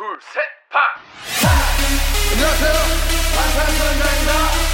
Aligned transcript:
둘, 0.00 0.04
셋, 0.20 0.42
파! 0.68 0.78
안녕하세요. 2.32 2.72
방탄소년단입니다. 3.34 4.66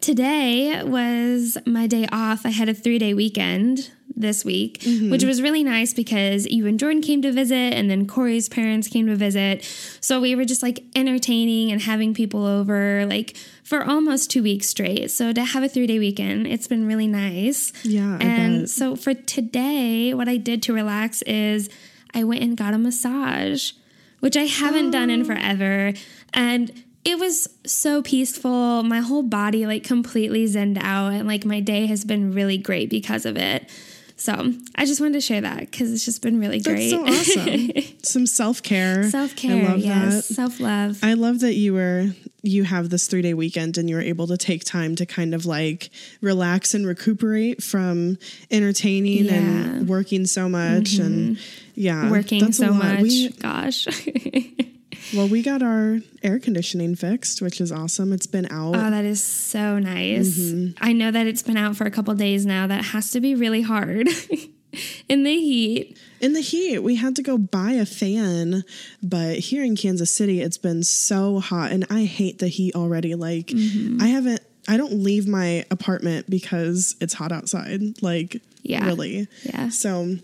Today 0.00 0.82
was 0.84 1.56
my 1.66 1.86
day 1.86 2.06
off. 2.12 2.44
I 2.44 2.50
had 2.50 2.68
a 2.68 2.74
three 2.74 2.98
day 2.98 3.14
weekend 3.14 3.90
this 4.21 4.45
week, 4.45 4.79
mm-hmm. 4.79 5.11
which 5.11 5.23
was 5.23 5.41
really 5.41 5.63
nice 5.63 5.93
because 5.93 6.45
you 6.45 6.65
and 6.67 6.79
Jordan 6.79 7.01
came 7.01 7.21
to 7.21 7.31
visit, 7.31 7.73
and 7.73 7.89
then 7.89 8.07
Corey's 8.07 8.47
parents 8.49 8.87
came 8.87 9.07
to 9.07 9.15
visit. 9.15 9.63
So 9.99 10.21
we 10.21 10.35
were 10.35 10.45
just 10.45 10.63
like 10.63 10.83
entertaining 10.95 11.71
and 11.71 11.81
having 11.81 12.13
people 12.13 12.45
over 12.45 13.05
like 13.05 13.35
for 13.63 13.83
almost 13.83 14.31
two 14.31 14.43
weeks 14.43 14.67
straight. 14.67 15.11
So 15.11 15.33
to 15.33 15.43
have 15.43 15.63
a 15.63 15.69
three 15.69 15.87
day 15.87 15.99
weekend, 15.99 16.47
it's 16.47 16.67
been 16.67 16.87
really 16.87 17.07
nice. 17.07 17.73
Yeah, 17.83 18.17
and 18.21 18.69
so 18.69 18.95
for 18.95 19.13
today, 19.13 20.13
what 20.13 20.29
I 20.29 20.37
did 20.37 20.63
to 20.63 20.73
relax 20.73 21.21
is 21.23 21.69
I 22.13 22.23
went 22.23 22.43
and 22.43 22.57
got 22.57 22.73
a 22.73 22.77
massage, 22.77 23.71
which 24.19 24.37
I 24.37 24.43
haven't 24.43 24.91
done 24.91 25.09
in 25.09 25.21
oh. 25.21 25.25
forever. 25.25 25.93
And 26.33 26.83
it 27.03 27.17
was 27.17 27.47
so 27.65 28.01
peaceful. 28.01 28.83
My 28.83 28.99
whole 28.99 29.23
body 29.23 29.65
like 29.65 29.83
completely 29.83 30.45
zenned 30.45 30.77
out 30.81 31.13
and 31.13 31.27
like 31.27 31.45
my 31.45 31.59
day 31.59 31.87
has 31.87 32.05
been 32.05 32.33
really 32.33 32.57
great 32.57 32.89
because 32.89 33.25
of 33.25 33.37
it. 33.37 33.69
So 34.21 34.53
I 34.75 34.85
just 34.85 35.01
wanted 35.01 35.13
to 35.13 35.21
share 35.21 35.41
that 35.41 35.61
because 35.61 35.91
it's 35.91 36.05
just 36.05 36.21
been 36.21 36.39
really 36.39 36.59
great. 36.59 36.91
That's 36.91 37.33
so 37.33 37.41
awesome. 37.41 37.71
Some 38.03 38.27
self 38.27 38.61
care. 38.61 39.09
Self 39.09 39.31
I 39.31 39.35
care, 39.35 39.69
love 39.69 39.79
yes. 39.79 40.27
that. 40.27 40.33
Self 40.35 40.59
love. 40.59 40.99
I 41.01 41.15
love 41.15 41.39
that 41.39 41.55
you 41.55 41.73
were 41.73 42.09
you 42.43 42.63
have 42.63 42.91
this 42.91 43.07
three 43.07 43.23
day 43.23 43.33
weekend 43.33 43.79
and 43.79 43.89
you're 43.89 43.99
able 43.99 44.27
to 44.27 44.37
take 44.37 44.63
time 44.63 44.95
to 44.97 45.07
kind 45.07 45.33
of 45.33 45.47
like 45.47 45.89
relax 46.21 46.75
and 46.75 46.85
recuperate 46.85 47.63
from 47.63 48.19
entertaining 48.51 49.25
Yeah. 49.25 49.33
and 49.33 49.89
working 49.89 50.27
so 50.27 50.47
much 50.47 50.99
and 50.99 51.39
yeah, 51.73 52.11
Working 52.11 52.51
so 52.51 52.73
much. 52.73 52.99
Mm-hmm. 52.99 53.03
We, 53.03 53.29
Gosh. 53.29 53.87
well, 55.13 55.27
we 55.27 55.41
got 55.43 55.61
our 55.61 55.99
air 56.23 56.39
conditioning 56.39 56.95
fixed, 56.95 57.41
which 57.41 57.59
is 57.61 57.71
awesome. 57.71 58.13
It's 58.13 58.27
been 58.27 58.45
out. 58.51 58.75
Oh, 58.75 58.89
that 58.91 59.05
is 59.05 59.23
so 59.23 59.79
nice. 59.79 60.37
Mm-hmm. 60.39 60.83
I 60.83 60.93
know 60.93 61.11
that 61.11 61.27
it's 61.27 61.43
been 61.43 61.57
out 61.57 61.75
for 61.75 61.85
a 61.85 61.91
couple 61.91 62.13
days 62.15 62.45
now. 62.45 62.67
That 62.67 62.85
has 62.85 63.11
to 63.11 63.21
be 63.21 63.35
really 63.35 63.61
hard 63.61 64.07
in 65.09 65.23
the 65.23 65.35
heat. 65.39 65.97
In 66.19 66.33
the 66.33 66.41
heat, 66.41 66.79
we 66.79 66.95
had 66.95 67.15
to 67.15 67.23
go 67.23 67.37
buy 67.37 67.71
a 67.71 67.85
fan, 67.85 68.63
but 69.01 69.39
here 69.39 69.63
in 69.63 69.75
Kansas 69.75 70.11
City, 70.11 70.41
it's 70.41 70.57
been 70.57 70.83
so 70.83 71.39
hot, 71.39 71.71
and 71.71 71.85
I 71.89 72.03
hate 72.03 72.39
the 72.39 72.47
heat 72.47 72.75
already. 72.75 73.15
Like, 73.15 73.47
Mm-hmm. 73.47 74.01
I 74.01 74.07
haven't, 74.07 74.41
I 74.67 74.77
don't 74.77 74.93
leave 74.93 75.27
my 75.27 75.65
apartment 75.71 76.29
because 76.29 76.95
it's 77.01 77.13
hot 77.15 77.31
outside. 77.31 77.81
Like, 78.03 78.41
Yeah. 78.61 78.85
really. 78.85 79.27
Yeah. 79.43 79.69
So, 79.69 80.17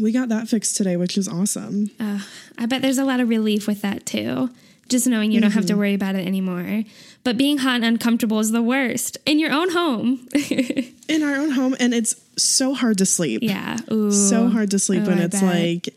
we 0.00 0.12
got 0.12 0.28
that 0.30 0.48
fixed 0.48 0.76
today, 0.76 0.96
which 0.96 1.16
is 1.18 1.28
awesome. 1.28 1.90
Uh, 2.00 2.20
I 2.58 2.66
bet 2.66 2.82
there's 2.82 2.98
a 2.98 3.04
lot 3.04 3.20
of 3.20 3.28
relief 3.28 3.66
with 3.66 3.82
that 3.82 4.06
too. 4.06 4.50
Just 4.88 5.06
knowing 5.06 5.30
you 5.32 5.40
don't 5.40 5.50
have 5.50 5.66
to 5.66 5.72
Mm-hmm. 5.74 5.78
worry 5.80 5.94
about 5.94 6.14
it 6.14 6.26
anymore. 6.26 6.84
But 7.22 7.36
being 7.36 7.58
hot 7.58 7.76
and 7.76 7.84
uncomfortable 7.84 8.38
is 8.38 8.52
the 8.52 8.62
worst 8.62 9.18
in 9.26 9.38
your 9.38 9.52
own 9.52 9.70
home. 9.70 10.26
In 11.08 11.22
our 11.22 11.36
own 11.36 11.50
home, 11.50 11.74
and 11.80 11.92
it's 11.94 12.14
so 12.36 12.74
hard 12.74 12.98
to 12.98 13.06
sleep. 13.06 13.40
yeah. 13.42 13.78
Ooh. 13.90 14.10
So 14.12 14.48
hard 14.48 14.70
to 14.72 14.78
sleep 14.78 15.02
Oh, 15.04 15.08
when 15.08 15.18
I 15.18 15.24
it's 15.24 15.40
bet. 15.40 15.54
Mm-hmm. 15.54 15.74
like 15.76 15.94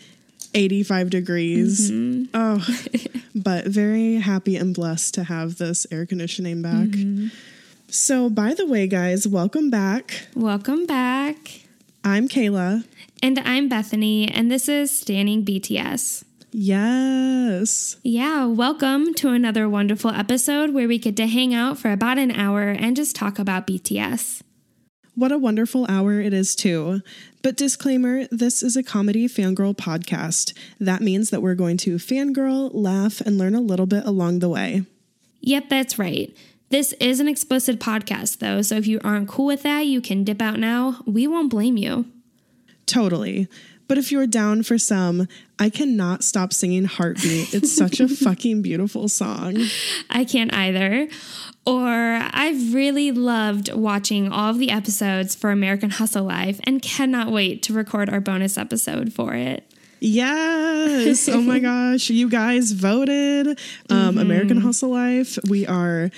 85 0.53 1.09
degrees. 1.09 1.91
Oh, 2.33 2.65
but 3.35 3.65
very 3.67 4.15
happy 4.15 4.55
and 4.57 4.73
blessed 4.73 5.13
to 5.15 5.23
have 5.25 5.57
this 5.57 5.85
air 5.91 6.05
conditioning 6.05 6.61
back. 6.61 6.87
Mm-hmm. 6.89 7.27
So, 7.89 8.29
by 8.29 8.53
the 8.53 8.65
way, 8.65 8.87
guys, 8.87 9.27
welcome 9.27 9.69
back. 9.69 10.27
Welcome 10.35 10.85
back. 10.85 11.61
I'm 12.05 12.27
Kayla. 12.29 12.85
And 13.23 13.37
I'm 13.37 13.69
Bethany, 13.69 14.27
and 14.27 14.49
this 14.49 14.67
is 14.67 14.97
Standing 14.97 15.45
BTS. 15.45 16.23
Yes. 16.51 17.97
Yeah, 18.01 18.45
welcome 18.45 19.13
to 19.13 19.29
another 19.29 19.69
wonderful 19.69 20.09
episode 20.09 20.73
where 20.73 20.87
we 20.87 20.97
get 20.97 21.15
to 21.17 21.27
hang 21.27 21.53
out 21.53 21.77
for 21.77 21.91
about 21.91 22.17
an 22.17 22.31
hour 22.31 22.69
and 22.69 22.95
just 22.95 23.15
talk 23.15 23.37
about 23.37 23.67
BTS. 23.67 24.41
What 25.13 25.31
a 25.31 25.37
wonderful 25.37 25.85
hour 25.87 26.19
it 26.19 26.33
is, 26.33 26.55
too. 26.55 27.01
But 27.43 27.57
disclaimer 27.57 28.25
this 28.31 28.63
is 28.63 28.75
a 28.75 28.81
comedy 28.81 29.27
fangirl 29.27 29.75
podcast. 29.75 30.57
That 30.79 31.01
means 31.01 31.29
that 31.29 31.43
we're 31.43 31.53
going 31.53 31.77
to 31.77 31.97
fangirl, 31.97 32.71
laugh, 32.73 33.21
and 33.21 33.37
learn 33.37 33.53
a 33.53 33.61
little 33.61 33.85
bit 33.85 34.03
along 34.03 34.39
the 34.39 34.49
way. 34.49 34.83
Yep, 35.41 35.69
that's 35.69 35.99
right. 35.99 36.35
This 36.69 36.93
is 36.93 37.19
an 37.19 37.27
explicit 37.27 37.79
podcast, 37.79 38.39
though, 38.39 38.63
so 38.63 38.77
if 38.77 38.87
you 38.87 38.99
aren't 39.03 39.27
cool 39.29 39.45
with 39.45 39.61
that, 39.61 39.85
you 39.85 40.01
can 40.01 40.23
dip 40.23 40.41
out 40.41 40.57
now. 40.57 41.03
We 41.05 41.27
won't 41.27 41.51
blame 41.51 41.77
you. 41.77 42.05
Totally. 42.85 43.47
But 43.87 43.97
if 43.97 44.09
you're 44.09 44.25
down 44.25 44.63
for 44.63 44.77
some, 44.77 45.27
I 45.59 45.69
cannot 45.69 46.23
stop 46.23 46.53
singing 46.53 46.85
Heartbeat. 46.85 47.53
It's 47.53 47.75
such 47.75 47.99
a 47.99 48.07
fucking 48.23 48.61
beautiful 48.61 49.09
song. 49.09 49.65
I 50.09 50.23
can't 50.23 50.53
either. 50.53 51.09
Or 51.65 51.87
I've 51.87 52.73
really 52.73 53.11
loved 53.11 53.73
watching 53.73 54.31
all 54.31 54.49
of 54.51 54.59
the 54.59 54.71
episodes 54.71 55.35
for 55.35 55.51
American 55.51 55.89
Hustle 55.89 56.23
Life 56.23 56.61
and 56.63 56.81
cannot 56.81 57.31
wait 57.31 57.63
to 57.63 57.73
record 57.73 58.09
our 58.09 58.21
bonus 58.21 58.57
episode 58.57 59.11
for 59.13 59.33
it. 59.33 59.69
Yes. 59.99 61.29
Oh 61.29 61.41
my 61.41 61.59
gosh. 61.59 62.09
You 62.09 62.29
guys 62.29 62.71
voted. 62.71 63.59
Um, 63.89 64.17
American 64.17 64.61
Hustle 64.61 64.89
Life. 64.89 65.37
We 65.47 65.67
are 65.67 66.09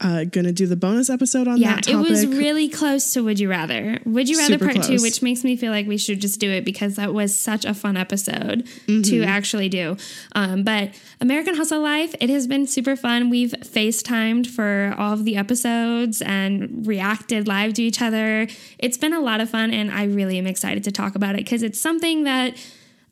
uh, 0.00 0.24
going 0.24 0.46
to 0.46 0.52
do 0.52 0.66
the 0.66 0.76
bonus 0.76 1.10
episode 1.10 1.46
on 1.46 1.60
that. 1.60 1.86
Yeah, 1.86 1.94
that 1.94 2.06
it 2.06 2.10
was 2.10 2.26
really 2.26 2.68
close 2.68 3.12
to 3.12 3.22
Would 3.22 3.38
You 3.38 3.50
Rather. 3.50 3.98
Would 4.06 4.28
You 4.28 4.38
Rather 4.38 4.54
Super 4.58 4.72
Part 4.72 4.82
2, 4.86 5.02
which 5.02 5.20
makes 5.22 5.44
me 5.44 5.56
feel 5.56 5.70
like 5.72 5.86
we 5.86 5.98
should 5.98 6.20
just 6.20 6.40
do 6.40 6.50
it 6.50 6.64
because 6.64 6.96
that 6.96 7.12
was 7.12 7.36
such 7.38 7.64
a 7.64 7.74
fun 7.74 7.96
episode 7.96 8.66
Mm-hmm. 8.86 9.02
to 9.02 9.22
actually 9.24 9.68
do. 9.68 9.96
Um, 10.34 10.62
but 10.62 10.90
American 11.20 11.54
Hustle 11.56 11.80
Life, 11.80 12.14
it 12.20 12.30
has 12.30 12.46
been 12.46 12.66
super 12.66 12.96
fun. 12.96 13.30
We've 13.30 13.50
FaceTimed 13.52 14.46
for 14.46 14.94
all 14.98 15.12
of 15.12 15.24
the 15.24 15.36
episodes 15.36 16.22
and 16.22 16.86
reacted 16.86 17.46
live 17.46 17.74
to 17.74 17.82
each 17.82 18.00
other. 18.00 18.48
It's 18.78 18.96
been 18.96 19.12
a 19.12 19.20
lot 19.20 19.40
of 19.40 19.50
fun, 19.50 19.70
and 19.72 19.90
I 19.90 20.04
really 20.04 20.38
am 20.38 20.46
excited 20.46 20.82
to 20.84 20.92
talk 20.92 21.14
about 21.14 21.34
it 21.34 21.38
because 21.44 21.62
it's 21.62 21.80
something 21.80 22.24
that, 22.24 22.56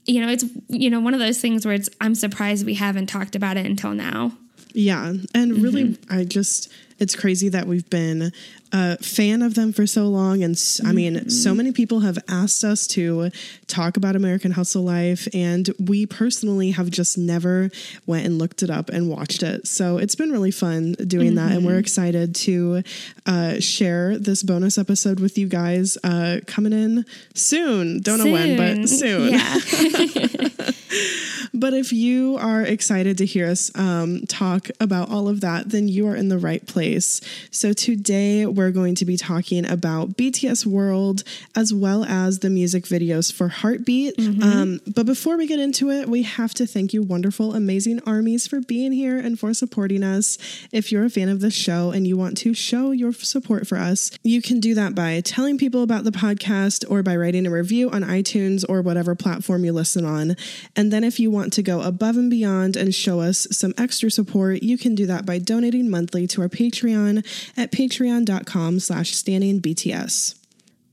you 0.06 0.20
know, 0.20 0.28
it's, 0.30 0.44
you 0.68 0.88
know, 0.90 1.00
one 1.00 1.12
of 1.14 1.20
those 1.20 1.40
things 1.40 1.66
where 1.66 1.74
it's, 1.74 1.88
I'm 2.00 2.14
surprised 2.14 2.64
we 2.64 2.74
haven't 2.74 3.06
talked 3.08 3.36
about 3.36 3.56
it 3.56 3.66
until 3.66 3.92
now. 3.92 4.32
Yeah. 4.72 5.12
And 5.34 5.62
really, 5.62 5.84
Mm-hmm. 5.84 6.12
I 6.12 6.24
just, 6.24 6.70
it's 6.98 7.14
crazy 7.14 7.48
that 7.50 7.66
we've 7.66 7.88
been 7.88 8.32
a 8.72 8.98
fan 8.98 9.40
of 9.42 9.54
them 9.54 9.72
for 9.72 9.86
so 9.86 10.08
long. 10.08 10.42
And 10.42 10.60
I 10.84 10.92
mean, 10.92 11.30
so 11.30 11.54
many 11.54 11.72
people 11.72 12.00
have 12.00 12.18
asked 12.28 12.64
us 12.64 12.86
to 12.88 13.30
talk 13.66 13.96
about 13.96 14.16
American 14.16 14.50
Hustle 14.50 14.82
Life, 14.82 15.26
and 15.32 15.70
we 15.78 16.04
personally 16.06 16.72
have 16.72 16.90
just 16.90 17.16
never 17.16 17.70
went 18.06 18.26
and 18.26 18.38
looked 18.38 18.62
it 18.62 18.68
up 18.70 18.90
and 18.90 19.08
watched 19.08 19.42
it. 19.42 19.66
So 19.66 19.98
it's 19.98 20.16
been 20.16 20.30
really 20.32 20.50
fun 20.50 20.92
doing 21.06 21.36
that, 21.36 21.52
and 21.52 21.64
we're 21.64 21.78
excited 21.78 22.34
to 22.36 22.82
uh, 23.24 23.60
share 23.60 24.18
this 24.18 24.42
bonus 24.42 24.76
episode 24.76 25.20
with 25.20 25.38
you 25.38 25.46
guys 25.46 25.96
uh, 26.04 26.40
coming 26.46 26.72
in 26.72 27.06
soon. 27.34 28.00
Don't 28.00 28.18
know 28.18 28.30
when, 28.32 28.56
but 28.56 28.88
soon. 28.88 29.32
Yeah. 29.32 29.58
But 31.58 31.74
if 31.74 31.92
you 31.92 32.36
are 32.40 32.62
excited 32.62 33.18
to 33.18 33.26
hear 33.26 33.48
us 33.48 33.70
um, 33.74 34.22
talk 34.28 34.68
about 34.78 35.10
all 35.10 35.28
of 35.28 35.40
that, 35.40 35.70
then 35.70 35.88
you 35.88 36.06
are 36.06 36.14
in 36.14 36.28
the 36.28 36.38
right 36.38 36.64
place. 36.66 37.20
So 37.50 37.72
today 37.72 38.46
we're 38.46 38.70
going 38.70 38.94
to 38.96 39.04
be 39.04 39.16
talking 39.16 39.68
about 39.68 40.10
BTS 40.10 40.64
World 40.66 41.24
as 41.56 41.74
well 41.74 42.04
as 42.04 42.38
the 42.38 42.48
music 42.50 42.84
videos 42.84 43.32
for 43.32 43.48
Heartbeat. 43.48 44.14
Um, 44.42 44.80
but 44.86 45.04
before 45.04 45.36
we 45.36 45.46
get 45.48 45.58
into 45.58 45.90
it, 45.90 46.08
we 46.08 46.22
have 46.22 46.54
to 46.54 46.66
thank 46.66 46.92
you, 46.92 47.02
wonderful, 47.02 47.54
amazing 47.54 48.00
armies, 48.06 48.46
for 48.46 48.60
being 48.60 48.92
here 48.92 49.18
and 49.18 49.38
for 49.38 49.52
supporting 49.52 50.04
us. 50.04 50.38
If 50.72 50.92
you're 50.92 51.04
a 51.04 51.10
fan 51.10 51.28
of 51.28 51.40
the 51.40 51.50
show 51.50 51.90
and 51.90 52.06
you 52.06 52.16
want 52.16 52.36
to 52.38 52.54
show 52.54 52.92
your 52.92 53.12
support 53.12 53.66
for 53.66 53.78
us, 53.78 54.12
you 54.22 54.40
can 54.40 54.60
do 54.60 54.74
that 54.74 54.94
by 54.94 55.20
telling 55.22 55.58
people 55.58 55.82
about 55.82 56.04
the 56.04 56.12
podcast 56.12 56.84
or 56.88 57.02
by 57.02 57.16
writing 57.16 57.46
a 57.46 57.50
review 57.50 57.90
on 57.90 58.02
iTunes 58.02 58.64
or 58.68 58.80
whatever 58.80 59.14
platform 59.16 59.64
you 59.64 59.72
listen 59.72 60.04
on. 60.04 60.36
And 60.76 60.92
then 60.92 61.02
if 61.02 61.18
you 61.18 61.30
want 61.30 61.47
to 61.50 61.62
go 61.62 61.80
above 61.80 62.16
and 62.16 62.30
beyond 62.30 62.76
and 62.76 62.94
show 62.94 63.20
us 63.20 63.46
some 63.50 63.74
extra 63.76 64.10
support, 64.10 64.62
you 64.62 64.78
can 64.78 64.94
do 64.94 65.06
that 65.06 65.26
by 65.26 65.38
donating 65.38 65.90
monthly 65.90 66.26
to 66.28 66.42
our 66.42 66.48
Patreon 66.48 67.24
at 67.56 67.72
patreon.com 67.72 68.80
slash 68.80 69.12
standing 69.12 69.60
BTS. 69.60 70.38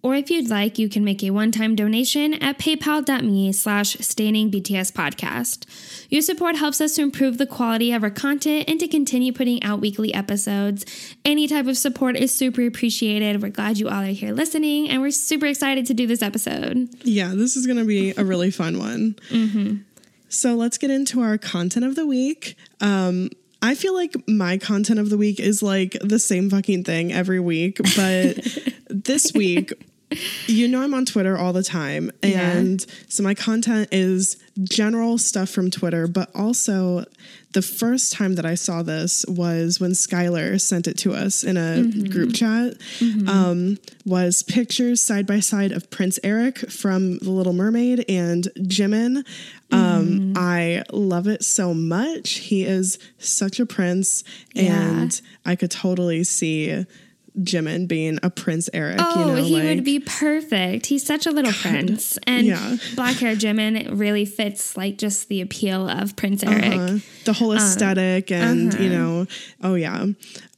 Or 0.06 0.14
if 0.14 0.30
you'd 0.30 0.52
like, 0.52 0.78
you 0.78 0.88
can 0.88 1.04
make 1.04 1.24
a 1.24 1.32
one-time 1.32 1.76
donation 1.76 2.36
at 2.36 2.60
paypal.me 2.60 3.52
slash 3.54 3.98
standing 4.02 4.52
BTS 4.52 4.92
podcast. 4.92 5.66
Your 6.12 6.22
support 6.22 6.58
helps 6.58 6.80
us 6.80 6.94
to 6.94 7.02
improve 7.02 7.40
the 7.40 7.48
quality 7.48 7.92
of 7.92 8.04
our 8.04 8.12
content 8.12 8.66
and 8.68 8.80
to 8.82 8.88
continue 8.88 9.34
putting 9.34 9.64
out 9.64 9.82
weekly 9.82 10.14
episodes. 10.14 10.86
Any 11.26 11.48
type 11.48 11.66
of 11.66 11.76
support 11.76 12.18
is 12.18 12.32
super 12.32 12.68
appreciated. 12.68 13.42
We're 13.42 13.50
glad 13.50 13.80
you 13.80 13.90
all 13.90 14.04
are 14.04 14.06
here 14.06 14.32
listening, 14.32 14.92
and 14.92 15.02
we're 15.02 15.10
super 15.10 15.48
excited 15.48 15.88
to 15.88 15.96
do 15.96 16.06
this 16.06 16.22
episode. 16.22 16.88
Yeah, 17.04 17.30
this 17.30 17.58
is 17.58 17.66
going 17.66 17.80
to 17.80 17.86
be 17.86 18.14
a 18.16 18.24
really 18.24 18.52
fun 18.52 18.78
one. 18.78 19.16
Mm-hmm. 19.32 19.78
So 20.36 20.56
let's 20.56 20.78
get 20.78 20.92
into 20.92 21.22
our 21.22 21.38
content 21.38 21.86
of 21.86 21.96
the 21.96 22.06
week. 22.06 22.58
Um, 22.82 23.30
I 23.62 23.74
feel 23.74 23.94
like 23.94 24.16
my 24.28 24.58
content 24.58 25.00
of 25.00 25.10
the 25.10 25.18
week 25.18 25.40
is 25.40 25.64
like 25.64 25.98
the 26.02 26.20
same 26.20 26.50
fucking 26.50 26.84
thing 26.84 27.12
every 27.14 27.40
week, 27.40 27.80
but 27.96 28.46
this 28.90 29.34
week, 29.34 29.74
you 30.48 30.68
know, 30.68 30.82
I'm 30.82 30.94
on 30.94 31.06
Twitter 31.06 31.38
all 31.38 31.54
the 31.54 31.64
time. 31.64 32.12
And 32.24 32.86
so 33.10 33.24
my 33.24 33.34
content 33.34 33.90
is 33.92 34.38
general 34.64 35.18
stuff 35.18 35.50
from 35.50 35.70
Twitter, 35.70 36.08
but 36.08 36.30
also 36.34 37.04
the 37.54 37.62
first 37.62 38.12
time 38.12 38.36
that 38.36 38.46
I 38.46 38.56
saw 38.56 38.84
this 38.84 39.26
was 39.28 39.80
when 39.80 39.92
Skylar 39.92 40.60
sent 40.60 40.88
it 40.88 40.98
to 41.00 41.14
us 41.14 41.44
in 41.44 41.56
a 41.58 41.84
group 42.10 42.34
chat. 42.34 42.74
Um, 43.30 43.78
was 44.06 44.44
pictures 44.44 45.02
side 45.02 45.26
by 45.26 45.40
side 45.40 45.72
of 45.72 45.90
Prince 45.90 46.20
Eric 46.24 46.60
from 46.70 47.18
The 47.20 47.32
Little 47.32 47.54
Mermaid 47.54 48.06
and 48.10 48.44
Jimin. 48.58 49.26
Um, 49.72 50.34
I 50.38 50.84
love 50.92 51.28
it 51.28 51.44
so 51.44 51.74
much. 51.74 52.34
He 52.34 52.64
is 52.66 53.00
such 53.20 53.60
a 53.60 53.66
prince, 53.66 54.24
and 54.56 55.20
I 55.46 55.56
could 55.56 55.72
totally 55.72 56.24
see 56.24 56.86
Jimin 57.40 57.88
being 57.88 58.20
a 58.24 58.30
Prince 58.30 58.70
Eric. 58.74 58.98
Oh, 59.00 59.20
you 59.20 59.26
know, 59.26 59.44
he 59.44 59.56
like, 59.56 59.64
would 59.64 59.84
be 59.84 60.00
perfect. 60.00 60.86
He's 60.88 61.06
such 61.06 61.26
a 61.26 61.32
little 61.32 61.52
prince. 61.52 62.18
And 62.26 62.48
Yeah. 62.48 62.78
black 62.96 63.18
hair 63.18 63.36
Jimin 63.36 64.00
really 64.00 64.26
fits 64.26 64.78
like 64.78 64.98
just 64.98 65.28
the 65.28 65.42
appeal 65.42 65.90
of 65.90 66.16
Prince 66.16 66.44
Eric. 66.44 66.74
uh, 66.74 66.98
the 67.26 67.34
whole 67.34 67.54
aesthetic 67.54 68.32
and 68.32 68.74
you 68.76 68.88
know 68.90 69.26
oh 69.64 69.74
yeah 69.74 70.06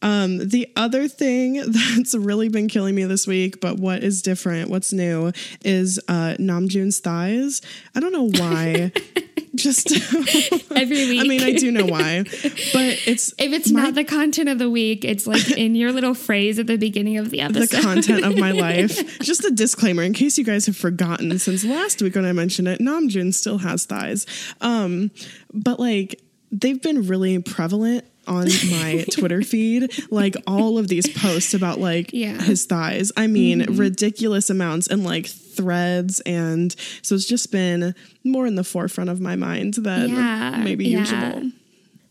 um 0.02 0.38
the 0.50 0.70
other 0.76 1.08
thing 1.08 1.54
that's 1.96 2.14
really 2.14 2.50
been 2.50 2.68
killing 2.68 2.94
me 2.94 3.06
this 3.06 3.26
week 3.26 3.62
but 3.62 3.78
what 3.78 4.04
is 4.04 4.22
different 4.22 4.70
what's 4.70 4.92
new 4.92 5.32
is 5.64 5.98
uh 6.10 6.36
namjoon's 6.40 7.00
thighs 7.00 7.62
i 7.96 8.00
don't 8.02 8.12
know 8.12 8.30
why 8.38 8.92
just 9.58 9.92
Every 10.72 11.10
week. 11.10 11.20
i 11.22 11.28
mean 11.28 11.42
i 11.42 11.52
do 11.54 11.72
know 11.72 11.86
why 11.86 12.24
but 12.24 13.00
it's 13.08 13.34
If 13.38 13.52
it's 13.54 13.70
not 13.72 13.96
the 13.96 14.04
content 14.04 14.50
of 14.50 14.60
the 14.60 14.70
week, 14.70 15.04
it's 15.04 15.28
like 15.28 15.52
in 15.58 15.76
your 15.76 15.92
little 15.92 16.14
phrase 16.14 16.60
at 16.60 16.68
the 16.68 16.78
beginning 16.78 17.18
of 17.18 17.30
the 17.30 17.42
episode. 17.42 17.70
the 17.78 17.82
content 17.82 18.24
of 18.26 18.38
my 18.38 18.52
life. 18.68 19.20
Just 19.20 19.44
a 19.46 19.52
disclaimer 19.52 20.04
in 20.04 20.14
case 20.14 20.38
you 20.38 20.44
guys 20.44 20.66
have 20.68 20.78
forgotten 20.78 21.38
since 21.40 21.64
last 21.66 22.02
week 22.02 22.16
when 22.16 22.26
I 22.26 22.32
mentioned 22.34 22.68
it, 22.68 22.80
Namjoon 22.80 23.34
still 23.34 23.58
has 23.60 23.86
thighs. 23.86 24.26
Um, 24.62 25.12
but 25.54 25.80
like 25.80 26.22
they've 26.52 26.82
been 26.82 27.08
really 27.08 27.40
prevalent 27.40 28.06
on 28.28 28.46
my 28.70 29.06
Twitter 29.12 29.42
feed, 29.42 29.90
like 30.12 30.36
all 30.46 30.78
of 30.78 30.88
these 30.90 31.08
posts 31.18 31.54
about 31.54 31.80
like 31.80 32.12
Yeah. 32.14 32.34
Mm-hmm. 32.34 32.44
his 32.44 32.66
thighs. 32.66 33.12
I 33.16 33.28
mean, 33.28 33.78
ridiculous 33.78 34.50
amounts 34.50 34.88
and 34.88 35.04
like 35.04 35.28
threads 35.58 36.22
and 36.22 36.76
so 37.02 37.16
it's 37.16 37.26
just 37.26 37.52
been 37.52 37.94
more 38.24 38.46
in 38.46 38.56
the 38.56 38.64
forefront 38.64 39.10
of 39.10 39.20
my 39.20 39.36
mind 39.36 39.74
than 39.76 40.10
Yeah, 40.10 40.62
maybe 40.64 40.86
yeah. 40.86 41.00
usual. 41.00 41.52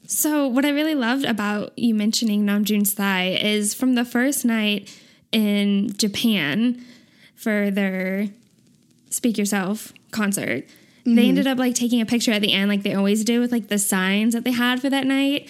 So, 0.08 0.46
what 0.46 0.64
I 0.64 0.70
really 0.70 0.94
loved 0.94 1.24
about 1.24 1.76
you 1.76 1.94
mentioning 1.94 2.44
Namjoon's 2.44 2.94
thigh 2.94 3.38
is 3.40 3.74
from 3.74 3.94
the 3.94 4.04
first 4.04 4.44
night 4.44 4.96
in 5.32 5.96
Japan 5.96 6.84
for 7.34 7.70
their 7.70 8.28
Speak 9.10 9.36
Yourself 9.36 9.92
concert, 10.12 10.64
they 11.04 11.10
mm-hmm. 11.10 11.18
ended 11.28 11.46
up 11.46 11.58
like 11.58 11.74
taking 11.74 12.00
a 12.00 12.06
picture 12.06 12.32
at 12.32 12.40
the 12.40 12.52
end, 12.52 12.68
like 12.68 12.82
they 12.82 12.94
always 12.94 13.24
do, 13.24 13.40
with 13.40 13.52
like 13.52 13.68
the 13.68 13.78
signs 13.78 14.34
that 14.34 14.44
they 14.44 14.52
had 14.52 14.80
for 14.80 14.90
that 14.90 15.06
night. 15.06 15.48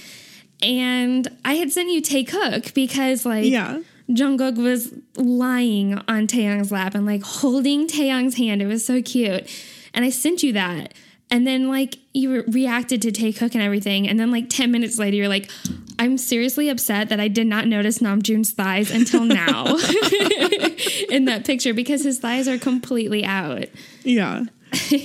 And 0.63 1.29
I 1.45 1.55
had 1.55 1.71
sent 1.73 1.91
you 1.91 2.01
Taekook 2.01 2.73
because, 2.75 3.27
like, 3.27 3.45
Yeah. 3.45 3.81
Jungkook 4.09 4.57
was 4.57 4.95
lying 5.17 5.95
on 6.07 6.27
Taehyung's 6.27 6.71
lap 6.71 6.95
and 6.95 7.07
like 7.07 7.23
holding 7.23 7.87
Taehyung's 7.87 8.37
hand. 8.37 8.63
It 8.63 8.67
was 8.67 8.85
so 8.85 9.03
cute. 9.03 9.49
And 9.95 10.05
I 10.05 10.11
sent 10.11 10.43
you 10.43 10.53
that. 10.53 10.95
And 11.29 11.45
then 11.45 11.69
like 11.69 11.99
you 12.13 12.33
re- 12.33 12.45
reacted 12.47 13.03
to 13.03 13.11
Taekook 13.11 13.55
and 13.55 13.63
everything. 13.63 14.09
And 14.09 14.19
then 14.21 14.31
like 14.31 14.49
10 14.49 14.71
minutes 14.71 14.99
later, 14.99 15.17
you're 15.17 15.29
like, 15.29 15.51
I'm 15.99 16.19
seriously 16.19 16.69
upset 16.69 17.09
that 17.09 17.19
I 17.19 17.29
did 17.29 17.47
not 17.47 17.67
notice 17.67 17.99
Namjoon's 17.99 18.53
thighs 18.53 18.91
until 18.91 19.25
now 19.25 19.65
in 21.11 21.25
that 21.25 21.43
picture 21.45 21.75
because 21.75 22.05
his 22.05 22.21
thighs 22.21 22.47
are 22.47 22.59
completely 22.59 23.25
out. 23.25 23.67
Yeah. 24.05 24.45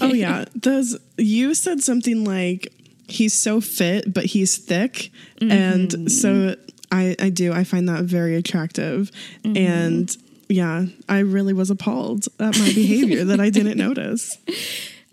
Oh 0.01 0.13
yeah. 0.13 0.45
Those 0.53 0.97
you 1.17 1.53
said 1.53 1.81
something 1.81 2.23
like 2.23 2.71
he's 3.07 3.33
so 3.33 3.59
fit 3.59 4.13
but 4.13 4.25
he's 4.25 4.57
thick 4.57 5.11
and 5.41 5.89
mm-hmm. 5.89 6.07
so 6.07 6.55
I 6.91 7.15
I 7.19 7.29
do 7.29 7.53
I 7.53 7.63
find 7.63 7.87
that 7.89 8.03
very 8.03 8.35
attractive 8.35 9.11
mm-hmm. 9.43 9.57
and 9.57 10.17
yeah, 10.51 10.85
I 11.07 11.19
really 11.19 11.53
was 11.53 11.69
appalled 11.69 12.25
at 12.39 12.57
my 12.59 12.73
behavior 12.73 13.23
that 13.23 13.39
I 13.39 13.49
didn't 13.49 13.77
notice. 13.87 14.37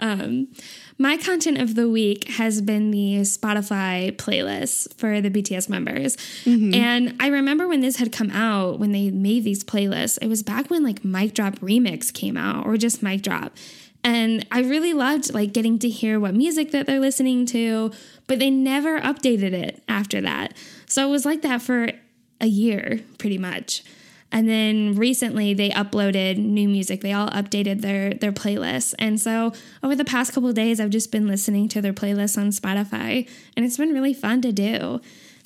Um, 0.00 0.48
my 0.98 1.16
content 1.16 1.58
of 1.58 1.76
the 1.76 1.88
week 1.88 2.28
has 2.30 2.61
been 2.61 2.90
the 2.90 3.20
Spotify 3.20 4.11
playlist 4.16 4.92
for 4.94 5.20
the 5.20 5.30
BTS 5.30 5.68
members. 5.68 6.16
Mm-hmm. 6.44 6.75
And 6.75 7.16
I 7.20 7.28
remember 7.28 7.68
when 7.68 7.82
this 7.82 7.97
had 7.97 8.11
come 8.11 8.30
out, 8.30 8.80
when 8.80 8.90
they 8.90 9.11
made 9.12 9.44
these 9.44 9.62
playlists, 9.62 10.18
it 10.20 10.26
was 10.26 10.42
back 10.42 10.70
when 10.70 10.82
like 10.82 11.04
Mic 11.04 11.35
Drop 11.35 11.54
Remix 11.61 12.12
came 12.12 12.37
out 12.37 12.66
or 12.66 12.76
just 12.76 13.00
Mic 13.00 13.23
Drop. 13.23 13.52
And 14.05 14.47
I 14.50 14.61
really 14.61 14.93
loved 14.93 15.35
like 15.35 15.52
getting 15.52 15.78
to 15.81 15.88
hear 15.88 16.21
what 16.21 16.35
music 16.35 16.71
that 16.71 16.87
they're 16.87 17.00
listening 17.00 17.47
to, 17.47 17.93
but 18.26 18.38
they 18.38 18.50
never 18.50 19.00
updated 19.00 19.52
it 19.52 19.83
after 19.88 20.21
that. 20.21 20.55
So 20.87 21.07
it 21.07 21.11
was 21.11 21.25
like 21.25 21.43
that 21.43 21.62
for 21.62 21.90
a 22.40 22.47
year 22.47 23.00
pretty 23.19 23.38
much. 23.38 23.83
And 24.31 24.49
then 24.49 24.95
recently 24.95 25.55
they 25.55 25.71
uploaded 25.71 26.37
new 26.37 26.69
music. 26.69 27.00
They 27.00 27.12
all 27.12 27.31
updated 27.31 27.81
their 27.81 28.12
their 28.14 28.33
playlists. 28.33 28.95
And 28.99 29.21
so 29.21 29.52
over 29.83 29.97
the 29.97 30.05
past 30.05 30.33
couple 30.33 30.49
of 30.49 30.55
days 30.55 30.81
I've 30.81 30.90
just 30.90 31.11
been 31.11 31.26
listening 31.26 31.69
to 31.71 31.81
their 31.81 31.95
playlists 31.95 32.38
on 32.38 32.50
Spotify 32.50 33.28
and 33.57 33.64
it's 33.64 33.78
been 33.78 33.93
really 33.93 34.14
fun 34.14 34.43
to 34.43 34.52
do. 34.52 35.00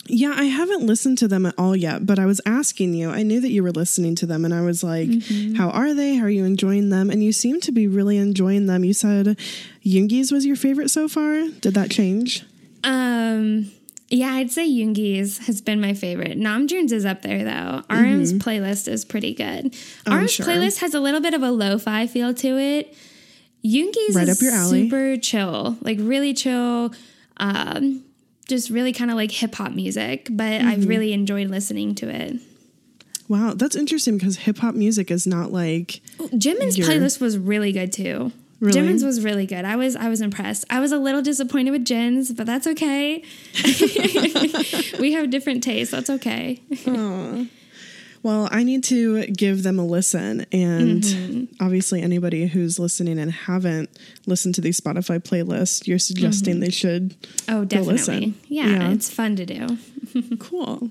Yeah, 0.07 0.35
I 0.37 0.45
haven't 0.45 0.85
listened 0.85 1.19
to 1.19 1.29
them 1.29 1.47
at 1.47 1.55
all 1.57 1.77
yet, 1.77 2.05
but 2.07 2.19
I 2.19 2.27
was 2.27 2.41
asking 2.45 2.95
you. 2.95 3.11
I 3.11 3.23
knew 3.23 3.41
that 3.41 3.51
you 3.51 3.63
were 3.63 3.71
listening 3.71 4.15
to 4.17 4.27
them 4.27 4.45
and 4.45 4.53
I 4.53 4.61
was 4.61 4.83
like, 4.83 5.09
how 5.57 5.71
are 5.71 5.95
they? 5.95 6.17
How 6.17 6.25
are 6.25 6.31
you 6.31 6.45
enjoying 6.45 6.91
them? 6.91 7.09
And 7.09 7.23
you 7.23 7.33
seem 7.33 7.61
to 7.61 7.73
be 7.73 7.87
really 7.87 8.17
enjoying 8.19 8.67
them. 8.67 8.85
You 8.85 8.95
said 8.95 9.39
Yoongi's 9.85 10.33
was 10.33 10.45
your 10.45 10.57
favorite 10.57 10.91
so 10.91 11.07
far. 11.09 11.49
Did 11.61 11.75
that 11.75 11.91
change? 11.91 12.45
Um 12.85 13.71
yeah, 14.09 14.35
I'd 14.35 14.51
say 14.51 14.69
Yoongi's 14.69 15.39
has 15.47 15.63
been 15.63 15.81
my 15.81 15.95
favorite. 15.95 16.39
Namjoon's 16.39 16.93
is 16.93 17.07
up 17.07 17.23
there 17.23 17.45
though. 17.45 17.83
RM's 17.89 18.35
playlist 18.35 18.87
is 18.87 19.05
pretty 19.07 19.33
good. 19.33 19.75
I'm 20.07 20.19
RM's 20.19 20.33
sure. 20.33 20.45
playlist 20.45 20.79
has 20.81 20.93
a 20.95 21.01
little 21.01 21.21
bit 21.21 21.33
of 21.33 21.43
a 21.43 21.51
lo-fi 21.51 22.07
feel 22.07 22.35
to 22.35 22.59
it. 22.59 22.95
Yoongi's 23.65 24.17
Right 24.17 24.29
is 24.29 24.37
up 24.39 24.43
your 24.43 24.53
alley. 24.53 24.83
super 24.83 25.17
chill, 25.17 25.79
like 25.81 25.97
really 26.01 26.35
chill. 26.35 26.93
Um, 27.39 28.05
just 28.53 28.69
really 28.69 28.93
kind 28.93 29.11
of 29.11 29.17
like 29.17 29.31
hip 29.31 29.55
hop 29.55 29.73
music, 29.73 30.29
but 30.31 30.61
I've 30.61 30.81
mm-hmm. 30.81 30.89
really 30.89 31.13
enjoyed 31.15 31.49
listening 31.49 31.95
to 31.97 32.09
it. 32.09 32.39
Wow, 33.29 33.55
that's 33.55 33.75
interesting 33.75 34.19
because 34.19 34.37
hip 34.37 34.59
hop 34.59 34.75
music 34.75 35.11
is 35.11 35.27
not 35.27 35.51
like 35.51 36.03
Jimin's 36.19 36.77
Your- 36.77 36.87
playlist 36.87 37.19
was 37.19 37.39
really 37.39 37.73
good 37.73 37.93
too. 37.93 38.31
Really? 38.61 38.79
Jimin's 38.79 39.03
was 39.03 39.25
really 39.25 39.47
good. 39.47 39.65
I 39.65 39.77
was 39.77 39.97
I 39.97 40.09
was 40.11 40.21
impressed. 40.21 40.67
I 40.69 40.81
was 40.81 40.93
a 40.93 40.99
little 40.99 41.23
disappointed 41.23 41.71
with 41.71 41.85
Jin's, 41.85 42.31
but 42.31 42.47
that's 42.47 42.67
okay. 42.67 43.25
we 45.01 45.13
have 45.13 45.31
different 45.31 45.65
tastes. 45.65 45.91
That's 45.91 46.11
okay. 46.11 46.61
Well, 48.23 48.49
I 48.53 48.63
need 48.63 48.85
to 48.85 49.27
give 49.27 49.63
them 49.65 49.79
a 49.79 49.85
listen. 49.85 50.47
And 50.53 51.03
Mm-hmm. 51.03 51.65
obviously, 51.65 52.03
anybody 52.03 52.47
who's 52.47 52.79
listening 52.79 53.19
and 53.19 53.33
haven't 53.33 53.91
listened 54.27 54.55
to 54.57 54.61
these 54.61 54.81
Spotify 54.81 55.19
playlists, 55.19 55.87
you're 55.89 55.99
suggesting 55.99 56.61
they 56.61 56.71
should. 56.71 57.17
Oh, 57.49 57.65
definitely. 57.65 58.35
Yeah, 58.47 58.67
Yeah. 58.69 58.91
it's 58.93 59.11
fun 59.11 59.37
to 59.37 59.47
do. 59.47 59.79
Cool. 60.39 60.91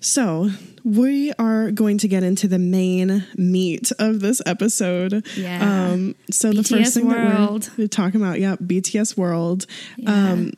So, 0.00 0.50
we 0.84 1.32
are 1.38 1.70
going 1.70 1.98
to 1.98 2.08
get 2.08 2.22
into 2.22 2.46
the 2.48 2.58
main 2.58 3.24
meat 3.36 3.90
of 3.98 4.20
this 4.20 4.40
episode. 4.46 5.26
Yeah. 5.36 5.88
Um, 5.90 6.14
so, 6.30 6.52
the 6.52 6.62
first 6.62 6.94
thing 6.94 7.06
World. 7.08 7.62
that 7.64 7.78
we're, 7.78 7.84
we're 7.84 7.88
talking 7.88 8.20
about, 8.20 8.38
yeah, 8.40 8.56
BTS 8.56 9.16
World. 9.16 9.66
Um, 10.06 10.52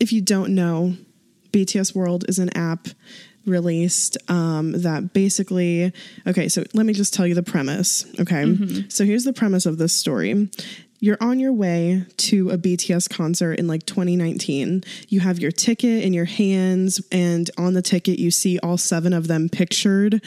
if 0.00 0.12
you 0.12 0.20
don't 0.20 0.54
know, 0.54 0.94
BTS 1.52 1.94
World 1.94 2.24
is 2.28 2.38
an 2.38 2.50
app 2.56 2.88
released 3.48 4.16
um, 4.30 4.72
that 4.72 5.12
basically 5.12 5.92
okay 6.26 6.48
so 6.48 6.62
let 6.74 6.86
me 6.86 6.92
just 6.92 7.14
tell 7.14 7.26
you 7.26 7.34
the 7.34 7.42
premise 7.42 8.04
okay? 8.20 8.44
So 8.88 9.04
here's 9.04 9.24
the 9.24 9.32
premise 9.32 9.66
of 9.66 9.78
this 9.78 9.92
story. 9.92 10.48
You're 11.00 11.18
on 11.20 11.38
your 11.38 11.52
way 11.52 12.04
to 12.16 12.50
a 12.50 12.58
BTS 12.58 13.08
concert 13.08 13.54
in 13.54 13.68
like 13.68 13.86
2019. 13.86 14.82
You 15.08 15.20
have 15.20 15.38
your 15.38 15.52
ticket 15.52 16.02
in 16.02 16.12
your 16.12 16.24
hands, 16.24 17.00
and 17.12 17.48
on 17.56 17.74
the 17.74 17.82
ticket, 17.82 18.18
you 18.18 18.32
see 18.32 18.58
all 18.58 18.76
seven 18.76 19.12
of 19.12 19.28
them 19.28 19.48
pictured, 19.48 20.20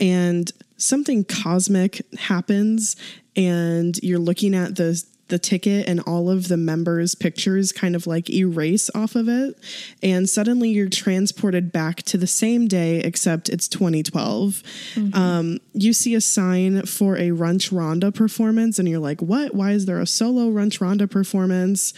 and 0.00 0.50
something 0.76 1.24
cosmic 1.24 2.02
happens, 2.18 2.96
and 3.36 3.96
you're 4.02 4.18
looking 4.18 4.54
at 4.54 4.74
the 4.74 5.00
the 5.28 5.38
ticket 5.38 5.88
and 5.88 6.00
all 6.00 6.30
of 6.30 6.48
the 6.48 6.56
members' 6.56 7.14
pictures 7.14 7.72
kind 7.72 7.96
of 7.96 8.06
like 8.06 8.30
erase 8.30 8.90
off 8.94 9.16
of 9.16 9.28
it. 9.28 9.58
And 10.02 10.28
suddenly 10.28 10.70
you're 10.70 10.88
transported 10.88 11.72
back 11.72 12.02
to 12.04 12.16
the 12.16 12.26
same 12.26 12.68
day, 12.68 13.00
except 13.00 13.48
it's 13.48 13.66
2012. 13.68 14.62
Um, 15.14 15.58
you 15.72 15.92
see 15.92 16.14
a 16.14 16.20
sign 16.20 16.86
for 16.86 17.16
a 17.16 17.30
Runch 17.30 17.76
Randa 17.76 18.12
performance, 18.12 18.78
and 18.78 18.88
you're 18.88 19.00
like, 19.00 19.20
what? 19.20 19.54
Why 19.54 19.72
is 19.72 19.86
there 19.86 20.00
a 20.00 20.06
solo 20.06 20.50
Runch 20.50 20.80
Randa 20.80 21.08
performance? 21.08 21.92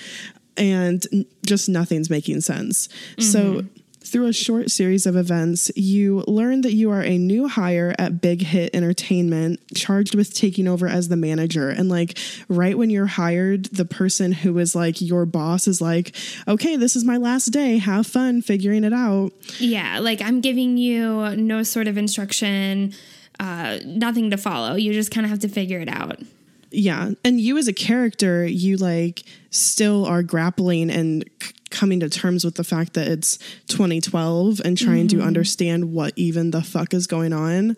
And 0.57 1.05
just 1.47 1.69
nothing's 1.69 2.11
making 2.11 2.41
sense. 2.41 2.89
So, 3.21 3.65
through 4.09 4.27
a 4.27 4.33
short 4.33 4.71
series 4.71 5.07
of 5.07 5.17
events, 5.17 5.71
you 5.77 6.25
learn 6.27 6.63
that 6.63 6.75
you 6.75 6.91
are 6.91 7.03
a 7.03 7.19
new 7.19 7.49
hire 7.49 7.95
at 7.99 8.21
Big 8.21 8.43
Hit 8.43 8.75
Entertainment, 8.75 9.61
charged 9.75 10.15
with 10.15 10.35
taking 10.35 10.67
over 10.67 10.89
as 10.89 11.09
the 11.09 11.17
manager. 11.17 11.69
And 11.69 11.89
like 11.89 12.19
right 12.49 12.77
when 12.77 12.91
you're 12.91 13.07
hired, 13.07 13.67
the 13.67 13.85
person 13.85 14.33
who 14.33 14.59
is 14.59 14.75
like 14.75 15.01
your 15.01 15.27
boss 15.27 15.69
is 15.69 15.81
like, 15.81 16.15
okay, 16.47 16.77
this 16.77 16.97
is 16.97 17.05
my 17.05 17.17
last 17.17 17.47
day. 17.47 17.79
Have 17.79 18.07
fun 18.07 18.43
figuring 18.43 18.85
it 18.85 18.93
out. 18.93 19.33
Yeah, 19.59 19.99
like 20.01 20.21
I'm 20.21 20.41
giving 20.41 20.77
you 20.77 21.37
no 21.37 21.63
sort 21.63 21.89
of 21.89 21.97
instruction, 21.97 22.95
uh, 23.41 23.79
nothing 23.85 24.31
to 24.31 24.37
follow. 24.37 24.75
You 24.75 24.93
just 24.93 25.11
kind 25.11 25.25
of 25.25 25.31
have 25.31 25.41
to 25.41 25.49
figure 25.49 25.81
it 25.81 25.89
out. 25.89 26.19
Yeah. 26.71 27.13
And 27.25 27.41
you 27.41 27.57
as 27.57 27.69
a 27.69 27.73
character, 27.73 28.45
you 28.45 28.77
like 28.77 29.23
still 29.51 30.05
are 30.05 30.23
grappling 30.23 30.91
and 30.91 31.25
c- 31.43 31.53
coming 31.71 32.01
to 32.01 32.09
terms 32.09 32.45
with 32.45 32.57
the 32.57 32.65
fact 32.65 32.95
that 32.95 33.09
it's 33.09 33.39
2012 33.69 34.61
and 34.65 34.77
trying 34.77 35.09
to 35.09 35.21
understand 35.21 35.93
what 35.93 36.13
even 36.17 36.51
the 36.51 36.63
fuck 36.63 36.95
is 36.95 37.07
going 37.07 37.33
on. 37.33 37.77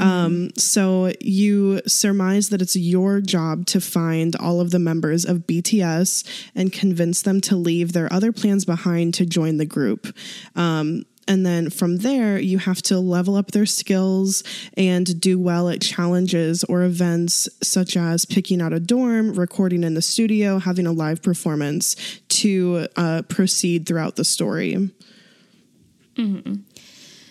Um, 0.00 0.50
so 0.56 1.12
you 1.20 1.80
surmise 1.86 2.48
that 2.50 2.62
it's 2.62 2.76
your 2.76 3.20
job 3.20 3.66
to 3.66 3.80
find 3.80 4.34
all 4.36 4.60
of 4.60 4.70
the 4.70 4.78
members 4.78 5.24
of 5.24 5.46
BTS 5.46 6.50
and 6.54 6.72
convince 6.72 7.22
them 7.22 7.40
to 7.42 7.56
leave 7.56 7.92
their 7.92 8.12
other 8.12 8.32
plans 8.32 8.64
behind 8.64 9.14
to 9.14 9.26
join 9.26 9.56
the 9.56 9.66
group. 9.66 10.14
Um, 10.56 11.04
and 11.28 11.44
then 11.44 11.68
from 11.68 11.98
there, 11.98 12.38
you 12.38 12.56
have 12.58 12.80
to 12.82 12.98
level 12.98 13.36
up 13.36 13.50
their 13.50 13.66
skills 13.66 14.42
and 14.78 15.20
do 15.20 15.38
well 15.38 15.68
at 15.68 15.82
challenges 15.82 16.64
or 16.64 16.82
events 16.82 17.48
such 17.62 17.96
as 17.98 18.24
picking 18.24 18.62
out 18.62 18.72
a 18.72 18.80
dorm, 18.80 19.34
recording 19.34 19.84
in 19.84 19.92
the 19.92 20.00
studio, 20.00 20.58
having 20.58 20.86
a 20.86 20.92
live 20.92 21.22
performance 21.22 21.94
to 22.28 22.88
uh, 22.96 23.22
proceed 23.28 23.86
throughout 23.86 24.16
the 24.16 24.24
story. 24.24 24.90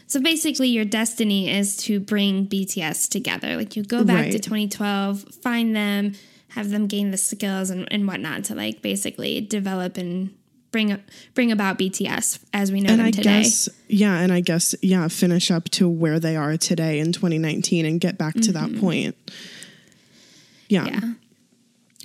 So 0.06 0.22
basically, 0.22 0.70
your 0.70 0.86
destiny 0.86 1.50
is 1.50 1.76
to 1.78 2.00
bring 2.00 2.48
BTS 2.48 3.10
together. 3.10 3.58
Like 3.58 3.76
you 3.76 3.84
go 3.84 4.04
back 4.06 4.32
to 4.32 4.40
2012, 4.40 5.36
find 5.42 5.76
them, 5.76 6.14
have 6.50 6.70
them 6.70 6.88
gain 6.88 7.12
the 7.12 7.18
skills 7.18 7.72
and, 7.72 7.92
and 7.92 8.08
whatnot 8.08 8.46
to 8.46 8.56
like 8.56 8.82
basically 8.82 9.42
develop 9.42 9.98
and 9.98 10.34
bring 10.72 10.98
bring 11.34 11.52
about 11.52 11.78
BTS 11.78 12.40
as 12.54 12.72
we 12.72 12.82
know 12.82 12.90
And 12.90 13.00
them 13.00 13.08
I 13.08 13.12
today. 13.12 13.44
guess, 13.44 13.70
yeah, 13.88 14.20
and 14.20 14.32
I 14.32 14.42
guess, 14.42 14.76
yeah, 14.82 15.08
finish 15.08 15.52
up 15.52 15.66
to 15.72 15.90
where 15.90 16.20
they 16.20 16.36
are 16.36 16.58
today 16.58 17.00
in 17.00 17.12
2019 17.12 17.86
and 17.86 18.00
get 18.00 18.18
back 18.18 18.36
to 18.36 18.52
that 18.54 18.70
mm-hmm. 18.70 18.80
point. 18.80 19.16
Yeah. 20.70 20.86
yeah. 20.86 21.00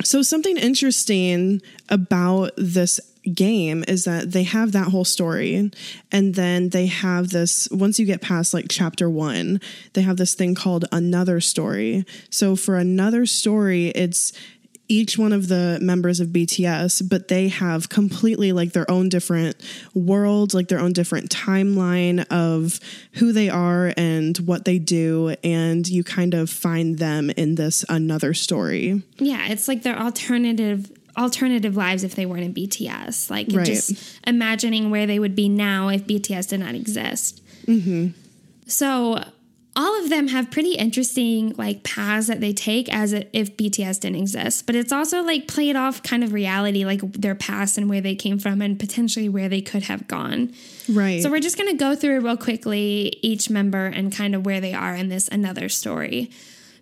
So, 0.05 0.23
something 0.23 0.57
interesting 0.57 1.61
about 1.89 2.53
this 2.57 3.01
game 3.35 3.85
is 3.87 4.05
that 4.05 4.33
they 4.33 4.43
have 4.43 4.73
that 4.73 4.89
whole 4.89 5.05
story, 5.05 5.71
and 6.11 6.35
then 6.35 6.71
they 6.71 6.87
have 6.87 7.31
this 7.31 7.69
once 7.71 7.99
you 7.99 8.07
get 8.07 8.21
past 8.21 8.55
like 8.55 8.67
chapter 8.69 9.09
one, 9.09 9.61
they 9.93 10.03
have 10.03 10.17
this 10.17 10.35
thing 10.35 10.55
called 10.55 10.87
another 10.91 11.41
story. 11.41 12.05
So, 12.31 12.57
for 12.57 12.77
another 12.77 13.27
story, 13.27 13.89
it's 13.89 14.33
each 14.93 15.17
one 15.17 15.33
of 15.33 15.49
the 15.49 15.79
members 15.81 16.21
of 16.21 16.29
BTS, 16.29 17.09
but 17.09 17.29
they 17.29 17.49
have 17.49 17.89
completely 17.89 18.53
like 18.53 18.73
their 18.73 18.89
own 18.91 19.09
different 19.09 19.57
worlds, 19.95 20.55
like 20.55 20.69
their 20.69 20.79
own 20.81 20.93
different 20.93 21.31
timeline 21.31 22.27
of 22.31 22.79
who 23.15 23.33
they 23.33 23.49
are 23.49 23.95
and 23.97 24.37
what 24.39 24.65
they 24.65 24.79
do. 24.79 25.35
And 25.43 25.89
you 25.89 26.05
kind 26.05 26.35
of 26.35 26.51
find 26.51 26.99
them 26.99 27.31
in 27.31 27.55
this 27.55 27.85
another 27.89 28.35
story. 28.35 29.03
Yeah, 29.19 29.49
it's 29.49 29.67
like 29.69 29.83
their 29.83 29.99
alternative 29.99 30.93
alternative 31.19 31.77
lives 31.77 32.05
if 32.05 32.15
they 32.15 32.25
weren't 32.27 32.45
in 32.45 32.55
BTS. 32.55 33.31
Like 33.31 33.49
Right. 33.51 33.67
just 33.67 33.93
imagining 34.27 34.91
where 34.91 35.07
they 35.07 35.19
would 35.19 35.35
be 35.35 35.49
now 35.49 35.89
if 35.89 36.07
BTS 36.07 36.49
did 36.49 36.61
not 36.61 36.75
exist. 36.75 37.43
Mm-hmm. 37.67 38.09
So 38.67 39.23
all 39.75 40.03
of 40.03 40.11
them 40.11 40.29
have 40.29 40.51
pretty 40.51 40.75
interesting 40.75 41.55
like 41.57 41.83
paths 41.83 42.27
that 42.27 42.41
they 42.41 42.53
take 42.53 42.93
as 42.93 43.13
if 43.13 43.57
BTS 43.57 44.01
didn't 44.01 44.17
exist, 44.17 44.67
but 44.67 44.75
it's 44.75 44.93
also 44.93 45.23
like 45.23 45.49
played 45.49 45.77
off 45.77 46.03
kind 46.03 46.23
of 46.23 46.33
reality, 46.33 46.85
like 46.85 47.01
their 47.13 47.35
past 47.35 47.79
and 47.79 47.89
where 47.89 48.03
they 48.03 48.15
came 48.15 48.39
from, 48.39 48.61
and 48.61 48.79
potentially 48.79 49.29
where 49.29 49.49
they 49.49 49.63
could 49.63 49.85
have 49.85 50.07
gone. 50.09 50.53
Right. 50.91 51.23
So 51.23 51.31
we're 51.31 51.41
just 51.41 51.57
gonna 51.57 51.75
go 51.75 51.95
through 51.95 52.21
real 52.21 52.37
quickly 52.37 53.19
each 53.23 53.49
member 53.49 53.87
and 53.87 54.15
kind 54.15 54.35
of 54.35 54.45
where 54.45 54.61
they 54.61 54.75
are 54.75 54.95
in 54.95 55.09
this 55.09 55.29
another 55.29 55.71
story. 55.71 56.31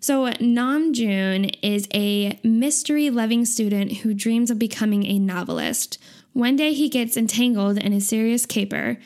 So 0.01 0.25
Namjoon 0.25 1.55
is 1.61 1.87
a 1.93 2.39
mystery 2.43 3.09
loving 3.09 3.45
student 3.45 3.97
who 3.97 4.13
dreams 4.15 4.49
of 4.49 4.57
becoming 4.57 5.05
a 5.05 5.19
novelist. 5.19 5.97
One 6.33 6.55
day 6.55 6.73
he 6.73 6.89
gets 6.89 7.15
entangled 7.15 7.77
in 7.77 7.93
a 7.93 8.01
serious 8.01 8.45
caper. 8.45 8.97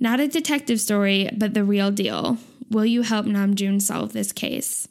Not 0.00 0.18
a 0.18 0.26
detective 0.26 0.80
story, 0.80 1.30
but 1.36 1.54
the 1.54 1.62
real 1.62 1.92
deal. 1.92 2.38
Will 2.74 2.84
you 2.84 3.02
help 3.02 3.24
Namjoon 3.26 3.80
solve 3.80 4.12
this 4.12 4.32
case? 4.32 4.88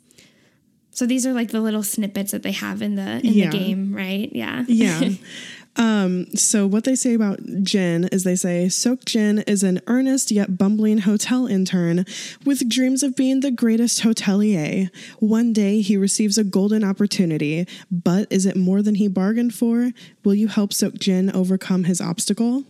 So 0.92 1.06
these 1.06 1.26
are 1.28 1.34
like 1.34 1.50
the 1.52 1.60
little 1.60 1.84
snippets 1.84 2.32
that 2.32 2.44
they 2.44 2.52
have 2.54 2.82
in 2.82 2.96
the 2.96 3.20
in 3.20 3.34
Yeah. 3.34 3.50
the 3.50 3.58
game, 3.58 3.94
right? 3.94 4.30
Yeah. 4.34 4.64
Yeah. 4.68 5.10
um, 5.76 6.28
so 6.36 6.68
what 6.68 6.84
they 6.84 6.96
say 6.96 7.14
about 7.16 7.40
Jin 7.64 8.06
is 8.12 8.24
they 8.24 8.36
say 8.36 8.68
Seokjin 8.68 9.44
is 9.50 9.64
an 9.64 9.82
earnest 9.88 10.30
yet 10.32 10.56
bumbling 10.58 11.00
hotel 11.00 11.48
intern 11.48 12.06
with 12.46 12.70
dreams 12.70 13.02
of 13.04 13.16
being 13.16 13.40
the 13.42 13.50
greatest 13.52 14.02
hotelier. 14.02 14.90
One 15.20 15.52
day 15.52 15.82
he 15.82 15.98
receives 15.98 16.38
a 16.38 16.44
golden 16.44 16.84
opportunity, 16.84 17.68
but 17.92 18.28
is 18.32 18.46
it 18.46 18.56
more 18.56 18.82
than 18.84 18.96
he 18.96 19.08
bargained 19.08 19.56
for? 19.56 19.92
Will 20.24 20.36
you 20.36 20.48
help 20.48 20.72
Seokjin 20.72 21.34
overcome 21.34 21.84
his 21.86 22.00
obstacle? 22.00 22.64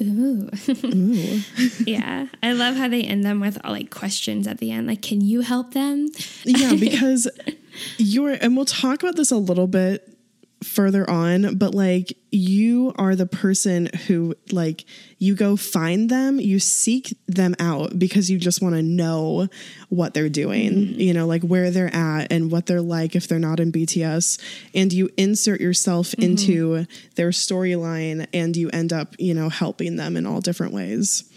Ooh. 0.00 0.48
yeah. 1.86 2.26
I 2.42 2.52
love 2.52 2.76
how 2.76 2.88
they 2.88 3.02
end 3.02 3.24
them 3.24 3.40
with 3.40 3.58
all 3.64 3.72
like 3.72 3.90
questions 3.90 4.46
at 4.46 4.58
the 4.58 4.70
end. 4.70 4.86
Like, 4.86 5.02
can 5.02 5.20
you 5.20 5.40
help 5.40 5.74
them? 5.74 6.08
Yeah, 6.44 6.74
because 6.74 7.28
you're, 7.98 8.32
and 8.32 8.56
we'll 8.56 8.64
talk 8.64 9.02
about 9.02 9.16
this 9.16 9.30
a 9.30 9.36
little 9.36 9.66
bit 9.66 10.17
further 10.62 11.08
on, 11.08 11.56
but 11.56 11.74
like 11.74 12.16
you 12.30 12.92
are 12.96 13.14
the 13.14 13.26
person 13.26 13.88
who 14.06 14.34
like 14.50 14.84
you 15.18 15.34
go 15.34 15.56
find 15.56 16.10
them, 16.10 16.40
you 16.40 16.58
seek 16.58 17.16
them 17.26 17.54
out 17.58 17.98
because 17.98 18.28
you 18.30 18.38
just 18.38 18.60
want 18.60 18.74
to 18.74 18.82
know 18.82 19.48
what 19.88 20.14
they're 20.14 20.28
doing, 20.28 20.72
mm-hmm. 20.72 21.00
you 21.00 21.14
know, 21.14 21.26
like 21.26 21.42
where 21.42 21.70
they're 21.70 21.94
at 21.94 22.32
and 22.32 22.50
what 22.50 22.66
they're 22.66 22.82
like 22.82 23.14
if 23.14 23.28
they're 23.28 23.38
not 23.38 23.60
in 23.60 23.70
BTS 23.70 24.40
and 24.74 24.92
you 24.92 25.08
insert 25.16 25.60
yourself 25.60 26.08
mm-hmm. 26.10 26.22
into 26.22 26.86
their 27.14 27.30
storyline 27.30 28.26
and 28.34 28.56
you 28.56 28.68
end 28.70 28.92
up, 28.92 29.14
you 29.18 29.34
know, 29.34 29.48
helping 29.48 29.96
them 29.96 30.16
in 30.16 30.26
all 30.26 30.40
different 30.40 30.72
ways. 30.72 31.30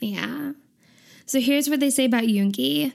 Yeah. 0.00 0.52
So 1.26 1.40
here's 1.40 1.70
what 1.70 1.80
they 1.80 1.90
say 1.90 2.04
about 2.04 2.24
Yoongi. 2.24 2.92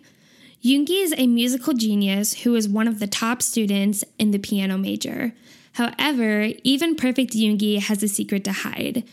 Yoongi 0.63 1.03
is 1.03 1.13
a 1.17 1.27
musical 1.27 1.73
genius 1.73 2.41
who 2.41 2.55
is 2.55 2.67
one 2.67 2.87
of 2.87 2.99
the 2.99 3.07
top 3.07 3.41
students 3.41 4.03
in 4.17 4.31
the 4.31 4.39
piano 4.39 4.77
major. 4.77 5.33
However, 5.73 6.49
even 6.63 6.95
perfect 6.95 7.33
Yoongi 7.33 7.79
has 7.79 8.01
a 8.01 8.07
secret 8.07 8.43
to 8.45 8.51
hide. 8.51 9.03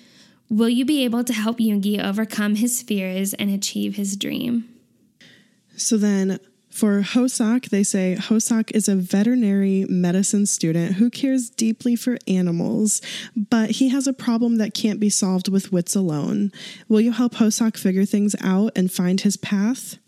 Will 0.49 0.69
you 0.69 0.85
be 0.85 1.05
able 1.05 1.23
to 1.25 1.33
help 1.33 1.59
Yoongi 1.59 2.03
overcome 2.03 2.57
his 2.57 2.81
fears 2.81 3.35
and 3.35 3.51
achieve 3.51 3.97
his 3.97 4.17
dream? 4.17 4.69
So 5.77 5.99
then 5.99 6.39
for 6.71 7.03
Hoseok, 7.03 7.69
they 7.69 7.83
say 7.83 8.17
Hoseok 8.19 8.71
is 8.73 8.89
a 8.89 8.97
veterinary 8.97 9.85
medicine 9.89 10.47
student 10.47 10.95
who 10.95 11.11
cares 11.11 11.51
deeply 11.51 11.95
for 11.95 12.19
animals, 12.27 13.03
but 13.37 13.73
he 13.73 13.91
has 13.91 14.07
a 14.07 14.13
problem 14.13 14.57
that 14.57 14.75
can't 14.75 14.99
be 14.99 15.11
solved 15.11 15.49
with 15.49 15.73
wits 15.73 15.95
alone. 15.95 16.51
Will 16.89 17.01
you 17.01 17.13
help 17.13 17.35
Hoseok 17.35 17.77
figure 17.77 18.05
things 18.05 18.35
out 18.41 18.73
and 18.75 18.91
find 18.91 19.21
his 19.21 19.37
path? 19.37 19.99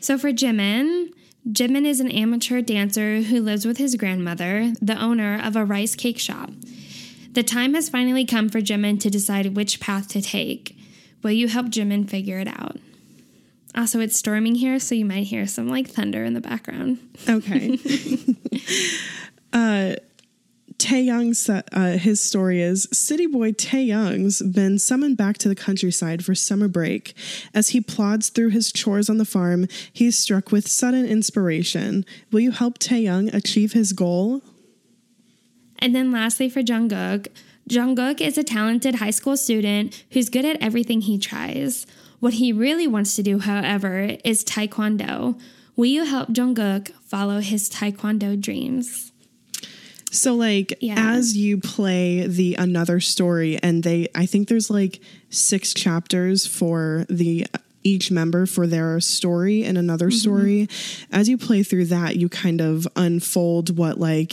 So 0.00 0.16
for 0.16 0.32
Jimin, 0.32 1.12
Jimin 1.48 1.86
is 1.86 2.00
an 2.00 2.10
amateur 2.10 2.62
dancer 2.62 3.20
who 3.22 3.40
lives 3.40 3.66
with 3.66 3.78
his 3.78 3.96
grandmother, 3.96 4.72
the 4.80 5.00
owner 5.00 5.40
of 5.42 5.56
a 5.56 5.64
rice 5.64 5.94
cake 5.94 6.18
shop. 6.18 6.50
The 7.32 7.42
time 7.42 7.74
has 7.74 7.88
finally 7.88 8.24
come 8.24 8.48
for 8.48 8.60
Jimin 8.60 8.98
to 9.00 9.10
decide 9.10 9.54
which 9.54 9.78
path 9.78 10.08
to 10.08 10.22
take. 10.22 10.76
Will 11.22 11.30
you 11.32 11.48
help 11.48 11.66
Jimin 11.66 12.08
figure 12.08 12.38
it 12.38 12.48
out? 12.48 12.78
Also, 13.74 14.00
it's 14.00 14.16
storming 14.16 14.56
here, 14.56 14.80
so 14.80 14.94
you 14.94 15.04
might 15.04 15.24
hear 15.24 15.46
some 15.46 15.68
like 15.68 15.88
thunder 15.88 16.24
in 16.24 16.34
the 16.34 16.40
background. 16.40 16.98
Okay. 17.28 17.78
uh, 19.52 19.94
Taehyung's 20.80 21.48
uh, 21.48 21.98
his 21.98 22.22
story 22.22 22.62
is 22.62 22.88
City 22.90 23.26
Boy 23.26 23.52
Taehyung's 23.52 24.40
been 24.40 24.78
summoned 24.78 25.18
back 25.18 25.36
to 25.38 25.48
the 25.48 25.54
countryside 25.54 26.24
for 26.24 26.34
summer 26.34 26.68
break. 26.68 27.14
As 27.52 27.70
he 27.70 27.82
plods 27.82 28.30
through 28.30 28.48
his 28.48 28.72
chores 28.72 29.10
on 29.10 29.18
the 29.18 29.26
farm, 29.26 29.66
he's 29.92 30.16
struck 30.16 30.50
with 30.50 30.66
sudden 30.66 31.04
inspiration. 31.04 32.06
Will 32.32 32.40
you 32.40 32.50
help 32.50 32.78
Taehyung 32.78 33.32
achieve 33.34 33.74
his 33.74 33.92
goal? 33.92 34.40
And 35.78 35.94
then 35.94 36.10
lastly, 36.10 36.48
for 36.48 36.62
Jungkook, 36.62 37.28
Jungkook 37.68 38.22
is 38.22 38.38
a 38.38 38.42
talented 38.42 38.96
high 38.96 39.10
school 39.10 39.36
student 39.36 40.02
who's 40.12 40.30
good 40.30 40.46
at 40.46 40.62
everything 40.62 41.02
he 41.02 41.18
tries. 41.18 41.86
What 42.20 42.34
he 42.34 42.54
really 42.54 42.86
wants 42.86 43.14
to 43.16 43.22
do, 43.22 43.38
however, 43.38 44.16
is 44.24 44.42
Taekwondo. 44.44 45.38
Will 45.76 45.86
you 45.86 46.04
help 46.04 46.30
Jungkook 46.30 46.90
follow 47.04 47.40
his 47.40 47.68
Taekwondo 47.68 48.40
dreams? 48.40 49.09
So 50.10 50.34
like 50.34 50.74
Yeah. 50.80 50.94
as 50.98 51.36
you 51.36 51.58
play 51.58 52.26
the 52.26 52.54
another 52.56 53.00
story 53.00 53.58
and 53.62 53.82
they 53.82 54.08
I 54.14 54.26
think 54.26 54.48
there's 54.48 54.70
like 54.70 55.00
6 55.30 55.74
chapters 55.74 56.46
for 56.46 57.06
the 57.08 57.46
each 57.82 58.10
member 58.10 58.44
for 58.44 58.66
their 58.66 59.00
story 59.00 59.64
and 59.64 59.78
another 59.78 60.08
mm-hmm. 60.08 60.18
story 60.18 60.68
as 61.12 61.28
you 61.28 61.38
play 61.38 61.62
through 61.62 61.86
that 61.86 62.16
you 62.16 62.28
kind 62.28 62.60
of 62.60 62.86
unfold 62.96 63.76
what 63.78 63.98
like 63.98 64.32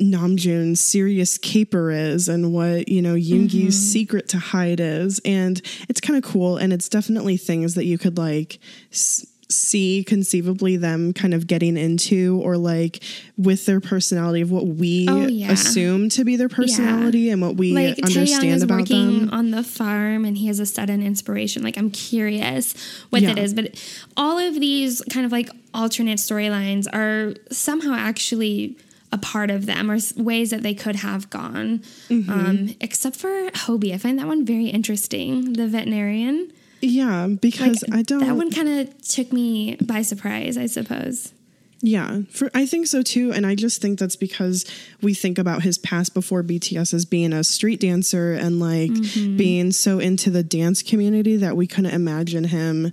Namjoon's 0.00 0.80
serious 0.80 1.38
caper 1.38 1.90
is 1.90 2.28
and 2.28 2.52
what 2.52 2.88
you 2.88 3.02
know 3.02 3.14
Yoongi's 3.14 3.52
mm-hmm. 3.52 3.70
secret 3.70 4.28
to 4.30 4.38
hide 4.38 4.80
is. 4.80 5.20
And 5.24 5.60
it's 5.88 6.00
kind 6.00 6.16
of 6.22 6.28
cool 6.28 6.56
and 6.56 6.72
it's 6.72 6.88
definitely 6.88 7.36
things 7.36 7.74
that 7.74 7.84
you 7.84 7.98
could 7.98 8.18
like 8.18 8.58
s- 8.92 9.26
see 9.50 10.04
conceivably 10.04 10.76
them 10.76 11.12
kind 11.14 11.32
of 11.32 11.46
getting 11.46 11.76
into 11.78 12.38
or 12.44 12.56
like 12.58 13.02
with 13.38 13.64
their 13.64 13.80
personality 13.80 14.42
of 14.42 14.50
what 14.50 14.66
we 14.66 15.06
Oh, 15.08 15.26
yeah. 15.26 15.50
assume 15.50 16.10
to 16.10 16.24
be 16.24 16.36
their 16.36 16.50
personality 16.50 17.30
and 17.30 17.40
what 17.40 17.56
we 17.56 17.72
like 17.72 17.98
understand 18.04 18.44
is 18.46 18.62
about 18.62 18.80
working 18.80 19.20
them. 19.20 19.30
on 19.30 19.50
the 19.50 19.62
farm 19.62 20.26
and 20.26 20.36
he 20.36 20.48
has 20.48 20.60
a 20.60 20.66
sudden 20.66 21.02
inspiration. 21.02 21.62
Like 21.62 21.78
I'm 21.78 21.90
curious 21.90 22.74
what 23.08 23.22
Yeah. 23.22 23.32
that 23.34 23.38
is, 23.42 23.54
but 23.54 23.82
all 24.18 24.36
of 24.38 24.54
these 24.60 25.00
kind 25.10 25.24
of 25.24 25.32
like 25.32 25.48
alternate 25.72 26.18
storylines 26.18 26.86
are 26.92 27.34
somehow 27.50 27.94
actually 27.94 28.76
a 29.10 29.16
part 29.16 29.50
of 29.50 29.64
them 29.64 29.90
or 29.90 29.98
ways 30.18 30.50
that 30.50 30.62
they 30.62 30.74
could 30.74 30.96
have 30.96 31.30
gone. 31.30 31.78
Mm-hmm. 32.10 32.30
Um, 32.30 32.74
except 32.82 33.16
for 33.16 33.50
Hobie, 33.52 33.94
I 33.94 33.96
find 33.96 34.18
that 34.18 34.26
one 34.26 34.44
very 34.44 34.66
interesting. 34.66 35.54
The 35.54 35.66
veterinarian, 35.66 36.52
Yeah, 36.80 37.26
because 37.28 37.82
I 37.90 38.02
don't 38.02 38.20
That 38.20 38.36
one 38.36 38.50
kind 38.50 38.68
of 38.68 39.02
took 39.08 39.32
me 39.32 39.76
by 39.76 40.02
surprise, 40.02 40.56
I 40.56 40.66
suppose. 40.66 41.32
Yeah, 41.80 42.22
for 42.32 42.50
I 42.54 42.66
think 42.66 42.88
so 42.88 43.02
too, 43.02 43.32
and 43.32 43.46
I 43.46 43.54
just 43.54 43.80
think 43.80 44.00
that's 44.00 44.16
because 44.16 44.64
we 45.00 45.14
think 45.14 45.38
about 45.38 45.62
his 45.62 45.78
past 45.78 46.12
before 46.12 46.42
BTS 46.42 46.92
as 46.92 47.04
being 47.04 47.32
a 47.32 47.44
street 47.44 47.78
dancer 47.80 48.32
and 48.32 48.58
like 48.58 48.90
Mm-hmm. 48.90 49.36
being 49.36 49.70
so 49.70 50.00
into 50.00 50.28
the 50.30 50.42
dance 50.42 50.82
community 50.82 51.36
that 51.36 51.56
we 51.56 51.68
couldn't 51.68 51.94
imagine 51.94 52.42
him 52.44 52.90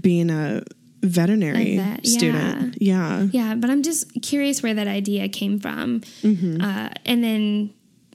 being 0.00 0.28
a 0.30 0.64
veterinary 1.02 1.80
student. 2.02 2.80
Yeah. 2.80 3.28
Yeah, 3.30 3.54
but 3.54 3.70
I'm 3.70 3.82
just 3.82 4.22
curious 4.22 4.62
where 4.62 4.74
that 4.74 4.88
idea 4.88 5.28
came 5.28 5.60
from. 5.60 6.00
Mm-hmm. 6.22 6.62
Uh, 6.62 6.88
and 7.04 7.22
then, 7.22 7.74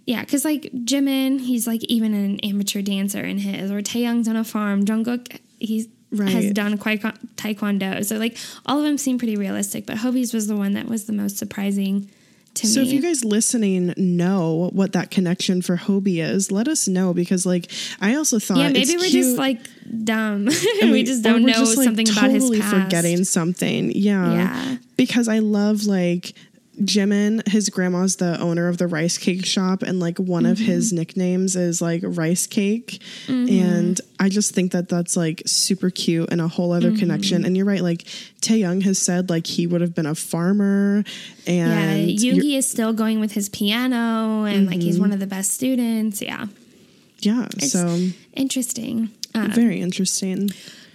yeah, 0.10 0.22
because 0.22 0.44
like 0.44 0.64
Jimin, 0.74 1.40
he's 1.40 1.68
like 1.68 1.84
even 1.84 2.16
an 2.16 2.40
amateur 2.40 2.82
dancer 2.82 3.24
in 3.24 3.38
his, 3.38 3.70
or 3.70 3.80
Taehyung's 3.82 4.28
on 4.28 4.36
a 4.36 4.44
farm. 4.44 4.84
Jungkook, 4.84 5.40
he 5.60 5.78
has 5.78 5.88
Right. 6.12 6.52
done 6.52 6.80
kwai- 6.80 6.98
taekwondo. 7.36 8.04
So 8.04 8.18
like 8.18 8.36
all 8.66 8.80
of 8.80 8.84
them 8.86 8.98
seem 8.98 9.20
pretty 9.20 9.36
realistic, 9.36 9.86
but 9.86 9.98
Hobie's 9.98 10.34
was 10.34 10.48
the 10.48 10.56
one 10.56 10.74
that 10.74 10.88
was 10.88 11.06
the 11.06 11.14
most 11.14 11.38
surprising 11.38 12.10
to 12.56 12.66
So 12.66 12.80
me. 12.80 12.86
So 12.86 12.90
if 12.90 12.94
you 12.96 13.02
guys 13.04 13.24
listening 13.24 13.94
know 13.98 14.72
what 14.74 14.94
that 14.94 15.12
connection 15.12 15.62
for 15.62 15.78
Hobie 15.78 16.18
is, 16.24 16.52
let 16.52 16.68
us 16.68 16.88
know 16.88 17.14
because 17.14 17.46
like 17.46 17.70
I 18.02 18.16
also 18.16 18.40
thought 18.40 18.58
yeah, 18.58 18.70
maybe 18.70 18.80
it's 18.80 18.94
we're 18.96 19.10
cute. 19.10 19.24
just 19.26 19.38
like 19.38 19.60
dumb. 20.04 20.48
and 20.82 20.92
we, 20.96 21.04
just 21.04 21.22
don't 21.24 21.44
know 21.44 21.54
just, 21.54 21.78
like, 21.78 21.86
something 21.86 22.10
about 22.10 22.32
his 22.32 22.50
past. 22.50 22.74
forgetting 22.86 23.24
something. 23.26 23.92
Yeah. 23.92 24.34
Yeah. 24.34 24.78
Because 24.98 25.28
I 25.28 25.38
love 25.40 25.86
like 25.86 26.34
Jimin, 26.80 27.48
his 27.48 27.70
grandma's 27.70 28.16
the 28.18 28.40
owner 28.40 28.68
of 28.68 28.78
the 28.78 28.88
rice 28.88 29.18
cake 29.18 29.46
shop, 29.46 29.82
and 29.84 30.00
like 30.00 30.18
one 30.18 30.46
of 30.46 30.58
Mm-hmm. 30.58 30.66
his 30.66 30.94
nicknames 30.94 31.56
is 31.56 31.82
like 31.82 32.02
rice 32.04 32.48
cake. 32.48 33.02
And 33.28 34.00
I 34.20 34.30
just 34.30 34.54
think 34.56 34.72
that 34.72 34.90
that's 34.90 35.16
like 35.18 35.44
super 35.46 35.90
cute 35.90 36.30
and 36.32 36.40
a 36.42 36.48
whole 36.48 36.72
other 36.72 36.90
Mm-hmm. 36.92 37.00
connection. 37.00 37.46
And 37.46 37.56
you're 37.58 37.66
right, 37.66 37.82
like 37.82 38.04
Taehyung 38.42 38.84
has 38.84 38.98
said, 39.00 39.30
like 39.30 39.46
he 39.48 39.68
would 39.68 39.82
have 39.82 39.94
been 39.94 40.06
a 40.06 40.16
farmer. 40.16 41.04
And 41.46 42.10
you're- 42.10 42.40
Yoongi 42.40 42.58
is 42.58 42.70
still 42.70 42.94
going 42.94 43.20
with 43.20 43.34
his 43.34 43.50
piano, 43.50 44.44
and 44.46 44.68
like 44.68 44.78
Mm-hmm. 44.78 44.82
he's 44.86 45.00
one 45.00 45.12
of 45.12 45.20
the 45.20 45.28
best 45.28 45.52
students. 45.52 46.22
Yeah, 46.22 46.48
yeah, 47.20 47.48
it's 47.58 47.72
so 47.74 48.08
interesting. 48.34 49.10
Uh, 49.36 49.48
very 49.52 49.80
interesting. 49.82 50.50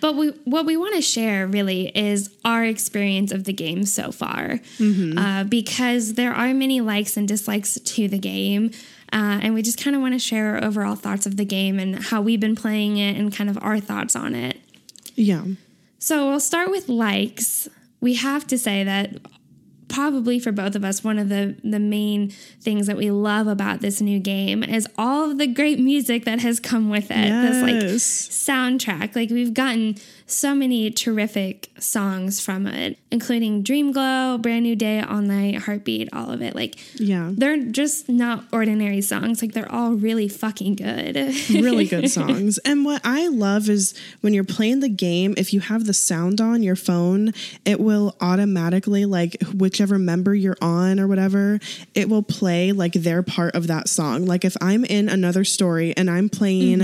But 0.04 0.16
we, 0.16 0.28
what 0.44 0.66
we 0.66 0.76
want 0.76 0.94
to 0.96 1.00
share 1.00 1.46
really 1.46 1.88
is 1.96 2.28
our 2.44 2.62
experience 2.62 3.32
of 3.32 3.44
the 3.44 3.54
game 3.54 3.86
so 3.86 4.12
far, 4.12 4.60
Mm-hmm. 4.78 5.16
uh, 5.16 5.44
because 5.44 6.12
there 6.12 6.34
are 6.34 6.52
many 6.52 6.82
likes 6.82 7.16
and 7.16 7.26
dislikes 7.26 7.80
to 7.80 8.06
the 8.06 8.18
game. 8.18 8.70
Uh, 9.14 9.40
and 9.42 9.54
we 9.54 9.62
just 9.62 9.82
kind 9.82 9.96
of 9.96 10.02
want 10.02 10.12
to 10.12 10.18
share 10.18 10.56
our 10.56 10.64
overall 10.64 10.94
thoughts 10.94 11.24
of 11.24 11.38
the 11.38 11.44
game 11.46 11.78
and 11.78 12.04
how 12.04 12.20
we've 12.20 12.38
been 12.38 12.54
playing 12.54 12.98
it 12.98 13.16
and 13.16 13.34
kind 13.34 13.48
of 13.48 13.56
our 13.62 13.80
thoughts 13.80 14.14
on 14.14 14.34
it. 14.34 14.58
Yeah. 15.14 15.44
So 16.00 16.28
we'll 16.28 16.38
start 16.40 16.70
with 16.70 16.90
likes. 16.90 17.66
We 18.02 18.12
have 18.16 18.46
to 18.48 18.58
say 18.58 18.84
that 18.84 19.16
probably 19.94 20.38
for 20.40 20.50
both 20.50 20.74
of 20.74 20.84
us, 20.84 21.04
one 21.04 21.18
of 21.18 21.28
the, 21.28 21.54
the 21.62 21.78
main 21.78 22.30
things 22.60 22.86
that 22.88 22.96
we 22.96 23.10
love 23.10 23.46
about 23.46 23.80
this 23.80 24.00
new 24.00 24.18
game 24.18 24.62
is 24.64 24.88
all 24.98 25.30
of 25.30 25.38
the 25.38 25.46
great 25.46 25.78
music 25.78 26.24
that 26.24 26.40
has 26.40 26.58
come 26.58 26.90
with 26.90 27.10
it. 27.10 27.30
This 27.30 27.62
like 27.62 27.74
soundtrack. 27.84 29.14
Like 29.14 29.30
we've 29.30 29.54
gotten 29.54 29.96
so 30.26 30.54
many 30.54 30.90
terrific 30.90 31.68
songs 31.78 32.40
from 32.40 32.66
it, 32.66 32.98
including 33.10 33.62
Dream 33.62 33.92
Glow, 33.92 34.38
Brand 34.38 34.62
New 34.62 34.74
Day, 34.74 35.00
All 35.00 35.20
Night, 35.20 35.56
Heartbeat, 35.56 36.08
all 36.14 36.30
of 36.30 36.40
it. 36.40 36.54
Like 36.54 36.76
Yeah. 36.98 37.30
they're 37.34 37.58
just 37.58 38.08
not 38.08 38.44
ordinary 38.50 39.02
songs. 39.02 39.42
Like 39.42 39.52
they're 39.52 39.70
all 39.70 39.92
really 39.92 40.28
fucking 40.28 40.76
good. 40.76 41.16
really 41.50 41.84
good 41.84 42.10
songs. 42.10 42.56
And 42.58 42.86
what 42.86 43.02
I 43.04 43.28
love 43.28 43.68
is 43.68 43.94
when 44.22 44.32
you're 44.32 44.44
playing 44.44 44.80
the 44.80 44.88
game, 44.88 45.34
if 45.36 45.52
you 45.52 45.60
have 45.60 45.84
the 45.84 45.92
sound 45.94 46.40
on 46.40 46.62
your 46.62 46.76
phone, 46.76 47.34
it 47.66 47.78
will 47.78 48.16
automatically, 48.20 49.04
like 49.04 49.36
whichever 49.54 49.98
member 49.98 50.34
you're 50.34 50.56
on 50.62 50.98
or 50.98 51.06
whatever, 51.06 51.60
it 51.94 52.08
will 52.08 52.22
play 52.22 52.72
like 52.72 52.94
their 52.94 53.22
part 53.22 53.54
of 53.54 53.66
that 53.66 53.88
song. 53.90 54.24
Like 54.24 54.44
if 54.46 54.56
I'm 54.62 54.86
in 54.86 55.10
another 55.10 55.44
story 55.44 55.94
and 55.96 56.08
I'm 56.10 56.30
playing 56.30 56.80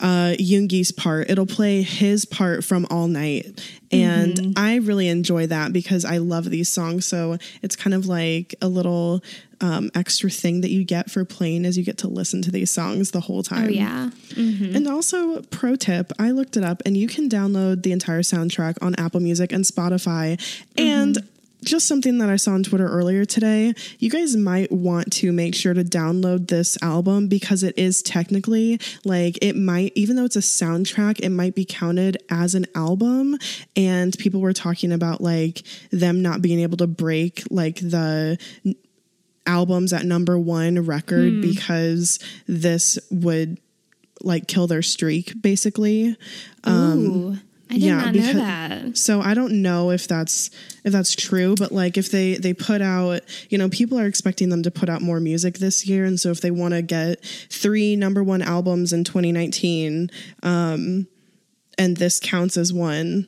uh 0.00 0.34
Yoongi's 0.38 0.90
part, 0.90 1.30
it'll 1.30 1.46
play 1.46 1.82
his 1.82 2.24
part 2.24 2.64
from 2.72 2.86
All 2.88 3.06
Night. 3.06 3.60
And 3.90 4.32
mm-hmm. 4.32 4.52
I 4.56 4.76
really 4.76 5.08
enjoy 5.08 5.46
that 5.48 5.74
because 5.74 6.06
I 6.06 6.16
love 6.16 6.48
these 6.48 6.70
songs. 6.70 7.04
So 7.04 7.36
it's 7.60 7.76
kind 7.76 7.92
of 7.92 8.06
like 8.06 8.54
a 8.62 8.68
little 8.68 9.22
um, 9.60 9.90
extra 9.94 10.30
thing 10.30 10.62
that 10.62 10.70
you 10.70 10.82
get 10.82 11.10
for 11.10 11.22
playing 11.26 11.66
as 11.66 11.76
you 11.76 11.84
get 11.84 11.98
to 11.98 12.08
listen 12.08 12.40
to 12.40 12.50
these 12.50 12.70
songs 12.70 13.10
the 13.10 13.20
whole 13.20 13.40
oh, 13.40 13.42
time. 13.42 13.66
Oh 13.66 13.68
yeah. 13.68 14.08
Mm-hmm. 14.30 14.74
And 14.74 14.88
also, 14.88 15.42
pro 15.42 15.76
tip, 15.76 16.14
I 16.18 16.30
looked 16.30 16.56
it 16.56 16.64
up 16.64 16.80
and 16.86 16.96
you 16.96 17.08
can 17.08 17.28
download 17.28 17.82
the 17.82 17.92
entire 17.92 18.22
soundtrack 18.22 18.78
on 18.80 18.94
Apple 18.94 19.20
Music 19.20 19.52
and 19.52 19.64
Spotify. 19.64 20.40
And 20.78 21.16
mm-hmm. 21.16 21.26
Just 21.64 21.86
something 21.86 22.18
that 22.18 22.28
I 22.28 22.36
saw 22.36 22.52
on 22.52 22.62
Twitter 22.62 22.86
earlier 22.86 23.24
today, 23.24 23.74
you 23.98 24.10
guys 24.10 24.36
might 24.36 24.70
want 24.70 25.12
to 25.14 25.32
make 25.32 25.54
sure 25.54 25.74
to 25.74 25.84
download 25.84 26.48
this 26.48 26.76
album 26.82 27.28
because 27.28 27.62
it 27.62 27.76
is 27.78 28.02
technically 28.02 28.80
like 29.04 29.38
it 29.42 29.56
might, 29.56 29.92
even 29.94 30.16
though 30.16 30.24
it's 30.24 30.36
a 30.36 30.40
soundtrack, 30.40 31.20
it 31.20 31.30
might 31.30 31.54
be 31.54 31.64
counted 31.64 32.18
as 32.30 32.54
an 32.54 32.66
album. 32.74 33.38
And 33.76 34.16
people 34.18 34.40
were 34.40 34.52
talking 34.52 34.92
about 34.92 35.20
like 35.20 35.62
them 35.90 36.22
not 36.22 36.42
being 36.42 36.60
able 36.60 36.76
to 36.78 36.86
break 36.86 37.42
like 37.50 37.76
the 37.76 38.38
albums 39.46 39.92
at 39.92 40.04
number 40.04 40.38
one 40.38 40.84
record 40.84 41.32
hmm. 41.32 41.40
because 41.40 42.18
this 42.46 42.98
would 43.10 43.58
like 44.20 44.46
kill 44.46 44.66
their 44.66 44.82
streak 44.82 45.40
basically. 45.40 46.16
Um, 46.64 47.06
Ooh, 47.06 47.38
I 47.72 47.78
did 47.78 47.88
not 47.88 48.14
know 48.14 48.32
that. 48.34 48.98
so 48.98 49.20
i 49.20 49.34
don't 49.34 49.62
know 49.62 49.90
if 49.90 50.06
that's 50.06 50.50
if 50.84 50.92
that's 50.92 51.14
true 51.14 51.54
but 51.56 51.72
like 51.72 51.96
if 51.96 52.10
they 52.10 52.34
they 52.34 52.52
put 52.52 52.82
out 52.82 53.22
you 53.48 53.58
know 53.58 53.68
people 53.68 53.98
are 53.98 54.06
expecting 54.06 54.48
them 54.48 54.62
to 54.62 54.70
put 54.70 54.88
out 54.88 55.02
more 55.02 55.20
music 55.20 55.58
this 55.58 55.86
year 55.86 56.04
and 56.04 56.20
so 56.20 56.30
if 56.30 56.40
they 56.40 56.50
want 56.50 56.74
to 56.74 56.82
get 56.82 57.24
three 57.50 57.96
number 57.96 58.22
one 58.22 58.42
albums 58.42 58.92
in 58.92 59.04
2019 59.04 60.10
um 60.42 61.06
and 61.78 61.96
this 61.96 62.20
counts 62.20 62.56
as 62.56 62.72
one 62.72 63.26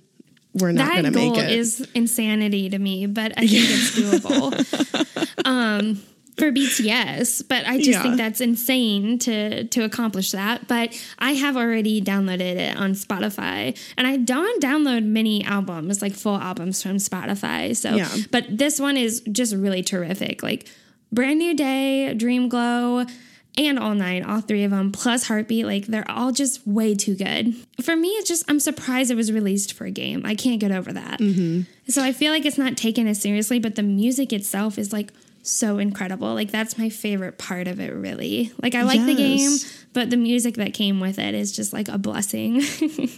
we're 0.54 0.72
not 0.72 0.86
that 0.86 0.96
gonna 0.96 1.10
make 1.10 1.32
it. 1.32 1.36
That 1.36 1.48
goal 1.48 1.58
is 1.58 1.88
insanity 1.94 2.70
to 2.70 2.78
me, 2.78 3.06
but 3.06 3.32
I 3.36 3.46
think 3.46 3.64
it's 3.68 3.98
doable. 3.98 5.36
um, 5.44 6.00
for 6.36 6.50
BTS, 6.50 7.42
but 7.48 7.66
I 7.66 7.76
just 7.78 7.90
Yeah. 7.90 8.02
think 8.02 8.16
that's 8.16 8.40
insane 8.40 9.18
to 9.20 9.64
to 9.64 9.84
accomplish 9.84 10.32
that. 10.32 10.66
But 10.66 10.98
I 11.18 11.32
have 11.32 11.56
already 11.56 12.00
downloaded 12.02 12.40
it 12.56 12.76
on 12.76 12.92
Spotify, 12.94 13.76
and 13.96 14.06
I 14.06 14.16
don't 14.16 14.60
download 14.62 15.04
many 15.04 15.44
albums, 15.44 16.02
like 16.02 16.12
full 16.14 16.36
albums 16.36 16.82
from 16.82 16.96
Spotify. 16.96 17.76
So, 17.76 17.94
Yeah. 17.96 18.08
but 18.30 18.46
this 18.58 18.80
one 18.80 18.96
is 18.96 19.22
just 19.30 19.54
really 19.54 19.82
terrific. 19.82 20.42
Like 20.42 20.68
Brand 21.12 21.38
New 21.38 21.54
Day, 21.54 22.12
Dream 22.14 22.48
Glow. 22.48 23.06
And 23.56 23.78
all 23.78 23.94
night, 23.94 24.24
all 24.26 24.40
three 24.40 24.64
of 24.64 24.72
them, 24.72 24.90
plus 24.90 25.28
Heartbeat, 25.28 25.64
like 25.64 25.86
they're 25.86 26.10
all 26.10 26.32
just 26.32 26.66
way 26.66 26.92
too 26.96 27.14
good. 27.14 27.54
For 27.80 27.94
me, 27.94 28.08
it's 28.08 28.26
just, 28.28 28.42
I'm 28.48 28.58
surprised 28.58 29.12
it 29.12 29.14
was 29.14 29.30
released 29.30 29.74
for 29.74 29.84
a 29.84 29.92
game. 29.92 30.22
I 30.24 30.34
can't 30.34 30.58
get 30.58 30.72
over 30.72 30.92
that. 30.92 31.20
Mm-hmm. 31.20 31.60
So 31.86 32.02
I 32.02 32.10
feel 32.12 32.32
like 32.32 32.44
it's 32.44 32.58
not 32.58 32.76
taken 32.76 33.06
as 33.06 33.20
seriously, 33.20 33.60
but 33.60 33.76
the 33.76 33.84
music 33.84 34.32
itself 34.32 34.76
is 34.76 34.92
like 34.92 35.12
so 35.46 35.78
incredible. 35.78 36.34
Like 36.34 36.50
that's 36.50 36.78
my 36.78 36.88
favorite 36.88 37.38
part 37.38 37.68
of 37.68 37.78
it, 37.78 37.92
really. 37.92 38.52
Like 38.62 38.74
I 38.74 38.82
like 38.82 39.04
the 39.04 39.14
game, 39.14 39.56
but 39.92 40.10
the 40.10 40.16
music 40.16 40.54
that 40.56 40.74
came 40.74 41.00
with 41.00 41.18
it 41.18 41.34
is 41.34 41.52
just 41.52 41.72
like 41.72 41.88
a 41.88 41.98
blessing. 41.98 42.62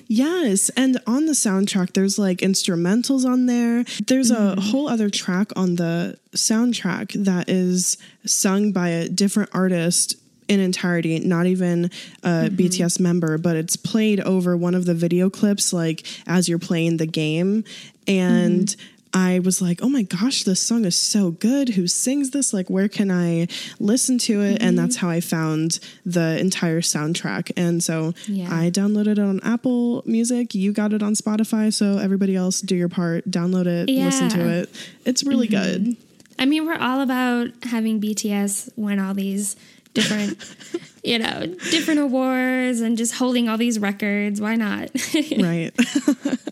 Yes, 0.09 0.71
and 0.71 0.99
on 1.07 1.27
the 1.27 1.33
soundtrack, 1.33 1.93
there's 1.93 2.19
like 2.19 2.39
instrumentals 2.39 3.25
on 3.25 3.47
there. 3.47 3.85
There's 4.07 4.31
a 4.31 4.35
mm-hmm. 4.35 4.61
whole 4.61 4.89
other 4.89 5.11
track 5.11 5.51
on 5.57 5.77
the 5.77 6.19
soundtrack 6.33 7.25
that 7.25 7.49
is 7.49 7.99
sung 8.25 8.73
by 8.73 8.89
a 8.89 9.09
different 9.09 9.51
artist 9.53 10.17
in 10.49 10.61
entirety, 10.61 11.19
not 11.21 11.47
even 11.47 11.87
a 12.23 12.29
mm-hmm. 12.29 12.57
BTS 12.57 13.01
member, 13.01 13.39
but 13.39 13.57
it's 13.57 13.77
played 13.77 14.21
over 14.21 14.57
one 14.57 14.75
of 14.75 14.85
the 14.85 14.95
video 14.95 15.29
clips, 15.29 15.73
like 15.73 16.07
as 16.27 16.49
you're 16.49 16.59
playing 16.59 16.99
the 16.99 17.07
game. 17.07 17.65
And 18.07 18.67
mm-hmm. 18.67 18.96
I 19.17 19.39
was 19.39 19.63
like, 19.63 19.83
oh 19.83 19.89
my 19.89 20.03
gosh, 20.03 20.43
this 20.45 20.61
song 20.61 20.85
is 20.85 20.95
so 20.95 21.31
good. 21.31 21.71
Who 21.71 21.87
sings 21.87 22.33
this? 22.33 22.53
Like, 22.53 22.69
where 22.69 22.87
can 22.87 23.11
I 23.11 23.49
listen 23.81 24.19
to 24.19 24.43
it? 24.43 24.61
And 24.61 24.79
that's 24.79 24.97
how 24.97 25.09
I 25.09 25.21
found 25.21 25.81
the 26.05 26.39
entire 26.39 26.83
soundtrack. 26.83 27.51
And 27.57 27.83
so 27.83 28.13
Yeah. 28.27 28.55
I 28.55 28.69
downloaded 28.71 29.13
it 29.13 29.19
on 29.19 29.41
Apple 29.43 30.03
Music. 30.05 30.55
You 30.55 30.71
got 30.71 30.93
it 30.93 31.03
on 31.03 31.15
Spotify. 31.15 31.73
So 31.73 31.97
everybody 31.97 32.37
else 32.37 32.61
do 32.61 32.77
your 32.77 32.91
part, 32.91 33.25
download 33.31 33.65
it, 33.65 33.89
listen 33.89 34.29
to 34.29 34.47
it. 34.61 34.69
It's 35.07 35.25
really 35.25 35.49
good. 35.49 35.97
I 36.39 36.45
mean, 36.45 36.67
we're 36.67 36.77
all 36.77 37.01
about 37.01 37.49
having 37.63 38.03
BTS 38.03 38.69
win 38.77 38.99
all 38.99 39.15
these 39.15 39.57
different, 39.95 40.37
you 41.03 41.19
know, 41.19 41.47
different 41.71 42.01
awards 42.01 42.83
and 42.83 42.99
just 42.99 43.15
holding 43.15 43.49
all 43.49 43.57
these 43.57 43.79
records. 43.79 44.43
Why 44.43 44.57
not? 44.57 44.91
right. 45.39 45.71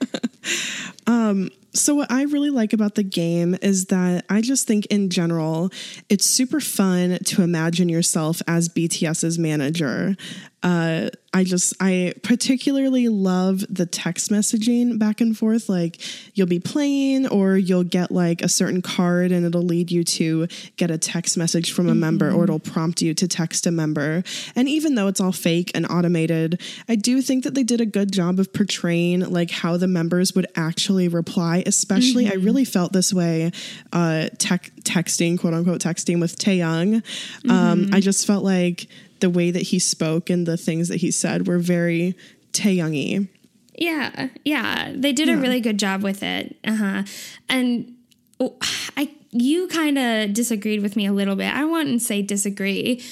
um, 1.07 1.51
so 1.75 1.95
what 1.97 2.11
I 2.11 2.23
really 2.23 2.51
like 2.51 2.73
about 2.73 2.95
the 2.95 3.03
game 3.03 3.57
is 3.61 3.87
that 3.87 4.25
I 4.31 4.41
just 4.41 4.67
think 4.67 4.87
in 4.87 5.11
general 5.11 5.71
it's 6.09 6.25
super 6.25 6.61
fun 6.61 7.19
to 7.19 7.43
imagine 7.43 7.89
yourself 7.89 8.41
as 8.47 8.69
BTS's 8.69 9.39
manager. 9.39 10.17
Uh, 10.63 11.11
I 11.35 11.43
just 11.43 11.75
I 11.79 12.15
particularly 12.23 13.09
love 13.09 13.65
the 13.69 13.85
text 13.85 14.31
messaging 14.31 14.99
back 14.99 15.21
and 15.21 15.37
forth. 15.37 15.69
Like 15.69 16.01
you'll 16.35 16.47
be 16.47 16.61
playing, 16.61 17.27
or 17.27 17.57
you'll 17.57 17.85
get 17.85 18.11
like 18.13 18.41
a 18.41 18.49
certain 18.49 18.81
card, 18.81 19.31
and 19.31 19.45
it'll 19.45 19.63
lead 19.63 19.91
you 19.91 20.05
to 20.05 20.47
get 20.77 20.91
a 20.91 20.97
text 20.97 21.37
message 21.37 21.73
from 21.73 21.89
a 21.89 21.95
member, 21.95 22.31
or 22.31 22.45
it'll 22.45 22.61
prompt 22.61 23.03
you 23.03 23.13
to 23.15 23.29
text 23.29 23.67
a 23.67 23.73
member. 23.73 24.23
And 24.55 24.69
even 24.69 24.95
though 24.95 25.09
it's 25.09 25.21
all 25.21 25.33
fake 25.33 25.73
and 25.75 25.87
automated, 25.91 26.63
I 26.89 26.95
do 26.97 27.21
think 27.21 27.45
that 27.45 27.55
they 27.55 27.65
did 27.65 27.83
a 27.83 27.87
good 27.87 28.11
job 28.13 28.39
of 28.39 28.53
portraying 28.53 29.21
like 29.21 29.51
how 29.51 29.77
the 29.77 29.89
members 29.89 30.35
would 30.35 30.47
actually 30.57 31.09
reply. 31.09 31.64
Especially, 31.67 32.31
I 32.31 32.35
really 32.35 32.65
felt 32.65 32.93
this 32.93 33.13
way 33.13 33.53
uh, 33.93 34.29
tech 34.39 34.71
texting, 34.83 35.39
quote 35.39 35.55
unquote, 35.55 35.81
texting 35.81 36.21
with 36.21 36.39
Taehyung. 36.39 37.03
Um, 37.51 37.91
I 37.93 38.01
just 38.01 38.27
felt 38.27 38.45
like 38.45 38.89
the 39.21 39.31
way 39.31 39.51
that 39.51 39.63
he 39.63 39.79
spoke 39.79 40.31
and 40.31 40.47
the 40.47 40.57
things 40.57 40.89
that 40.89 40.97
he 40.97 41.11
said 41.11 41.47
were 41.47 41.59
very 41.59 42.17
Taehyung-y. 42.53 43.29
Yeah, 43.77 44.29
yeah, 44.45 44.93
they 44.95 45.13
did 45.13 45.29
a 45.29 45.37
really 45.37 45.61
good 45.61 45.79
job 45.79 46.03
with 46.03 46.23
it. 46.23 46.57
Uh 46.65 46.77
huh. 46.77 47.03
And 47.49 47.97
oh, 48.39 48.57
I, 48.97 49.11
you 49.33 49.67
kind 49.67 49.99
of 49.99 50.33
disagreed 50.33 50.81
with 50.81 50.95
me 50.95 51.07
a 51.07 51.13
little 51.13 51.35
bit. 51.35 51.53
I 51.53 51.65
wouldn't 51.65 52.01
say 52.01 52.23
disagree, 52.23 53.03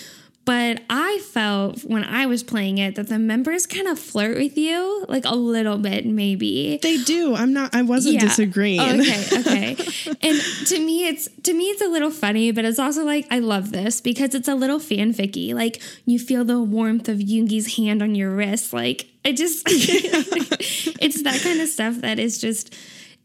but 0.44 0.82
I 0.90 1.20
felt 1.30 1.84
when 1.84 2.02
I 2.02 2.26
was 2.26 2.42
playing 2.42 2.78
it 2.78 2.96
that 2.96 3.08
the 3.08 3.18
members 3.18 3.64
kind 3.66 3.86
of 3.86 3.98
flirt 3.98 4.36
with 4.36 4.58
you, 4.58 5.04
like 5.08 5.24
a 5.24 5.36
little 5.36 5.78
bit, 5.78 6.04
maybe. 6.04 6.78
They 6.82 6.98
do. 6.98 7.34
I'm 7.36 7.52
not. 7.52 7.74
I 7.74 7.82
wasn't 7.82 8.14
Yeah. 8.16 8.22
disagreeing. 8.22 8.80
Oh, 8.80 9.00
okay, 9.00 9.24
okay. 9.40 9.76
and 10.20 10.40
to 10.66 10.80
me, 10.80 11.06
it's 11.06 11.28
to 11.44 11.54
me, 11.54 11.64
it's 11.66 11.80
a 11.82 11.88
little 11.88 12.10
funny, 12.10 12.50
but 12.50 12.64
it's 12.64 12.80
also 12.80 13.04
like 13.04 13.26
I 13.30 13.38
love 13.38 13.70
this 13.70 14.00
because 14.00 14.34
it's 14.34 14.48
a 14.48 14.54
little 14.56 14.78
fanficky. 14.80 15.54
Like 15.54 15.80
you 16.06 16.18
feel 16.18 16.44
the 16.44 16.60
warmth 16.60 17.08
of 17.08 17.18
Yoongi's 17.18 17.76
hand 17.76 18.02
on 18.02 18.14
your 18.16 18.30
wrist. 18.34 18.72
Like 18.72 19.06
I 19.24 19.32
just, 19.32 19.62
it's 19.68 21.22
that 21.22 21.40
kind 21.42 21.60
of 21.60 21.68
stuff 21.68 22.00
that 22.00 22.18
is 22.18 22.38
just. 22.40 22.74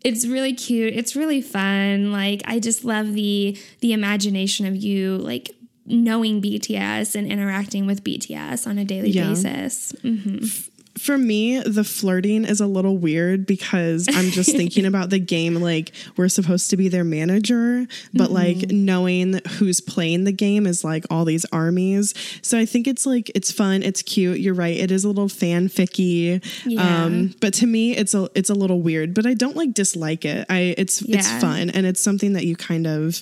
It's 0.04 0.28
really 0.28 0.54
cute. 0.54 0.94
It's 0.94 1.16
really 1.16 1.42
fun. 1.42 2.12
Like 2.12 2.44
I 2.46 2.60
just 2.60 2.86
love 2.86 3.14
the 3.14 3.58
the 3.82 3.94
imagination 3.94 4.68
of 4.68 4.76
you 4.76 5.18
like 5.18 5.50
knowing 5.88 6.42
BTS 6.42 7.16
and 7.16 7.26
interacting 7.32 7.86
with 7.88 8.04
BTS 8.04 8.68
on 8.68 8.78
a 8.78 8.86
daily 8.86 9.10
Yeah. 9.10 9.30
basis. 9.30 9.94
For 10.98 11.16
me, 11.16 11.60
the 11.60 11.84
flirting 11.84 12.44
is 12.44 12.60
a 12.60 12.66
little 12.66 12.98
weird 12.98 13.46
because 13.46 14.08
I'm 14.12 14.32
just 14.32 14.50
thinking 14.56 14.84
about 14.92 15.12
the 15.12 15.20
game 15.20 15.54
like 15.54 15.92
we're 16.18 16.28
supposed 16.28 16.72
to 16.72 16.78
be 16.78 16.88
their 16.90 17.04
manager, 17.04 17.86
but 18.16 18.32
like 18.32 18.72
knowing 18.72 19.40
who's 19.60 19.80
playing 19.80 20.24
the 20.24 20.32
game 20.32 20.66
is 20.66 20.84
like 20.84 21.06
all 21.12 21.24
these 21.24 21.46
armies. 21.52 22.16
So 22.42 22.58
I 22.58 22.66
think 22.66 22.88
it's 22.88 23.06
like 23.06 23.32
it's 23.36 23.52
fun, 23.52 23.84
it's 23.84 24.02
cute. 24.02 24.40
You're 24.40 24.56
right. 24.56 24.76
It 24.76 24.90
is 24.92 25.04
a 25.06 25.08
little 25.08 25.28
fanficky. 25.30 26.44
Yeah. 26.66 27.06
Um, 27.06 27.36
but 27.42 27.54
to 27.56 27.68
me 27.68 27.96
it's 27.96 28.16
a 28.16 28.28
it's 28.34 28.50
a 28.50 28.56
little 28.56 28.82
weird, 28.82 29.14
but 29.14 29.28
I 29.28 29.36
don't 29.36 29.56
like 29.56 29.76
dislike 29.76 30.26
it. 30.26 30.48
I 30.50 30.74
it's 30.80 31.04
it's 31.04 31.32
fun 31.34 31.70
and 31.70 31.86
it's 31.86 32.02
something 32.02 32.34
that 32.34 32.46
you 32.46 32.56
kind 32.56 32.88
of 32.88 33.22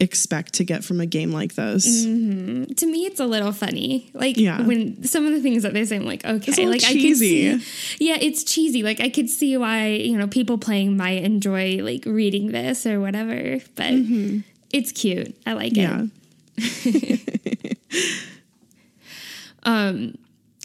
expect 0.00 0.54
to 0.54 0.64
get 0.64 0.82
from 0.84 1.00
a 1.00 1.06
game 1.06 1.30
like 1.30 1.54
this. 1.54 1.84
to 2.04 2.08
me 2.10 3.06
it's 3.06 3.20
a 3.20 3.26
little 3.26 3.52
funny 3.52 4.10
like 4.12 4.36
Yeah. 4.36 4.60
when 4.62 5.04
some 5.04 5.24
of 5.24 5.32
the 5.32 5.40
things 5.40 5.62
that 5.62 5.72
they 5.72 5.84
say 5.84 5.96
i'm 5.96 6.04
like 6.04 6.24
okay 6.24 6.66
like 6.66 6.80
cheesy. 6.80 7.48
i 7.48 7.52
could 7.54 7.62
see 7.62 8.04
yeah 8.04 8.16
it's 8.20 8.42
cheesy 8.42 8.82
like 8.82 9.00
i 9.00 9.08
could 9.08 9.30
see 9.30 9.56
why 9.56 9.86
you 9.88 10.18
know 10.18 10.26
people 10.26 10.58
playing 10.58 10.96
might 10.96 11.22
enjoy 11.22 11.76
like 11.76 12.04
reading 12.06 12.50
this 12.50 12.86
or 12.86 13.00
whatever 13.00 13.58
but 13.76 13.92
it's 14.72 14.90
cute 14.92 15.36
i 15.46 15.52
like 15.52 15.76
Yeah. 15.76 16.06
it 16.56 17.78
um 19.62 20.14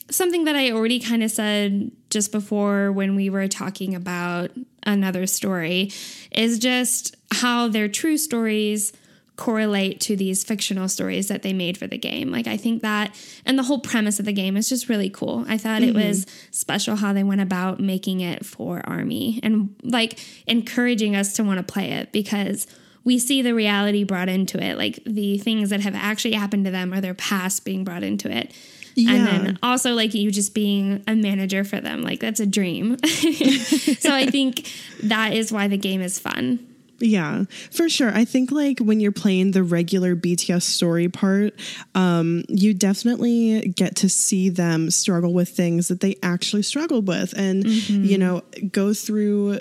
something 0.10 0.46
that 0.46 0.56
i 0.56 0.72
already 0.72 1.00
kind 1.00 1.24
of 1.24 1.30
said 1.32 1.92
just 2.10 2.32
before 2.32 2.92
when 2.92 3.16
we 3.16 3.30
were 3.30 3.48
talking 3.48 3.94
about 3.96 4.50
another 4.84 5.28
story 5.28 5.92
is 6.32 6.58
just 6.60 7.16
how 7.32 7.68
their 7.68 7.88
true 7.88 8.18
stories 8.18 8.92
correlate 9.40 10.02
to 10.02 10.18
these 10.18 10.44
fictional 10.44 10.90
stories 10.90 11.30
that 11.30 11.44
they 11.44 11.54
made 11.54 11.78
for 11.78 11.88
the 11.88 11.98
game. 11.98 12.30
Like 12.30 12.46
I 12.46 12.58
think 12.58 12.82
that 12.82 13.16
and 13.46 13.58
the 13.58 13.64
whole 13.64 13.80
premise 13.80 14.20
of 14.20 14.26
the 14.26 14.34
game 14.34 14.58
is 14.58 14.68
just 14.68 14.90
really 14.90 15.10
cool. 15.10 15.46
I 15.48 15.58
thought 15.58 15.82
it 15.82 15.96
was 15.96 16.26
mm-hmm. 16.26 16.52
special 16.52 16.98
how 16.98 17.14
they 17.14 17.24
went 17.24 17.40
about 17.40 17.80
making 17.80 18.20
it 18.20 18.46
for 18.46 18.82
Army 18.86 19.40
and 19.42 19.74
like 19.82 20.20
encouraging 20.46 21.16
us 21.16 21.34
to 21.36 21.46
want 21.46 21.66
to 21.66 21.74
play 21.74 21.92
it 21.94 22.12
because 22.12 22.68
we 23.06 23.18
see 23.18 23.42
the 23.42 23.56
reality 23.56 24.04
brought 24.04 24.28
into 24.28 24.62
it, 24.62 24.78
like 24.78 25.00
the 25.06 25.38
things 25.38 25.70
that 25.70 25.80
have 25.80 25.96
actually 25.96 26.34
happened 26.34 26.66
to 26.66 26.72
them 26.72 26.94
or 26.94 27.00
their 27.00 27.14
past 27.14 27.64
being 27.64 27.86
brought 27.86 28.04
into 28.04 28.30
it. 28.30 28.54
Yeah. 28.96 29.14
And 29.14 29.28
then 29.28 29.60
also 29.64 29.94
like 29.94 30.14
you 30.14 30.32
just 30.32 30.54
being 30.54 31.02
a 31.08 31.16
manager 31.16 31.64
for 31.64 31.80
them. 31.80 32.02
Like 32.02 32.20
that's 32.20 32.42
a 32.42 32.46
dream. 32.46 32.98
so 33.06 34.14
I 34.14 34.26
think 34.30 34.70
that 35.04 35.32
is 35.32 35.50
why 35.50 35.70
the 35.70 35.78
game 35.78 36.02
is 36.02 36.20
fun. 36.20 36.69
Yeah, 37.00 37.46
for 37.72 37.90
sure. 37.90 38.12
I 38.14 38.26
think 38.26 38.52
like 38.52 38.80
when 38.80 39.00
you're 39.00 39.12
playing 39.12 39.52
the 39.52 39.64
regular 39.64 40.16
BTS 40.16 40.64
story 40.64 41.08
part, 41.10 41.54
um, 41.96 42.44
you 42.50 42.74
definitely 42.74 43.74
get 43.76 43.96
to 43.98 44.10
see 44.10 44.50
them 44.50 44.92
struggle 44.92 45.34
with 45.34 45.50
things 45.50 45.88
that 45.88 46.02
they 46.02 46.16
actually 46.22 46.64
struggled 46.64 47.08
with 47.08 47.34
and, 47.38 47.66
you 47.66 48.18
know, 48.18 48.42
go 48.72 48.94
through 48.94 49.60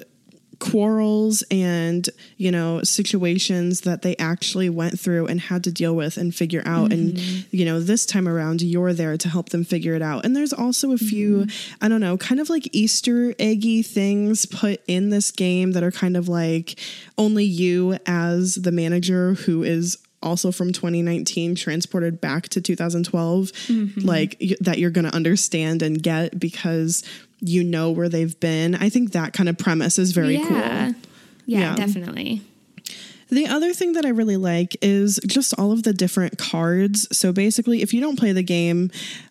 quarrels 0.58 1.44
and 1.50 2.08
you 2.36 2.50
know 2.50 2.82
situations 2.82 3.82
that 3.82 4.02
they 4.02 4.16
actually 4.16 4.68
went 4.68 4.98
through 4.98 5.26
and 5.26 5.40
had 5.40 5.64
to 5.64 5.72
deal 5.72 5.94
with 5.94 6.16
and 6.16 6.34
figure 6.34 6.62
out. 6.64 6.92
And 6.92 7.14
mm-hmm. 7.14 7.56
you 7.56 7.64
know 7.64 7.80
this 7.80 8.04
time 8.04 8.28
around 8.28 8.62
you're 8.62 8.92
there 8.92 9.16
to 9.16 9.28
help 9.28 9.50
them 9.50 9.64
figure 9.64 9.94
it 9.94 10.02
out. 10.02 10.24
And 10.24 10.34
there's 10.34 10.52
also 10.52 10.92
a 10.92 10.98
few 10.98 11.38
mm-hmm. 11.38 11.84
i 11.84 11.88
don't 11.88 12.00
know 12.00 12.16
kind 12.16 12.40
of 12.40 12.50
like 12.50 12.68
easter 12.72 13.34
eggy 13.38 13.82
things 13.82 14.46
put 14.46 14.80
in 14.86 15.10
this 15.10 15.30
game 15.30 15.72
that 15.72 15.82
are 15.82 15.90
kind 15.90 16.16
of 16.16 16.28
like 16.28 16.78
only 17.16 17.44
you 17.44 17.98
as 18.06 18.56
the 18.56 18.72
manager 18.72 19.34
who 19.34 19.62
is 19.62 19.96
also 20.20 20.50
from 20.50 20.72
2019 20.72 21.54
transported 21.54 22.20
back 22.20 22.48
to 22.48 22.60
2012 22.60 23.52
mm-hmm. 23.52 24.00
like 24.00 24.36
y- 24.40 24.56
that 24.60 24.78
you're 24.78 24.90
going 24.90 25.04
to 25.04 25.14
understand 25.14 25.80
and 25.80 26.02
get 26.02 26.38
because 26.38 27.04
you 27.40 27.62
know 27.62 27.90
where 27.90 28.09
they've 28.09 28.38
been 28.40 28.74
i 28.74 28.88
think 28.88 29.12
that 29.12 29.33
kind 29.33 29.48
of 29.48 29.57
premise 29.57 29.98
is 29.98 30.12
very 30.12 30.37
yeah. 30.37 30.48
cool 30.48 30.57
yeah. 31.48 31.61
Yeah. 31.61 31.74
definitely. 31.77 32.42
the 33.31 33.46
other 33.46 33.72
thing 33.72 33.94
that 33.94 34.05
I 34.05 34.11
really 34.11 34.37
like 34.37 34.77
is 34.83 35.18
just 35.27 35.59
all 35.59 35.72
of 35.72 35.83
the 35.83 35.94
different 35.94 36.37
cards. 36.37 37.09
So 37.16 37.33
basically, 37.33 37.81
if 37.81 37.94
you 37.94 38.03
don't 38.03 38.18
play 38.18 38.33
the 38.33 38.42
game, 38.42 38.90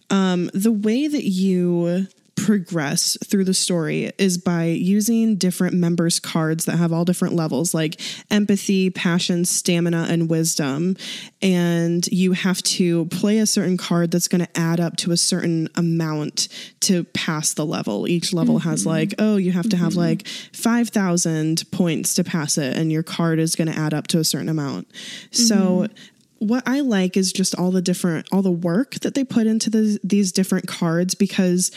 um, 0.10 0.50
the 0.54 0.72
way 0.72 1.08
that 1.08 1.26
you 1.26 2.08
progress 2.38 3.18
through 3.26 3.44
the 3.44 3.54
story 3.54 4.12
is 4.18 4.38
by 4.38 4.66
using 4.66 5.36
different 5.36 5.74
members' 5.74 6.20
cards 6.20 6.66
that 6.66 6.78
have 6.78 6.94
all 6.94 7.04
different 7.04 7.34
levels 7.34 7.74
like 7.74 8.00
empathy, 8.32 8.90
passion, 8.90 9.44
stamina, 9.44 10.06
and 10.10 10.30
wisdom. 10.30 10.96
And 11.42 12.08
you 12.08 12.34
have 12.34 12.62
to 12.64 13.06
play 13.08 13.40
a 13.40 13.46
certain 13.46 13.76
card 13.76 14.12
that's 14.12 14.28
going 14.28 14.46
to 14.46 14.60
add 14.60 14.80
up 14.80 14.96
to 14.98 15.12
a 15.12 15.18
certain 15.18 15.68
amount 15.76 16.48
to 16.82 17.04
pass 17.06 17.54
the 17.54 17.66
level. 17.66 18.08
Each 18.08 18.32
level 18.32 18.60
has 18.60 18.82
mm-hmm. 18.82 18.90
like, 18.90 19.14
oh, 19.20 19.38
you 19.38 19.52
have 19.52 19.70
to 19.70 19.78
have 19.78 19.94
mm-hmm. 19.94 20.00
like 20.00 20.28
5,000 20.28 21.64
points 21.72 22.14
to 22.16 22.24
pass 22.24 22.58
it, 22.58 22.78
and 22.78 22.92
your 22.92 23.04
card 23.04 23.40
is 23.40 23.56
going 23.56 23.72
to 23.72 23.78
add 23.78 23.94
up 23.94 24.08
to 24.08 24.20
a 24.20 24.24
certain 24.24 24.50
amount. 24.50 24.88
So, 25.32 25.56
mm-hmm. 25.56 26.48
what 26.48 26.64
I 26.68 26.82
like 26.82 27.18
is 27.18 27.34
just 27.34 27.56
all 27.56 27.72
the 27.72 27.82
different, 27.82 28.28
all 28.32 28.44
the 28.44 28.52
work 28.52 28.96
that 28.96 29.16
they 29.16 29.24
put 29.24 29.48
into 29.48 29.72
the, 29.72 30.00
these 30.04 30.32
different 30.32 30.68
cards 30.68 31.16
because 31.16 31.72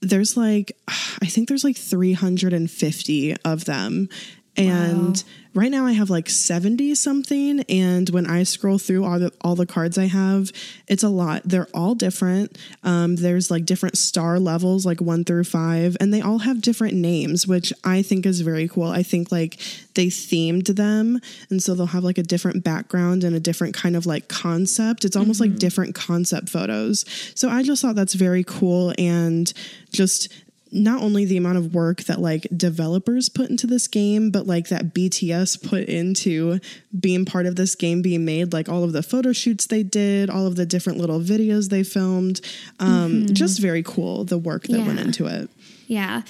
there's 0.00 0.36
like, 0.36 0.76
I 0.88 1.26
think 1.26 1.48
there's 1.48 1.64
like 1.64 1.76
350 1.76 3.36
of 3.44 3.64
them. 3.64 4.08
And 4.58 5.24
right 5.54 5.70
now 5.70 5.86
I 5.86 5.92
have 5.92 6.10
like 6.10 6.28
70 6.28 6.94
something. 6.94 7.60
And 7.68 8.08
when 8.10 8.26
I 8.28 8.42
scroll 8.42 8.78
through 8.78 9.04
all 9.04 9.18
the, 9.18 9.32
all 9.40 9.54
the 9.54 9.66
cards 9.66 9.98
I 9.98 10.06
have, 10.06 10.50
it's 10.86 11.02
a 11.02 11.08
lot. 11.08 11.42
They're 11.44 11.68
all 11.72 11.94
different. 11.94 12.58
Um, 12.82 13.16
there's 13.16 13.50
like 13.50 13.64
different 13.64 13.98
star 13.98 14.38
levels, 14.38 14.84
like 14.84 15.00
one 15.00 15.24
through 15.24 15.44
five, 15.44 15.96
and 16.00 16.12
they 16.12 16.20
all 16.20 16.38
have 16.38 16.60
different 16.60 16.94
names, 16.94 17.46
which 17.46 17.72
I 17.84 18.02
think 18.02 18.26
is 18.26 18.40
very 18.40 18.68
cool. 18.68 18.88
I 18.88 19.02
think 19.02 19.30
like 19.32 19.60
they 19.94 20.06
themed 20.06 20.74
them. 20.76 21.20
And 21.50 21.62
so 21.62 21.74
they'll 21.74 21.86
have 21.86 22.04
like 22.04 22.18
a 22.18 22.22
different 22.22 22.64
background 22.64 23.24
and 23.24 23.34
a 23.34 23.40
different 23.40 23.74
kind 23.74 23.96
of 23.96 24.06
like 24.06 24.28
concept. 24.28 25.04
It's 25.04 25.16
almost 25.16 25.40
like 25.40 25.56
different 25.56 25.94
concept 25.94 26.48
photos. 26.48 27.04
So 27.34 27.48
I 27.48 27.62
just 27.62 27.82
thought 27.82 27.94
that's 27.94 28.14
very 28.14 28.44
cool. 28.44 28.92
And 28.98 29.52
just 29.90 30.32
not 30.70 31.02
only 31.02 31.24
the 31.24 31.36
amount 31.36 31.58
of 31.58 31.74
work 31.74 32.04
that 32.04 32.20
like 32.20 32.46
developers 32.56 33.28
put 33.28 33.50
into 33.50 33.66
this 33.66 33.88
game, 33.88 34.30
but 34.30 34.46
like 34.46 34.68
that 34.68 34.94
BTS 34.94 35.62
put 35.68 35.84
into 35.84 36.60
being 36.98 37.24
part 37.24 37.46
of 37.46 37.56
this 37.56 37.74
game 37.74 38.02
being 38.02 38.24
made, 38.24 38.52
like 38.52 38.68
all 38.68 38.84
of 38.84 38.92
the 38.92 39.02
photo 39.02 39.32
shoots 39.32 39.66
they 39.66 39.82
did, 39.82 40.30
all 40.30 40.46
of 40.46 40.56
the 40.56 40.66
different 40.66 40.98
little 40.98 41.20
videos 41.20 41.68
they 41.68 41.82
filmed. 41.82 42.40
Um, 42.78 43.26
Just 43.32 43.60
very 43.60 43.82
cool, 43.82 44.24
the 44.24 44.38
work 44.38 44.64
that 44.64 44.86
went 44.86 45.00
into 45.00 45.26
it. 45.26 45.50
Yeah. 45.86 46.22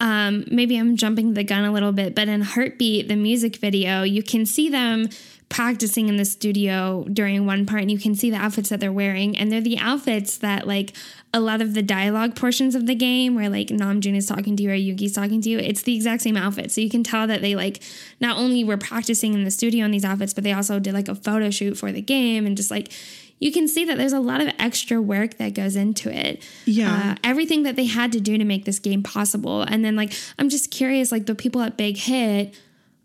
Um, 0.00 0.44
maybe 0.50 0.76
I'm 0.78 0.96
jumping 0.96 1.34
the 1.34 1.44
gun 1.44 1.64
a 1.64 1.72
little 1.72 1.92
bit, 1.92 2.14
but 2.14 2.28
in 2.28 2.42
Heartbeat, 2.42 3.08
the 3.08 3.16
music 3.16 3.56
video, 3.56 4.02
you 4.02 4.22
can 4.22 4.46
see 4.46 4.68
them 4.68 5.08
practicing 5.48 6.08
in 6.08 6.16
the 6.18 6.24
studio 6.26 7.06
during 7.10 7.46
one 7.46 7.64
part, 7.64 7.80
and 7.80 7.90
you 7.90 7.98
can 7.98 8.14
see 8.14 8.30
the 8.30 8.36
outfits 8.36 8.68
that 8.68 8.80
they're 8.80 8.92
wearing. 8.92 9.36
And 9.36 9.50
they're 9.50 9.62
the 9.62 9.78
outfits 9.78 10.36
that, 10.38 10.66
like, 10.68 10.92
a 11.32 11.40
lot 11.40 11.62
of 11.62 11.74
the 11.74 11.82
dialogue 11.82 12.36
portions 12.36 12.74
of 12.74 12.86
the 12.86 12.94
game 12.94 13.34
where, 13.34 13.48
like, 13.48 13.68
Namjoon 13.68 14.14
is 14.14 14.26
talking 14.26 14.56
to 14.56 14.62
you 14.62 14.70
or 14.70 14.74
Yoongi's 14.74 15.12
talking 15.12 15.40
to 15.40 15.48
you, 15.48 15.58
it's 15.58 15.82
the 15.82 15.94
exact 15.94 16.22
same 16.22 16.36
outfit. 16.36 16.70
So 16.70 16.80
you 16.80 16.90
can 16.90 17.02
tell 17.02 17.26
that 17.26 17.40
they, 17.40 17.54
like, 17.54 17.82
not 18.20 18.36
only 18.36 18.62
were 18.62 18.76
practicing 18.76 19.32
in 19.32 19.44
the 19.44 19.50
studio 19.50 19.86
in 19.86 19.90
these 19.90 20.04
outfits, 20.04 20.34
but 20.34 20.44
they 20.44 20.52
also 20.52 20.78
did, 20.78 20.92
like, 20.92 21.08
a 21.08 21.14
photo 21.14 21.50
shoot 21.50 21.78
for 21.78 21.92
the 21.92 22.02
game 22.02 22.44
and 22.44 22.56
just, 22.56 22.70
like, 22.70 22.92
you 23.40 23.52
can 23.52 23.68
see 23.68 23.84
that 23.84 23.96
there's 23.96 24.12
a 24.12 24.20
lot 24.20 24.40
of 24.40 24.48
extra 24.58 25.00
work 25.00 25.36
that 25.38 25.54
goes 25.54 25.76
into 25.76 26.10
it. 26.14 26.42
Yeah. 26.66 27.12
Uh, 27.12 27.14
everything 27.22 27.62
that 27.62 27.76
they 27.76 27.86
had 27.86 28.10
to 28.12 28.20
do 28.20 28.36
to 28.36 28.44
make 28.44 28.64
this 28.64 28.80
game 28.80 29.02
possible. 29.02 29.62
And 29.62 29.84
then, 29.84 29.96
like, 29.96 30.12
I'm 30.38 30.48
just 30.48 30.70
curious, 30.70 31.12
like, 31.12 31.26
the 31.26 31.34
people 31.34 31.62
at 31.62 31.76
Big 31.76 31.96
Hit 31.96 32.54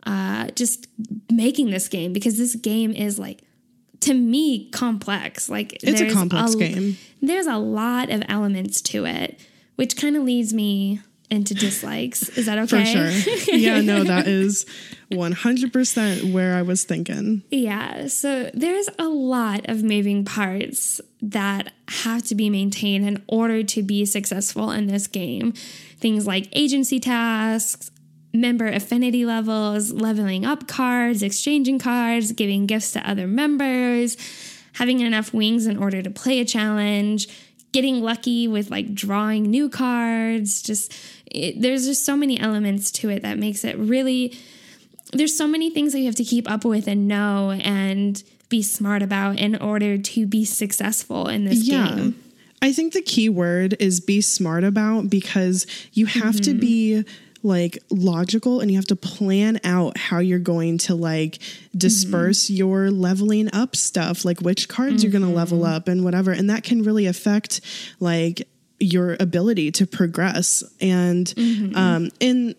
uh, 0.05 0.47
just 0.51 0.87
making 1.31 1.71
this 1.71 1.87
game 1.87 2.13
because 2.13 2.37
this 2.37 2.55
game 2.55 2.91
is, 2.91 3.17
like, 3.19 3.41
to 4.01 4.13
me, 4.13 4.69
complex. 4.71 5.49
Like, 5.49 5.73
It's 5.83 6.01
a 6.01 6.11
complex 6.11 6.55
game. 6.55 6.97
There's 7.21 7.47
a 7.47 7.57
lot 7.57 8.09
of 8.09 8.23
elements 8.27 8.81
to 8.83 9.05
it, 9.05 9.39
which 9.75 9.95
kind 9.97 10.15
of 10.15 10.23
leads 10.23 10.53
me 10.53 10.99
into 11.29 11.53
dislikes. 11.55 12.29
Is 12.37 12.45
that 12.45 12.59
okay? 12.59 13.11
For 13.11 13.11
sure. 13.11 13.55
yeah, 13.55 13.81
no, 13.81 14.03
that 14.05 14.27
is 14.27 14.65
100% 15.11 16.31
where 16.33 16.55
I 16.55 16.61
was 16.61 16.83
thinking. 16.83 17.43
Yeah, 17.49 18.07
so 18.07 18.51
there's 18.53 18.89
a 18.99 19.07
lot 19.07 19.67
of 19.69 19.83
moving 19.83 20.25
parts 20.25 21.01
that 21.21 21.73
have 21.87 22.23
to 22.23 22.35
be 22.35 22.49
maintained 22.49 23.07
in 23.07 23.23
order 23.27 23.63
to 23.63 23.81
be 23.81 24.05
successful 24.05 24.69
in 24.71 24.87
this 24.87 25.07
game. 25.07 25.53
Things 25.97 26.27
like 26.27 26.49
agency 26.51 26.99
tasks, 26.99 27.89
member 28.33 28.67
affinity 28.67 29.25
levels, 29.25 29.91
leveling 29.91 30.45
up 30.45 30.67
cards, 30.67 31.21
exchanging 31.21 31.79
cards, 31.79 32.31
giving 32.31 32.65
gifts 32.65 32.91
to 32.93 33.09
other 33.09 33.27
members, 33.27 34.17
having 34.73 35.01
enough 35.01 35.33
wings 35.33 35.67
in 35.67 35.77
order 35.77 36.01
to 36.01 36.09
play 36.09 36.39
a 36.39 36.45
challenge, 36.45 37.27
getting 37.71 38.01
lucky 38.01 38.47
with 38.47 38.71
like 38.71 38.93
drawing 38.93 39.43
new 39.43 39.69
cards. 39.69 40.61
Just 40.61 40.93
it, 41.27 41.61
there's 41.61 41.85
just 41.85 42.05
so 42.05 42.17
many 42.17 42.39
elements 42.39 42.91
to 42.91 43.09
it 43.09 43.21
that 43.21 43.37
makes 43.37 43.63
it 43.63 43.77
really 43.77 44.35
there's 45.11 45.35
so 45.37 45.47
many 45.47 45.69
things 45.69 45.93
that 45.93 45.99
you 45.99 46.05
have 46.05 46.15
to 46.15 46.23
keep 46.23 46.49
up 46.49 46.65
with 46.65 46.87
and 46.87 47.07
know 47.07 47.51
and 47.51 48.23
be 48.49 48.61
smart 48.61 49.01
about 49.01 49.39
in 49.39 49.55
order 49.55 49.97
to 49.97 50.25
be 50.25 50.43
successful 50.43 51.27
in 51.27 51.45
this 51.45 51.67
game. 51.67 52.19
I 52.61 52.71
think 52.71 52.93
the 52.93 53.01
key 53.01 53.29
word 53.29 53.75
is 53.79 53.99
be 53.99 54.21
smart 54.21 54.63
about 54.63 55.09
because 55.09 55.67
you 55.91 56.05
have 56.05 56.39
to 56.41 56.51
mm-hmm. 56.51 56.59
be 56.59 57.05
like 57.43 57.77
logical 57.89 58.61
and 58.61 58.71
you 58.71 58.77
have 58.77 58.87
to 58.87 58.95
plan 58.95 59.59
out 59.65 59.97
how 59.97 60.19
you're 60.19 60.39
going 60.39 60.77
to 60.77 60.95
like 60.95 61.39
disperse 61.77 62.49
your 62.49 62.89
leveling 62.89 63.53
up 63.53 63.75
stuff, 63.75 64.23
like 64.23 64.39
which 64.39 64.69
cards 64.69 65.03
you're 65.03 65.11
going 65.11 65.25
to 65.25 65.29
level 65.29 65.65
up 65.65 65.87
and 65.89 66.03
whatever. 66.03 66.31
And 66.31 66.49
that 66.49 66.63
can 66.63 66.83
really 66.83 67.05
affect 67.05 67.59
like 67.99 68.47
your 68.79 69.17
ability 69.19 69.71
to 69.71 69.85
progress. 69.85 70.63
And 70.79 71.31
um, 71.75 72.09
in 72.19 72.55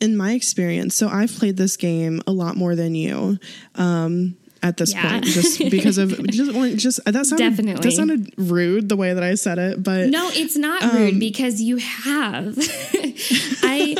in 0.00 0.16
my 0.16 0.32
experience, 0.32 0.94
so 0.96 1.08
I've 1.08 1.32
played 1.32 1.56
this 1.56 1.76
game 1.76 2.20
a 2.26 2.32
lot 2.32 2.56
more 2.56 2.74
than 2.74 2.94
you. 2.94 3.38
Um, 3.76 4.36
at 4.64 4.78
this 4.78 4.92
Yeah. 4.92 5.08
point, 5.10 5.24
just 5.26 5.58
because 5.70 5.98
of 5.98 6.10
just 6.30 6.76
just 6.78 7.04
that 7.04 7.26
sounded 7.26 7.50
Definitely. 7.50 7.82
that 7.88 7.92
sounded 7.94 8.32
rude 8.36 8.88
the 8.88 8.96
way 8.96 9.12
that 9.14 9.22
I 9.22 9.34
said 9.36 9.58
it, 9.58 9.82
but 9.82 10.08
No, 10.08 10.28
it's 10.32 10.56
not 10.56 10.82
Um, 10.82 10.96
rude 10.96 11.20
because 11.20 11.60
you 11.60 11.76
have. 11.76 12.56
I 13.62 13.94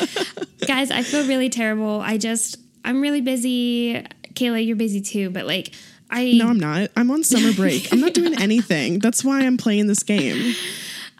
guys, 0.66 0.90
I 0.90 1.02
feel 1.02 1.26
really 1.28 1.48
terrible. 1.50 2.00
I 2.00 2.16
just 2.18 2.56
I'm 2.84 3.00
really 3.00 3.20
busy. 3.20 4.04
Kayla, 4.34 4.66
you're 4.66 4.76
busy 4.76 5.00
too, 5.00 5.30
but 5.30 5.46
like 5.46 5.72
I 6.10 6.32
no, 6.32 6.48
I'm 6.48 6.58
not. 6.58 6.90
I'm 6.96 7.10
on 7.10 7.22
summer 7.24 7.52
break. 7.52 7.92
I'm 7.92 8.00
not 8.00 8.14
doing 8.14 8.34
anything. 8.40 8.98
That's 8.98 9.22
why 9.24 9.40
I'm 9.42 9.56
playing 9.56 9.86
this 9.86 10.02
game. 10.02 10.54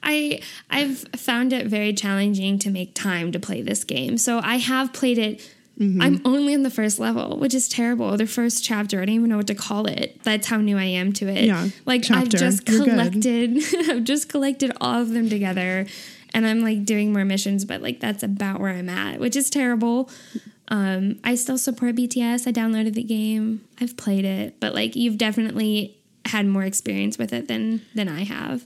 I 0.03 0.41
I've 0.71 0.99
found 1.17 1.53
it 1.53 1.67
very 1.67 1.93
challenging 1.93 2.59
to 2.61 2.71
make 2.71 2.95
time 2.95 3.33
to 3.33 3.39
play 3.41 3.63
this 3.63 3.85
game. 3.85 4.19
So 4.19 4.41
I 4.43 4.57
have 4.57 4.93
played 4.93 5.19
it 5.19 5.54
I'm 5.81 6.21
only 6.25 6.55
on 6.55 6.63
the 6.63 6.71
first 6.71 6.99
level, 6.99 7.37
which 7.39 7.53
is 7.53 7.69
terrible. 7.69 8.17
The 8.17 8.27
first 8.27 8.63
chapter, 8.63 9.03
I 9.03 9.07
don't 9.07 9.15
even 9.17 9.31
know 9.31 9.39
what 9.39 9.49
to 9.49 9.55
call 9.55 9.87
it. 9.87 10.23
That's 10.23 10.47
how 10.47 10.59
new 10.59 10.79
I 10.79 10.85
am 10.85 11.13
to 11.15 11.29
it. 11.29 11.45
Yeah, 11.45 11.69
Like 11.85 12.09
I've 12.11 12.29
just 12.29 12.69
You're 12.69 12.85
collected 12.85 13.59
I've 13.91 14.05
just 14.05 14.29
collected 14.29 14.73
all 14.81 15.03
of 15.03 15.11
them 15.11 15.29
together 15.29 15.87
and 16.33 16.47
I'm 16.47 16.61
like 16.61 16.85
doing 16.85 17.13
more 17.13 17.25
missions, 17.25 17.65
but 17.65 17.83
like 17.83 18.01
that's 18.01 18.23
about 18.23 18.61
where 18.61 18.71
I'm 18.71 18.89
at, 18.89 19.19
which 19.21 19.37
is 19.37 19.51
terrible. 19.51 20.11
Um, 20.69 21.19
I 21.25 21.35
still 21.35 21.59
support 21.59 21.95
BTS. 21.95 22.47
I 22.47 22.53
downloaded 22.53 22.95
the 22.95 23.03
game. 23.03 23.65
I've 23.81 23.97
played 23.97 24.25
it, 24.25 24.61
but 24.61 24.75
like 24.75 24.97
you've 24.97 25.19
definitely 25.19 25.97
had 26.27 26.47
more 26.47 26.65
experience 26.65 27.19
with 27.19 27.33
it 27.33 27.49
than 27.49 27.83
than 27.95 28.09
I 28.09 28.25
have. 28.25 28.65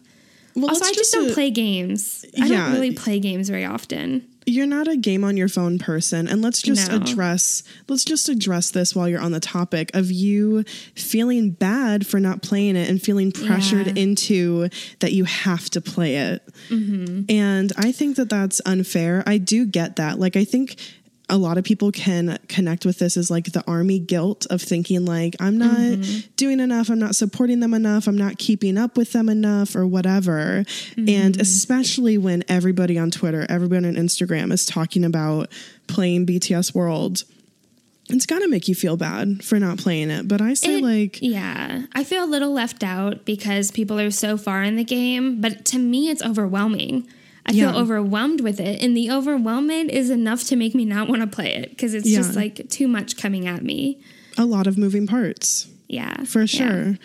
Well, 0.54 0.68
also, 0.70 0.84
I 0.84 0.92
just 0.92 1.14
uh, 1.14 1.20
don't 1.20 1.34
play 1.34 1.50
games. 1.50 2.24
I 2.40 2.46
yeah. 2.46 2.64
don't 2.64 2.72
really 2.72 2.92
play 2.92 3.20
games 3.20 3.48
very 3.48 3.64
often. 3.64 4.26
You're 4.48 4.66
not 4.66 4.88
a 4.88 4.96
game 4.96 5.24
on 5.24 5.36
your 5.36 5.48
phone 5.48 5.78
person, 5.78 6.26
and 6.26 6.40
let's 6.42 6.62
just 6.62 6.90
No. 6.90 6.96
address 6.96 7.62
let's 7.88 8.04
just 8.04 8.28
address 8.28 8.70
this 8.70 8.94
while 8.94 9.08
you're 9.08 9.20
on 9.20 9.32
the 9.32 9.40
topic 9.40 9.90
of 9.94 10.10
you 10.10 10.64
feeling 10.94 11.50
bad 11.50 12.06
for 12.06 12.18
not 12.18 12.42
playing 12.42 12.76
it 12.76 12.88
and 12.88 13.00
feeling 13.02 13.30
pressured 13.30 13.86
Yeah. 13.88 14.02
into 14.02 14.68
that 15.00 15.12
you 15.12 15.24
have 15.24 15.68
to 15.70 15.80
play 15.80 16.16
it. 16.16 16.42
Mm-hmm. 16.70 17.22
And 17.30 17.72
I 17.76 17.92
think 17.92 18.16
that 18.16 18.28
that's 18.30 18.60
unfair. 18.64 19.22
I 19.26 19.38
do 19.38 19.66
get 19.66 19.96
that. 19.96 20.18
Like 20.18 20.36
I 20.36 20.44
think 20.44 20.76
a 21.30 21.36
lot 21.36 21.58
of 21.58 21.64
people 21.64 21.92
can 21.92 22.38
connect 22.48 22.86
with 22.86 22.98
this 22.98 23.16
as 23.16 23.30
like 23.30 23.52
the 23.52 23.62
army 23.66 23.98
guilt 23.98 24.46
of 24.48 24.62
thinking 24.62 25.04
like 25.04 25.36
I'm 25.40 25.58
not 25.58 25.76
Mm-hmm. 25.76 26.28
doing 26.36 26.58
enough, 26.60 26.88
I'm 26.88 26.98
not 26.98 27.14
supporting 27.16 27.60
them 27.60 27.74
enough, 27.74 28.06
I'm 28.06 28.16
not 28.16 28.38
keeping 28.38 28.78
up 28.78 28.96
with 28.96 29.12
them 29.12 29.28
enough 29.28 29.76
or 29.76 29.86
whatever. 29.86 30.64
Mm-hmm. 30.96 31.08
And 31.08 31.40
especially 31.40 32.16
when 32.18 32.44
everybody 32.48 32.98
on 32.98 33.10
Twitter, 33.10 33.44
everybody 33.48 33.86
on 33.88 33.94
Instagram 33.94 34.52
is 34.52 34.64
talking 34.64 35.04
about 35.04 35.50
playing 35.86 36.24
BTS 36.26 36.74
World. 36.74 37.24
It's 38.10 38.24
got 38.24 38.38
to 38.38 38.48
make 38.48 38.68
you 38.68 38.74
feel 38.74 38.96
bad 38.96 39.44
for 39.44 39.58
not 39.60 39.76
playing 39.76 40.08
it. 40.10 40.26
But 40.26 40.40
I 40.40 40.54
say 40.54 40.78
It- 40.78 40.82
like 40.82 41.18
Yeah, 41.20 41.82
I 41.92 42.04
feel 42.04 42.24
a 42.24 42.26
little 42.26 42.52
left 42.52 42.82
out 42.82 43.26
because 43.26 43.70
people 43.70 44.00
are 44.00 44.10
so 44.10 44.38
far 44.38 44.62
in 44.62 44.76
the 44.76 44.84
game, 44.84 45.42
but 45.42 45.66
to 45.66 45.78
me, 45.78 46.08
it's 46.08 46.22
overwhelming. 46.22 47.06
I 47.48 47.52
Yeah. 47.52 47.72
feel 47.72 47.80
overwhelmed 47.80 48.40
with 48.42 48.60
it, 48.60 48.82
and 48.82 48.94
the 48.96 49.06
overwhelmment 49.08 49.88
is 49.88 50.10
enough 50.10 50.44
to 50.44 50.56
make 50.56 50.74
me 50.74 50.84
not 50.84 51.08
want 51.08 51.22
to 51.22 51.26
play 51.26 51.54
it 51.54 51.70
because 51.70 51.94
it's 51.94 52.08
just 52.10 52.36
like 52.36 52.68
too 52.68 52.86
much 52.88 53.16
coming 53.16 53.46
at 53.48 53.64
me. 53.64 53.98
a 54.36 54.44
lot 54.44 54.66
of 54.68 54.78
moving 54.78 55.06
parts. 55.06 55.66
Yeah, 55.88 56.22
for 56.24 56.40
yeah. 56.42 56.46
sure. 56.46 56.98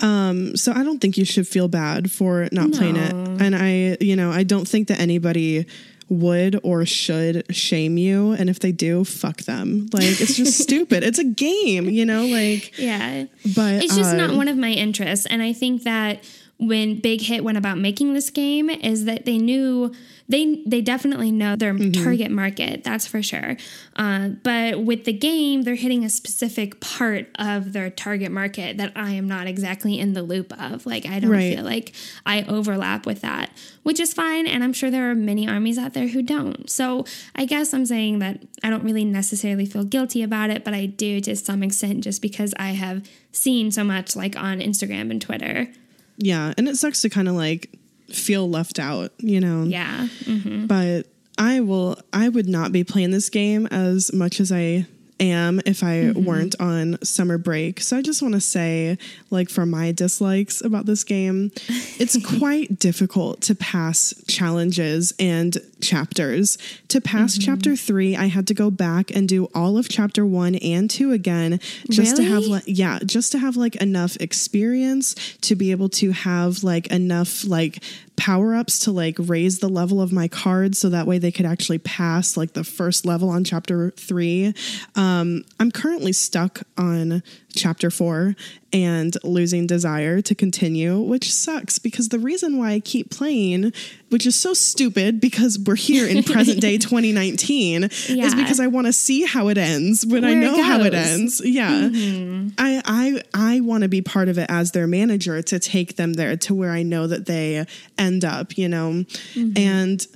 Um, 0.00 0.56
so 0.56 0.72
I 0.72 0.82
don't 0.82 0.98
think 1.00 1.16
you 1.16 1.24
should 1.24 1.46
feel 1.46 1.68
bad 1.68 2.10
for 2.10 2.48
not 2.50 2.72
playing 2.72 2.96
it. 2.96 3.12
And 3.12 3.54
I, 3.54 3.96
you 4.00 4.16
know, 4.16 4.32
I 4.32 4.42
don't 4.42 4.66
think 4.66 4.88
that 4.88 4.98
anybody 4.98 5.66
would 6.08 6.58
or 6.64 6.84
should 6.84 7.44
shame 7.54 7.96
you. 7.98 8.32
And 8.32 8.50
if 8.50 8.58
they 8.58 8.72
do, 8.72 9.04
fuck 9.04 9.42
them. 9.42 9.86
Like 9.92 10.04
it's 10.20 10.36
just 10.36 10.58
stupid. 10.66 11.04
It's 11.04 11.18
a 11.20 11.24
game, 11.24 11.88
you 11.88 12.04
know, 12.04 12.26
like 12.26 12.76
Yeah. 12.78 13.26
but 13.54 13.84
It's 13.84 13.94
just 13.96 14.16
not 14.16 14.34
one 14.34 14.48
of 14.48 14.56
my 14.56 14.72
interests. 14.72 15.26
And 15.26 15.40
I 15.40 15.52
think 15.52 15.84
that 15.84 16.24
when 16.66 17.00
Big 17.00 17.20
Hit 17.22 17.42
went 17.44 17.58
about 17.58 17.78
making 17.78 18.14
this 18.14 18.30
game 18.30 18.70
is 18.70 19.04
that 19.06 19.24
they 19.24 19.38
knew 19.38 19.92
they 20.28 20.62
they 20.66 20.80
definitely 20.80 21.30
know 21.32 21.56
their 21.56 21.74
Mm-hmm. 21.74 22.02
target 22.04 22.30
market, 22.30 22.84
that's 22.84 23.06
for 23.06 23.22
sure. 23.22 23.56
Uh, 23.96 24.28
but 24.42 24.82
with 24.84 25.04
the 25.04 25.12
game, 25.12 25.62
they're 25.62 25.74
hitting 25.74 26.04
a 26.04 26.10
specific 26.10 26.80
part 26.80 27.26
of 27.38 27.72
their 27.72 27.90
target 27.90 28.30
market 28.30 28.76
that 28.78 28.92
I 28.94 29.10
am 29.12 29.26
not 29.26 29.46
exactly 29.46 29.98
in 29.98 30.12
the 30.12 30.22
loop 30.22 30.52
of. 30.60 30.86
Like 30.86 31.06
I 31.06 31.18
don't 31.18 31.30
Right. 31.30 31.54
feel 31.56 31.64
like 31.64 31.92
I 32.24 32.42
overlap 32.44 33.04
with 33.04 33.20
that, 33.22 33.50
which 33.82 33.98
is 34.00 34.14
fine. 34.14 34.46
And 34.46 34.62
I'm 34.62 34.72
sure 34.72 34.90
there 34.90 35.10
are 35.10 35.14
many 35.14 35.48
armies 35.48 35.76
out 35.78 35.92
there 35.92 36.08
who 36.08 36.22
don't. 36.22 36.70
So 36.70 37.04
I 37.34 37.44
guess 37.44 37.74
I'm 37.74 37.84
saying 37.86 38.20
that 38.20 38.42
I 38.62 38.70
don't 38.70 38.84
really 38.84 39.04
necessarily 39.04 39.66
feel 39.66 39.84
guilty 39.84 40.22
about 40.22 40.50
it, 40.50 40.64
but 40.64 40.72
I 40.72 40.86
do 40.86 41.20
to 41.22 41.34
some 41.36 41.62
extent 41.62 42.04
just 42.04 42.22
because 42.22 42.54
I 42.58 42.70
have 42.72 43.02
seen 43.32 43.70
so 43.70 43.82
much 43.82 44.14
like 44.14 44.36
on 44.36 44.60
Instagram 44.60 45.10
and 45.10 45.20
Twitter. 45.20 45.68
Yeah, 46.16 46.52
and 46.56 46.68
it 46.68 46.76
sucks 46.76 47.02
to 47.02 47.08
kind 47.08 47.28
of 47.28 47.34
like 47.34 47.70
feel 48.08 48.48
left 48.48 48.78
out, 48.78 49.12
you 49.18 49.40
know. 49.40 49.64
Yeah. 49.64 50.08
Mm-hmm. 50.24 50.66
but 50.66 51.06
I 51.38 51.60
will 51.60 51.98
I 52.12 52.28
would 52.28 52.48
not 52.48 52.72
be 52.72 52.84
playing 52.84 53.10
this 53.10 53.28
game 53.28 53.66
as 53.68 54.12
much 54.12 54.40
as 54.40 54.52
I 54.52 54.86
am 55.22 55.60
if 55.66 55.82
I 55.82 55.92
Mm-hmm. 55.92 56.24
weren't 56.24 56.54
on 56.60 56.98
summer 57.04 57.38
break. 57.38 57.80
So 57.80 57.96
I 57.96 58.02
just 58.02 58.22
want 58.22 58.34
to 58.34 58.40
say 58.40 58.98
like 59.30 59.48
for 59.50 59.64
my 59.66 59.92
dislikes 59.92 60.60
about 60.60 60.86
this 60.86 61.04
game, 61.04 61.50
it's 61.98 62.16
quite 62.38 62.78
difficult 62.78 63.40
to 63.42 63.54
pass 63.54 64.14
challenges 64.26 65.12
and 65.18 65.56
chapters. 65.80 66.58
To 66.88 67.00
pass 67.00 67.38
Mm-hmm. 67.38 67.44
chapter 67.52 67.76
3, 67.76 68.16
I 68.16 68.26
had 68.26 68.46
to 68.48 68.54
go 68.54 68.70
back 68.70 69.10
and 69.14 69.28
do 69.28 69.48
all 69.54 69.78
of 69.78 69.88
chapter 69.88 70.26
1 70.26 70.56
and 70.56 70.90
2 70.90 71.12
again 71.12 71.60
just 71.90 72.16
to 72.16 72.22
have 72.24 72.44
like 72.44 72.64
yeah, 72.66 72.98
just 73.04 73.32
to 73.32 73.38
have 73.38 73.56
like 73.56 73.76
enough 73.76 74.16
experience 74.20 75.14
to 75.42 75.54
be 75.54 75.70
able 75.70 75.88
to 75.88 76.10
have 76.12 76.64
like 76.64 76.86
enough 76.88 77.44
like 77.46 77.82
power 78.22 78.54
ups 78.54 78.78
to 78.78 78.92
like 78.92 79.16
raise 79.18 79.58
the 79.58 79.68
level 79.68 80.00
of 80.00 80.12
my 80.12 80.28
cards 80.28 80.78
so 80.78 80.88
that 80.88 81.08
way 81.08 81.18
they 81.18 81.32
could 81.32 81.44
actually 81.44 81.78
pass 81.78 82.36
like 82.36 82.52
the 82.52 82.62
first 82.62 83.04
level 83.04 83.28
on 83.28 83.42
chapter 83.42 83.90
three. 83.96 84.54
Um, 84.94 85.42
I'm 85.58 85.72
currently 85.72 86.12
stuck 86.12 86.62
on 86.78 87.24
chapter 87.54 87.90
four 87.90 88.34
and 88.72 89.16
losing 89.22 89.66
desire 89.66 90.22
to 90.22 90.34
continue, 90.34 90.98
which 90.98 91.32
sucks 91.32 91.78
because 91.78 92.08
the 92.08 92.18
reason 92.18 92.56
why 92.56 92.72
I 92.72 92.80
keep 92.80 93.10
playing, 93.10 93.72
which 94.08 94.26
is 94.26 94.34
so 94.34 94.54
stupid 94.54 95.20
because 95.20 95.58
we're 95.58 95.74
here 95.74 96.06
in 96.06 96.22
present 96.22 96.60
day 96.60 96.78
2019, 96.78 97.84
is 97.84 98.34
because 98.34 98.60
I 98.60 98.66
want 98.66 98.86
to 98.86 98.92
see 98.92 99.24
how 99.24 99.48
it 99.48 99.58
ends 99.58 100.06
when 100.06 100.24
I 100.24 100.32
Where 100.32 100.38
it 100.38 100.44
know 100.44 100.62
how 100.62 100.80
it 100.80 100.94
ends. 100.94 101.42
Yeah. 101.44 101.70
Mm-hmm. 101.70 102.48
I 102.58 102.82
I 102.84 103.22
I 103.34 103.60
want 103.60 103.82
to 103.82 103.88
be 103.88 104.00
part 104.00 104.28
of 104.28 104.38
it 104.38 104.46
as 104.48 104.72
their 104.72 104.86
manager 104.86 105.42
to 105.42 105.58
take 105.58 105.96
them 105.96 106.14
there 106.14 106.36
to 106.36 106.54
where 106.54 106.70
I 106.70 106.82
know 106.82 107.06
that 107.06 107.26
they 107.26 107.66
end 107.98 108.24
up, 108.24 108.56
you 108.56 108.68
know. 108.68 109.04
Mm-hmm. 109.34 109.58
And 109.58 110.06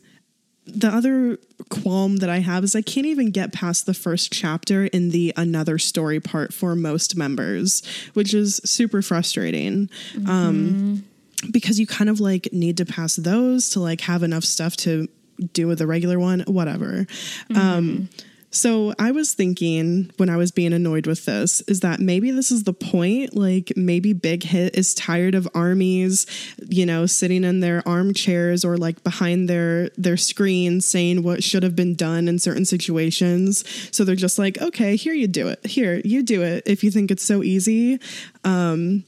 the 0.67 0.89
other 0.89 1.39
qualm 1.71 2.17
that 2.17 2.29
I 2.29 2.39
have 2.39 2.65
is 2.65 2.75
I 2.75 2.83
can't 2.83 3.07
even 3.07 3.31
get 3.31 3.53
past 3.53 3.87
the 3.87 3.95
first 3.95 4.33
chapter 4.33 4.87
in 4.87 5.11
the 5.11 5.33
another 5.37 5.79
story 5.79 6.21
part 6.21 6.53
for 6.53 6.75
most 6.75 7.17
members, 7.17 7.83
which 8.15 8.35
is 8.35 8.61
super 8.65 9.03
frustrating. 9.03 9.89
Um 10.27 11.05
because 11.53 11.79
you 11.79 11.87
kind 11.87 12.09
of 12.11 12.19
like 12.19 12.49
need 12.53 12.77
to 12.79 12.87
pass 12.87 13.17
those 13.17 13.69
to 13.71 13.81
like 13.81 14.01
have 14.03 14.23
enough 14.23 14.43
stuff 14.45 14.77
to 14.79 15.07
do 15.53 15.67
with 15.67 15.79
the 15.79 15.87
regular 15.87 16.19
one, 16.19 16.41
whatever. 16.47 17.07
Um 17.55 18.09
so 18.57 18.95
I 18.99 19.11
was 19.11 19.35
thinking 19.35 20.11
when 20.17 20.31
I 20.31 20.37
was 20.39 20.51
being 20.51 20.73
annoyed 20.73 21.07
with 21.07 21.27
this 21.27 21.61
is 21.63 21.81
that 21.81 22.01
maybe 22.01 22.31
this 22.31 22.51
is 22.51 22.65
the 22.65 22.73
point. 22.73 23.37
Like 23.37 23.73
maybe 23.77 24.15
Big 24.15 24.43
Hit 24.45 24.77
is 24.77 24.95
tired 24.95 25.35
of 25.35 25.47
armies, 25.55 26.27
you 26.67 26.87
know, 26.87 27.05
sitting 27.05 27.45
in 27.45 27.61
their 27.61 27.87
armchairs 27.87 28.65
or 28.65 28.79
like 28.79 29.05
behind 29.05 29.49
their 29.49 29.91
their 29.99 30.17
screens 30.17 30.87
saying 30.87 31.23
what 31.23 31.45
should 31.45 31.63
have 31.63 31.77
been 31.77 31.95
done 31.95 32.29
in 32.29 32.39
certain 32.39 32.65
situations. 32.65 33.63
So 33.95 34.05
they're 34.05 34.17
just 34.17 34.39
like, 34.39 34.59
okay, 34.59 34.97
here 34.97 35.13
you 35.13 35.29
do 35.29 35.49
it. 35.49 35.65
Here 35.67 36.01
you 36.03 36.23
do 36.23 36.43
it 36.43 36.63
if 36.65 36.83
you 36.83 36.91
think 36.91 37.11
it's 37.11 37.25
so 37.25 37.43
easy. 37.43 38.01
Um, 38.43 39.05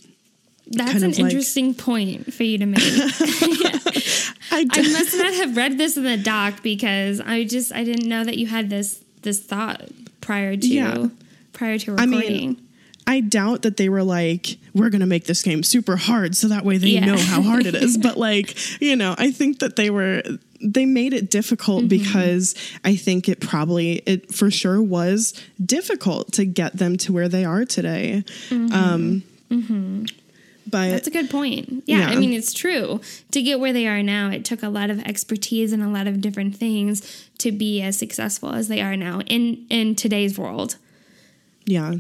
That's 0.67 0.93
Kind 0.93 1.05
an 1.05 1.11
like- 1.13 1.21
interesting 1.21 1.73
point 1.73 2.35
for 2.35 2.45
you 2.45 2.59
to 2.59 2.67
make. 2.67 2.83
I, 4.51 4.67
I 4.71 4.83
must 4.83 5.17
not 5.17 5.35
have 5.35 5.57
read 5.57 5.79
this 5.79 5.97
in 5.97 6.05
the 6.05 6.19
doc 6.19 6.63
because 6.63 7.21
I 7.21 7.45
just 7.45 7.73
I 7.73 7.85
didn't 7.85 8.09
know 8.09 8.25
that 8.25 8.37
you 8.37 8.47
had 8.47 8.69
this 8.69 9.03
this 9.29 9.41
thought 9.41 9.83
prior 10.21 10.57
to 10.57 10.67
Yeah. 10.67 11.09
prior 11.53 11.79
to 11.79 11.97
I 11.97 12.05
recording. 12.05 12.31
mean, 12.33 12.63
I 13.07 13.21
doubt 13.21 13.63
that 13.63 13.77
they 13.79 13.89
were 13.89 14.03
like, 14.03 14.59
we're 14.75 14.91
going 14.91 15.01
to 15.01 15.07
make 15.07 15.25
this 15.25 15.43
game 15.43 15.63
super 15.63 15.97
hard 15.97 16.37
so 16.37 16.49
that 16.49 16.65
way 16.65 16.77
they 16.79 16.89
Yeah. 16.89 17.07
know 17.07 17.17
how 17.19 17.41
hard 17.43 17.67
it 17.67 17.75
is. 17.75 17.97
But, 18.07 18.17
like, 18.19 18.49
you 18.83 18.97
know, 18.97 19.15
I 19.19 19.31
think 19.31 19.61
that 19.61 19.77
they 19.77 19.89
were, 19.91 20.23
they 20.61 20.85
made 20.87 21.13
it 21.15 21.31
difficult 21.31 21.81
Mm-hmm. 21.85 21.89
because 22.05 22.55
I 22.85 22.97
think 22.97 23.29
it 23.29 23.41
probably, 23.41 24.03
it 24.07 24.35
for 24.35 24.51
sure 24.51 24.81
was 24.83 25.33
difficult 25.65 26.33
to 26.35 26.45
get 26.45 26.77
them 26.77 26.97
to 26.99 27.13
where 27.13 27.29
they 27.29 27.45
are 27.45 27.65
today. 27.65 28.25
Um, 28.51 29.23
But 29.49 29.57
Mm-hmm. 29.57 30.05
That's 30.71 31.07
a 31.07 31.11
good 31.11 31.31
point. 31.31 31.85
Yeah, 31.87 32.09
I 32.11 32.17
mean 32.17 32.35
it's 32.35 32.53
true. 32.53 33.01
To 33.31 33.41
get 33.43 33.59
where 33.59 33.73
they 33.73 33.87
are 33.87 34.03
now, 34.03 34.29
it 34.31 34.45
took 34.45 34.63
a 34.63 34.69
lot 34.69 34.91
of 34.91 35.01
expertise 35.05 35.73
and 35.73 35.83
a 35.83 35.89
lot 35.89 36.07
of 36.07 36.21
different 36.21 36.57
things 36.57 37.27
to 37.39 37.53
be 37.53 37.81
as 37.83 37.99
successful 37.99 38.53
as 38.53 38.69
they 38.69 38.81
are 38.81 38.97
now 38.97 39.21
in 39.23 39.67
in 39.71 39.95
today's 39.95 40.39
world. 40.39 40.77
Yeah. 41.65 41.95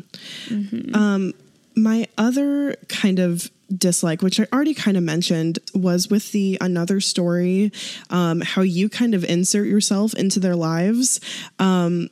Mm-hmm. 0.46 0.94
Um, 0.94 1.34
my 1.76 2.08
other 2.16 2.74
kind 2.88 3.18
of 3.18 3.50
dislike, 3.76 4.22
which 4.22 4.40
I 4.40 4.46
already 4.52 4.74
kind 4.74 4.96
of 4.96 5.02
mentioned, 5.02 5.58
was 5.74 6.08
with 6.08 6.32
the 6.32 6.58
another 6.60 7.00
story, 7.00 7.72
um, 8.10 8.40
how 8.40 8.62
you 8.62 8.88
kind 8.88 9.14
of 9.14 9.24
insert 9.24 9.66
yourself 9.66 10.14
into 10.14 10.40
their 10.40 10.56
lives. 10.56 11.20
Um, 11.58 12.08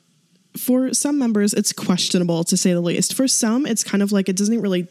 for 0.56 0.94
some 0.94 1.18
members, 1.18 1.52
it's 1.52 1.72
questionable 1.72 2.44
to 2.44 2.56
say 2.56 2.72
the 2.72 2.80
least. 2.80 3.14
For 3.14 3.28
some, 3.28 3.66
it's 3.66 3.84
kind 3.84 4.02
of 4.02 4.12
like 4.12 4.28
it 4.28 4.36
doesn't 4.36 4.60
really 4.60 4.88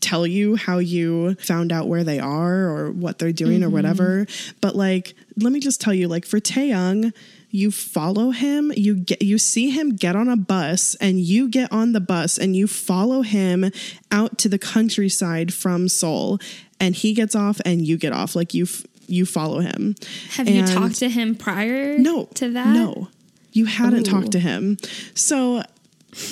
tell 0.00 0.26
you 0.26 0.56
how 0.56 0.78
you 0.78 1.34
found 1.36 1.72
out 1.72 1.88
where 1.88 2.04
they 2.04 2.18
are 2.18 2.68
or 2.68 2.90
what 2.92 3.18
they're 3.18 3.32
doing 3.32 3.62
or 3.62 3.70
whatever. 3.70 4.26
But 4.60 4.76
like, 4.76 5.14
let 5.38 5.52
me 5.52 5.60
just 5.60 5.80
tell 5.80 5.94
you, 5.94 6.08
like 6.08 6.26
for 6.26 6.38
Taehyung, 6.38 7.14
you 7.50 7.70
follow 7.70 8.30
him, 8.30 8.72
you 8.76 8.94
get 8.94 9.22
you 9.22 9.38
see 9.38 9.70
him 9.70 9.96
get 9.96 10.16
on 10.16 10.28
a 10.28 10.36
bus 10.36 10.94
and 10.96 11.20
you 11.20 11.48
get 11.48 11.72
on 11.72 11.92
the 11.92 12.00
bus 12.00 12.38
and 12.38 12.56
you 12.56 12.66
follow 12.66 13.22
him 13.22 13.70
out 14.10 14.38
to 14.38 14.48
the 14.48 14.58
countryside 14.58 15.52
from 15.52 15.88
Seoul 15.88 16.38
and 16.80 16.94
he 16.94 17.14
gets 17.14 17.34
off 17.34 17.60
and 17.64 17.86
you 17.86 17.96
get 17.96 18.12
off 18.12 18.36
like 18.36 18.54
you 18.54 18.64
f- 18.64 18.84
you 19.06 19.24
follow 19.24 19.60
him. 19.60 19.94
Have 20.30 20.48
you 20.48 20.66
talked 20.66 20.96
to 20.96 21.08
him 21.08 21.34
prior 21.34 21.98
no, 21.98 22.24
to 22.34 22.50
that? 22.50 22.68
No, 22.68 23.08
you 23.52 23.66
hadn't 23.66 24.08
Ooh. 24.08 24.10
talked 24.10 24.32
to 24.32 24.40
him. 24.40 24.76
So 25.14 25.62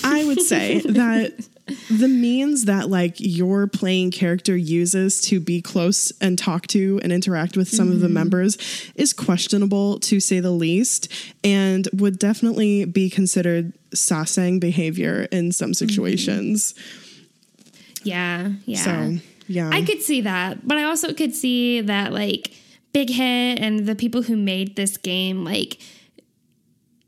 I 0.03 0.25
would 0.25 0.41
say 0.41 0.81
that 0.85 1.47
the 1.91 2.09
means 2.09 2.67
that 2.67 2.91
like 2.91 3.15
your 3.19 3.67
playing 3.67 4.11
character 4.11 4.57
uses 4.57 5.21
to 5.23 5.41
be 5.41 5.62
close 5.62 6.12
and 6.21 6.39
talk 6.39 6.67
to 6.69 7.01
and 7.03 7.11
interact 7.11 7.57
with 7.57 7.69
some 7.69 7.91
of 7.91 8.01
the 8.01 8.07
mm-hmm. 8.07 8.15
members 8.15 8.59
is 8.97 9.15
questionable 9.15 9.99
to 10.01 10.21
say 10.21 10.41
the 10.41 10.51
least 10.51 11.11
and 11.43 11.89
would 11.95 12.19
definitely 12.19 12.85
be 12.85 13.09
considered 13.09 13.73
sasaeng 13.95 14.61
behavior 14.61 15.27
in 15.33 15.53
some 15.53 15.71
mm-hmm. 15.71 15.87
situations. 15.87 16.75
Yeah, 18.03 18.53
yeah. 18.67 18.79
So, 18.79 19.19
yeah. 19.47 19.71
I 19.73 19.83
could 19.83 20.03
see 20.03 20.21
that, 20.21 20.69
but 20.69 20.77
I 20.77 20.85
also 20.85 21.15
could 21.15 21.35
see 21.35 21.81
that 21.81 22.12
like 22.12 22.53
Big 22.93 23.09
Hit 23.09 23.59
and 23.59 23.87
the 23.87 23.95
people 23.95 24.23
who 24.23 24.37
made 24.37 24.77
this 24.77 24.99
game 24.99 25.45
like 25.45 25.79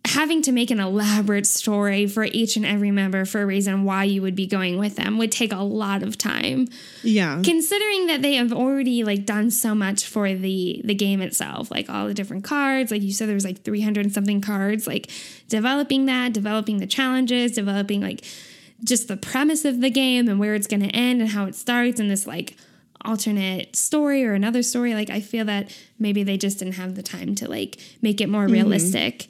having 0.06 0.40
to 0.42 0.52
make 0.52 0.70
an 0.70 0.78
elaborate 0.78 1.46
story 1.46 2.06
for 2.06 2.24
each 2.24 2.56
and 2.56 2.64
every 2.64 2.90
member 2.90 3.24
for 3.24 3.42
a 3.42 3.46
reason 3.46 3.84
why 3.84 4.04
you 4.04 4.22
would 4.22 4.36
be 4.36 4.46
going 4.46 4.78
with 4.78 4.96
them 4.96 5.18
would 5.18 5.32
take 5.32 5.52
a 5.52 5.62
lot 5.62 6.02
of 6.02 6.16
time. 6.16 6.68
Yeah. 7.02 7.42
considering 7.42 8.06
that 8.06 8.22
they 8.22 8.34
have 8.34 8.52
already 8.52 9.04
like 9.04 9.26
done 9.26 9.50
so 9.50 9.74
much 9.74 10.06
for 10.06 10.32
the 10.34 10.80
the 10.84 10.94
game 10.94 11.20
itself 11.20 11.70
like 11.70 11.88
all 11.88 12.06
the 12.06 12.14
different 12.14 12.44
cards 12.44 12.90
like 12.90 13.02
you 13.02 13.12
said 13.12 13.28
there 13.28 13.34
was 13.34 13.44
like 13.44 13.62
300 13.62 14.06
and 14.06 14.14
something 14.14 14.40
cards 14.40 14.86
like 14.86 15.10
developing 15.48 16.06
that 16.06 16.32
developing 16.32 16.78
the 16.78 16.86
challenges 16.86 17.52
developing 17.52 18.00
like 18.00 18.24
just 18.84 19.08
the 19.08 19.16
premise 19.16 19.64
of 19.64 19.80
the 19.80 19.90
game 19.90 20.28
and 20.28 20.38
where 20.38 20.54
it's 20.54 20.66
going 20.66 20.82
to 20.82 20.88
end 20.88 21.20
and 21.20 21.30
how 21.30 21.46
it 21.46 21.54
starts 21.54 22.00
and 22.00 22.10
this 22.10 22.26
like 22.26 22.56
alternate 23.04 23.76
story 23.76 24.24
or 24.24 24.34
another 24.34 24.62
story 24.62 24.94
like 24.94 25.10
i 25.10 25.20
feel 25.20 25.44
that 25.44 25.74
maybe 25.98 26.22
they 26.22 26.36
just 26.36 26.58
didn't 26.58 26.74
have 26.74 26.94
the 26.94 27.02
time 27.02 27.34
to 27.34 27.48
like 27.48 27.78
make 28.02 28.20
it 28.20 28.28
more 28.28 28.44
mm-hmm. 28.44 28.54
realistic 28.54 29.28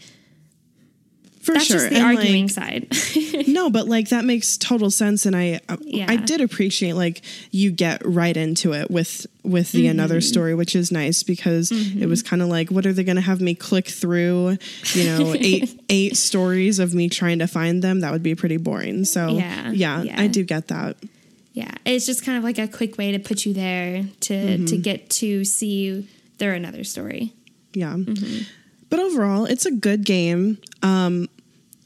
For 1.46 1.52
that's 1.54 1.66
sure. 1.66 1.76
just 1.78 1.90
the 1.90 1.96
And, 1.96 2.04
like, 2.04 2.16
arguing 2.18 2.48
side 2.48 2.88
no 3.46 3.70
but 3.70 3.86
like 3.86 4.08
that 4.08 4.24
makes 4.24 4.56
total 4.58 4.90
sense 4.90 5.24
and 5.26 5.36
i 5.36 5.60
I- 5.68 5.78
Yeah. 5.82 6.06
i 6.08 6.16
did 6.16 6.40
appreciate 6.40 6.94
like 6.94 7.22
you 7.52 7.70
get 7.70 8.04
right 8.04 8.36
into 8.36 8.72
it 8.72 8.90
with 8.90 9.26
with 9.44 9.70
the 9.70 9.82
Mm-hmm. 9.84 9.90
another 9.92 10.20
story 10.20 10.54
which 10.56 10.74
is 10.74 10.90
nice 10.90 11.22
because 11.22 11.70
it 11.70 12.06
was 12.06 12.20
kind 12.22 12.42
of 12.42 12.48
like 12.48 12.70
what 12.70 12.84
are 12.84 12.92
they 12.92 13.04
going 13.04 13.14
to 13.22 13.22
have 13.22 13.40
me 13.40 13.54
click 13.54 13.86
through 13.86 14.58
you 14.94 15.04
know 15.04 15.34
eight 15.38 15.80
eight 15.88 16.16
stories 16.16 16.80
of 16.80 16.94
me 16.94 17.08
trying 17.08 17.38
to 17.38 17.46
find 17.46 17.80
them 17.82 18.00
that 18.00 18.10
would 18.12 18.24
be 18.24 18.34
pretty 18.34 18.56
boring 18.56 19.04
so 19.04 19.28
Yeah, 19.28 19.70
yeah, 19.70 20.02
yeah. 20.02 20.20
i 20.20 20.26
do 20.26 20.42
get 20.42 20.66
that 20.68 20.96
Yeah, 21.52 21.70
it's 21.84 22.06
just 22.06 22.24
kind 22.24 22.36
of 22.38 22.42
like 22.44 22.58
a 22.58 22.66
quick 22.66 22.98
way 22.98 23.12
to 23.12 23.18
put 23.20 23.46
you 23.46 23.52
there 23.54 24.04
to 24.26 24.34
Mm-hmm. 24.34 24.64
to 24.66 24.76
get 24.78 25.08
to 25.22 25.44
see 25.44 26.08
their 26.38 26.52
another 26.54 26.82
story. 26.84 27.32
yeah 27.72 27.94
Mm-hmm. 27.94 28.42
but 28.90 28.98
overall 28.98 29.44
it's 29.46 29.64
a 29.66 29.70
good 29.70 30.04
game 30.04 30.58
um 30.82 31.28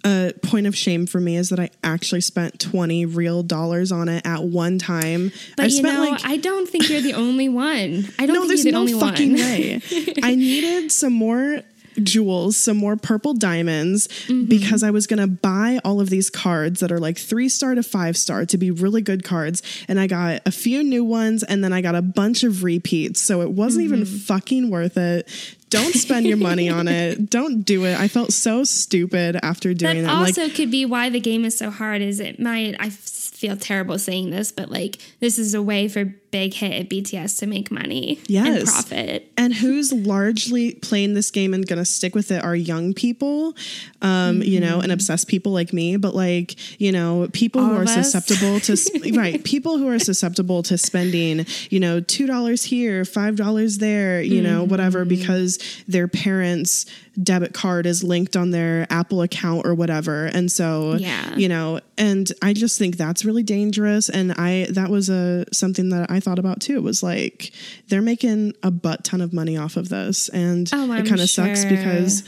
a 0.05 0.33
point 0.43 0.67
of 0.67 0.77
shame 0.77 1.07
for 1.07 1.21
me 1.21 1.37
is 1.37 1.51
that 1.51 1.61
I 1.61 1.71
actually 1.85 2.21
spent 2.23 2.59
20 2.61 3.07
real 3.07 3.43
dollars 3.43 3.93
on 3.93 4.09
it 4.09 4.25
at 4.27 4.43
one 4.45 4.79
time. 4.79 5.31
But 5.57 5.65
I 5.67 5.69
you 5.69 5.83
know, 5.83 6.01
like 6.11 6.25
I 6.25 6.37
don't 6.39 6.69
think 6.69 6.89
you're 6.89 7.01
the 7.03 7.15
only 7.15 7.49
one. 7.49 8.09
I 8.19 8.27
don't 8.27 8.35
no, 8.37 8.41
think 8.43 8.49
there's 8.49 8.65
you're 8.65 8.73
the 8.73 8.73
no 8.73 8.81
only 8.81 8.93
fucking 8.95 9.33
one. 9.33 9.41
way. 9.41 9.81
I 10.23 10.35
needed 10.35 10.91
some 10.93 11.13
more 11.13 11.63
jewels, 12.03 12.57
some 12.57 12.77
more 12.77 12.97
purple 12.97 13.35
diamonds 13.35 14.09
Mm-hmm. 14.09 14.45
because 14.45 14.83
I 14.83 14.91
was 14.91 15.07
going 15.09 15.19
to 15.19 15.27
buy 15.27 15.81
all 15.85 16.01
of 16.01 16.09
these 16.09 16.31
cards 16.31 16.81
that 16.81 16.93
are 16.93 17.01
like 17.01 17.19
3 17.19 17.49
star 17.49 17.75
to 17.75 17.83
5 17.83 18.17
star 18.17 18.47
to 18.47 18.57
be 18.57 18.71
really 18.71 19.03
good 19.03 19.25
cards 19.25 19.63
and 19.89 19.99
I 20.01 20.07
got 20.07 20.41
a 20.47 20.51
few 20.53 20.83
new 20.85 21.05
ones 21.05 21.43
and 21.43 21.63
then 21.65 21.73
I 21.73 21.83
got 21.83 21.95
a 21.97 22.01
bunch 22.03 22.43
of 22.45 22.63
repeats. 22.63 23.21
So 23.21 23.43
it 23.43 23.51
wasn't 23.51 23.85
even 23.85 24.01
Mm-hmm. 24.03 24.17
fucking 24.19 24.71
worth 24.71 24.97
it. 24.97 25.29
Don't 25.71 25.95
spend 25.95 26.27
your 26.27 26.37
money 26.37 26.69
on 26.69 26.89
it. 26.89 27.31
Don't 27.31 27.63
do 27.63 27.85
it. 27.85 27.99
I 27.99 28.09
felt 28.09 28.33
so 28.33 28.65
stupid 28.65 29.39
after 29.43 29.73
doing 29.73 30.03
That 30.03 30.03
that. 30.03 30.11
I'm 30.13 30.23
like, 30.23 30.39
also 30.39 30.49
could 30.55 30.71
be 30.71 30.85
why 30.85 31.09
the 31.09 31.21
game 31.21 31.45
is 31.45 31.57
so 31.57 31.71
hard. 31.71 32.03
Is 32.03 32.21
it 32.21 32.39
might 32.39 32.77
I 32.79 32.91
feel 32.91 33.57
terrible 33.57 33.99
saying 33.99 34.31
this, 34.31 34.53
but 34.53 34.71
like 34.71 34.99
this 35.21 35.39
is 35.39 35.55
a 35.55 35.63
way 35.63 35.89
for 35.89 36.15
Big 36.31 36.55
Hit 36.55 36.73
at 36.73 36.89
BTS 36.89 37.39
to 37.41 37.47
make 37.47 37.71
money 37.71 38.19
and 38.19 38.31
Yes. 38.31 38.71
profit. 38.71 39.31
and 39.37 39.55
who's 39.55 39.93
largely 39.93 40.73
playing 40.75 41.15
this 41.15 41.31
game 41.31 41.53
and 41.55 41.67
gonna 41.67 41.85
stick 41.85 42.15
with 42.15 42.31
it 42.31 42.43
are 42.45 42.55
young 42.55 42.93
people 42.95 43.55
um 44.03 44.43
you 44.43 44.61
know 44.61 44.81
and 44.81 44.93
obsessed 44.93 45.29
people 45.29 45.53
like 45.53 45.73
me 45.73 45.97
but 45.97 46.15
like 46.15 46.57
you 46.81 46.93
know 46.93 47.29
people 47.33 47.61
All 47.61 47.69
who 47.69 47.77
are 47.77 47.83
us. 47.83 47.95
susceptible 47.95 48.61
to 48.61 48.77
right 49.17 49.43
people 49.45 49.79
who 49.79 49.89
are 49.89 49.99
susceptible 49.99 50.63
to 50.65 50.79
spending 50.79 51.47
you 51.71 51.81
know 51.81 52.01
two 52.01 52.27
dollars 52.27 52.63
here 52.65 53.05
five 53.05 53.37
dollars 53.37 53.79
there 53.79 54.21
you 54.23 54.41
know 54.41 54.65
whatever 54.65 55.05
because 55.05 55.59
their 55.89 56.07
parents 56.09 56.87
debit 57.21 57.53
card 57.53 57.87
is 57.87 58.03
linked 58.05 58.37
on 58.37 58.51
their 58.51 58.87
apple 58.89 59.21
account 59.23 59.67
or 59.67 59.75
whatever 59.75 60.27
and 60.27 60.51
so 60.51 60.95
Yeah. 60.95 61.35
you 61.37 61.49
know 61.49 61.81
and 61.99 62.31
i 62.41 62.53
just 62.53 62.79
think 62.79 62.97
that's 62.97 63.25
really 63.25 63.43
dangerous 63.43 64.09
and 64.09 64.33
i 64.33 64.67
that 64.71 64.91
was 64.91 65.09
a 65.11 65.45
something 65.53 65.91
that 65.91 66.11
i 66.11 66.20
thought 66.21 66.39
about 66.39 66.61
too 66.61 66.77
It 66.77 66.83
was 66.83 67.03
like 67.03 67.53
they're 67.89 68.03
making 68.03 68.55
a 68.63 68.71
butt 68.71 69.05
ton 69.05 69.21
of 69.21 69.33
money 69.33 69.57
off 69.57 69.77
of 69.77 69.89
this. 69.89 70.29
And 70.31 70.71
Oh, 70.73 70.93
it 70.93 71.07
kind 71.07 71.21
of 71.21 71.29
sucks 71.31 71.65
because 71.65 72.23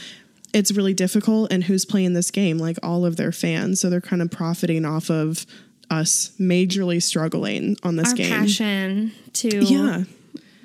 it's 0.52 0.72
really 0.72 0.94
difficult 0.94 1.52
and 1.52 1.64
who's 1.64 1.84
playing 1.84 2.12
this 2.12 2.30
game 2.30 2.58
like 2.58 2.78
all 2.82 3.04
of 3.06 3.16
their 3.16 3.32
fans. 3.32 3.80
So 3.80 3.88
they're 3.90 4.00
kind 4.00 4.22
of 4.22 4.30
profiting 4.30 4.84
off 4.84 5.10
of 5.10 5.46
us 5.90 6.32
majorly 6.40 7.02
struggling 7.02 7.76
on 7.82 7.96
this 7.96 8.10
Our 8.10 8.14
game. 8.16 8.30
passion 8.30 9.12
to 9.34 9.48
yeah. 9.64 10.04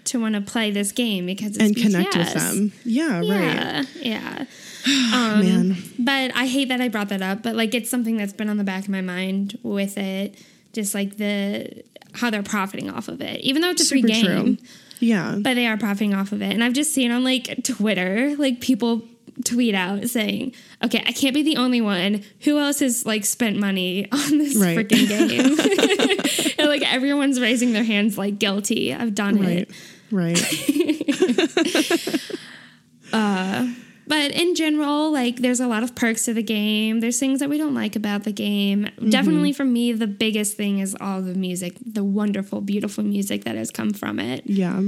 to 0.06 0.20
want 0.20 0.36
to 0.36 0.42
play 0.42 0.72
this 0.72 0.92
game 0.94 1.26
because 1.26 1.58
it's 1.58 1.60
and 1.60 1.76
connect 1.76 2.16
with 2.16 2.34
them. 2.34 2.72
Yeah, 2.86 3.18
right. 3.20 3.26
Yeah, 3.28 3.84
yeah. 4.02 4.46
Um, 4.88 5.42
man. 5.42 5.78
But 6.00 6.34
I 6.34 6.48
hate 6.48 6.70
that 6.70 6.80
I 6.80 6.88
brought 6.88 7.10
that 7.10 7.22
up. 7.22 7.44
But 7.44 7.56
like, 7.56 7.76
it's 7.76 7.90
something 7.90 8.16
that's 8.16 8.32
been 8.32 8.48
on 8.48 8.56
the 8.56 8.64
back 8.64 8.84
of 8.84 8.90
my 8.90 9.02
mind 9.02 9.58
with 9.62 9.98
it. 9.98 10.42
Just 10.72 10.94
like 10.96 11.18
the 11.18 11.84
how 12.18 12.30
they're 12.30 12.44
profiting 12.44 12.90
off 12.90 13.08
of 13.08 13.22
it, 13.22 13.40
even 13.42 13.62
though 13.62 13.70
it's 13.70 13.82
a 13.82 13.86
free 13.86 14.02
game. 14.02 14.26
true 14.26 14.58
yeah 15.00 15.36
But 15.40 15.54
they 15.54 15.68
are 15.68 15.78
profiting 15.78 16.14
off 16.16 16.32
of 16.32 16.42
it, 16.42 16.52
and 16.54 16.64
I've 16.64 16.74
just 16.74 16.94
seen 16.94 17.12
on 17.12 17.24
like 17.24 17.64
Twitter, 17.64 18.36
like 18.38 18.60
people 18.62 19.04
tweet 19.46 19.76
out 19.76 20.04
saying, 20.10 20.54
"Okay, 20.84 21.04
I 21.06 21.12
can't 21.12 21.36
be 21.36 21.44
the 21.44 21.58
only 21.58 21.80
one. 21.82 22.24
Who 22.42 22.58
else 22.58 22.80
has 22.80 23.06
like 23.06 23.24
spent 23.24 23.58
money 23.58 24.08
on 24.12 24.38
this 24.40 24.56
Right. 24.56 24.76
freaking 24.78 25.08
game?" 25.30 26.56
and 26.60 26.68
like 26.68 26.82
everyone's 26.92 27.40
raising 27.40 27.74
their 27.74 27.84
hands, 27.84 28.18
like 28.18 28.40
guilty. 28.40 28.94
I've 28.94 29.14
done 29.14 29.38
it. 29.44 29.70
right 30.12 30.40
right 30.40 32.22
uh, 33.14 33.68
But 34.08 34.32
in 34.32 34.56
general, 34.56 35.12
like 35.12 35.38
there's 35.38 35.60
a 35.60 35.68
lot 35.68 35.84
of 35.84 35.94
perks 35.96 36.24
to 36.26 36.34
the 36.34 36.42
game. 36.44 37.02
There's 37.02 37.20
things 37.20 37.40
that 37.42 37.50
we 37.50 37.58
don't 37.58 37.74
like 37.76 37.96
about 37.96 38.24
the 38.24 38.32
game. 38.32 38.86
Mm-hmm. 38.86 39.10
Definitely 39.10 39.54
for 39.54 39.66
me, 39.66 39.92
the 39.92 40.08
biggest 40.08 40.56
thing 40.56 40.80
is 40.80 40.96
all 41.02 41.22
the 41.22 41.34
music, 41.36 41.76
the 41.86 42.04
wonderful, 42.04 42.62
beautiful 42.62 43.04
music 43.04 43.44
that 43.44 43.56
has 43.56 43.70
come 43.70 43.92
from 43.92 44.20
it. 44.20 44.44
Yeah. 44.46 44.82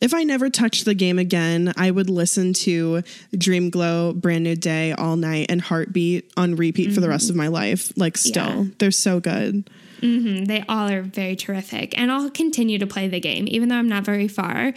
If 0.00 0.12
I 0.12 0.24
never 0.24 0.50
touched 0.50 0.84
the 0.84 0.92
game 0.94 1.18
again, 1.18 1.72
I 1.76 1.90
would 1.90 2.10
listen 2.10 2.52
to 2.52 3.02
Dream 3.36 3.70
Glow, 3.70 4.12
Brand 4.12 4.44
New 4.44 4.54
Day 4.54 4.92
all 4.92 5.16
night 5.16 5.46
and 5.48 5.60
Heartbeat 5.60 6.30
on 6.36 6.54
repeat 6.54 6.92
for 6.92 7.00
the 7.00 7.08
rest 7.08 7.30
of 7.30 7.36
my 7.36 7.48
life. 7.48 7.92
Like, 7.96 8.16
still, 8.18 8.44
Mm-hmm. 8.44 8.62
Yeah. 8.62 8.70
they're 8.78 8.90
so 8.90 9.20
good. 9.20 9.70
They 10.02 10.62
all 10.68 10.90
are 10.90 11.00
very 11.02 11.34
terrific. 11.34 11.98
And 11.98 12.12
I'll 12.12 12.28
continue 12.30 12.78
to 12.78 12.86
play 12.86 13.08
the 13.08 13.18
game, 13.18 13.46
even 13.48 13.70
though 13.70 13.76
I'm 13.76 13.88
not 13.88 14.04
very 14.04 14.28
far. 14.28 14.74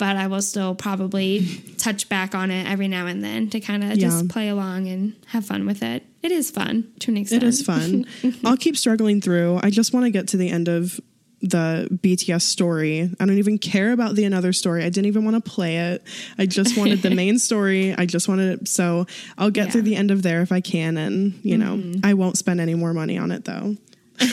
But 0.00 0.16
I 0.16 0.28
will 0.28 0.40
still 0.40 0.74
probably 0.74 1.46
touch 1.76 2.08
back 2.08 2.34
on 2.34 2.50
it 2.50 2.66
every 2.66 2.88
now 2.88 3.06
and 3.06 3.22
then 3.22 3.50
to 3.50 3.60
kind 3.60 3.84
of 3.84 3.90
Yeah. 3.90 4.08
just 4.08 4.28
play 4.30 4.48
along 4.48 4.88
and 4.88 5.12
have 5.26 5.44
fun 5.44 5.66
with 5.66 5.82
it. 5.82 6.02
It 6.22 6.32
is 6.32 6.50
fun 6.50 6.86
to 7.00 7.10
an 7.10 7.18
extent. 7.18 7.42
It 7.42 7.46
is 7.46 7.60
fun. 7.62 8.06
I'll 8.44 8.56
keep 8.56 8.78
struggling 8.78 9.20
through. 9.20 9.60
I 9.62 9.68
just 9.68 9.92
want 9.92 10.06
to 10.06 10.10
get 10.10 10.26
to 10.28 10.38
the 10.38 10.48
end 10.48 10.68
of 10.68 10.98
the 11.42 11.86
BTS 12.02 12.40
story. 12.42 13.10
I 13.20 13.26
don't 13.26 13.36
even 13.38 13.58
care 13.58 13.92
about 13.92 14.14
the 14.14 14.24
another 14.24 14.54
story. 14.54 14.84
I 14.84 14.88
didn't 14.88 15.06
even 15.06 15.24
want 15.26 15.42
to 15.42 15.50
play 15.50 15.76
it. 15.92 16.02
I 16.38 16.46
just 16.46 16.78
wanted 16.78 17.02
the 17.02 17.10
main 17.10 17.38
story. 17.48 17.94
I 17.94 18.06
just 18.06 18.26
wanted 18.26 18.60
it. 18.62 18.68
so 18.68 19.06
I'll 19.36 19.50
get 19.50 19.66
Yeah. 19.66 19.70
through 19.72 19.82
the 19.82 19.96
end 19.96 20.10
of 20.10 20.22
there 20.22 20.40
if 20.40 20.50
I 20.50 20.60
can 20.62 20.96
and, 20.96 21.38
you 21.42 21.58
know, 21.58 21.76
mm-hmm. 21.76 22.00
I 22.04 22.14
won't 22.14 22.38
spend 22.38 22.58
any 22.60 22.74
more 22.74 22.94
money 22.94 23.18
on 23.18 23.30
it 23.32 23.44
though. 23.44 23.76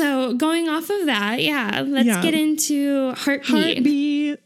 So 0.00 0.32
going 0.32 0.66
off 0.66 0.88
of 0.88 1.04
that, 1.06 1.42
yeah, 1.42 1.84
let's 1.86 2.06
Yeah. 2.06 2.22
get 2.22 2.32
into 2.32 3.12
Heartbeat. 3.12 3.50
Heartbeat. 3.76 4.38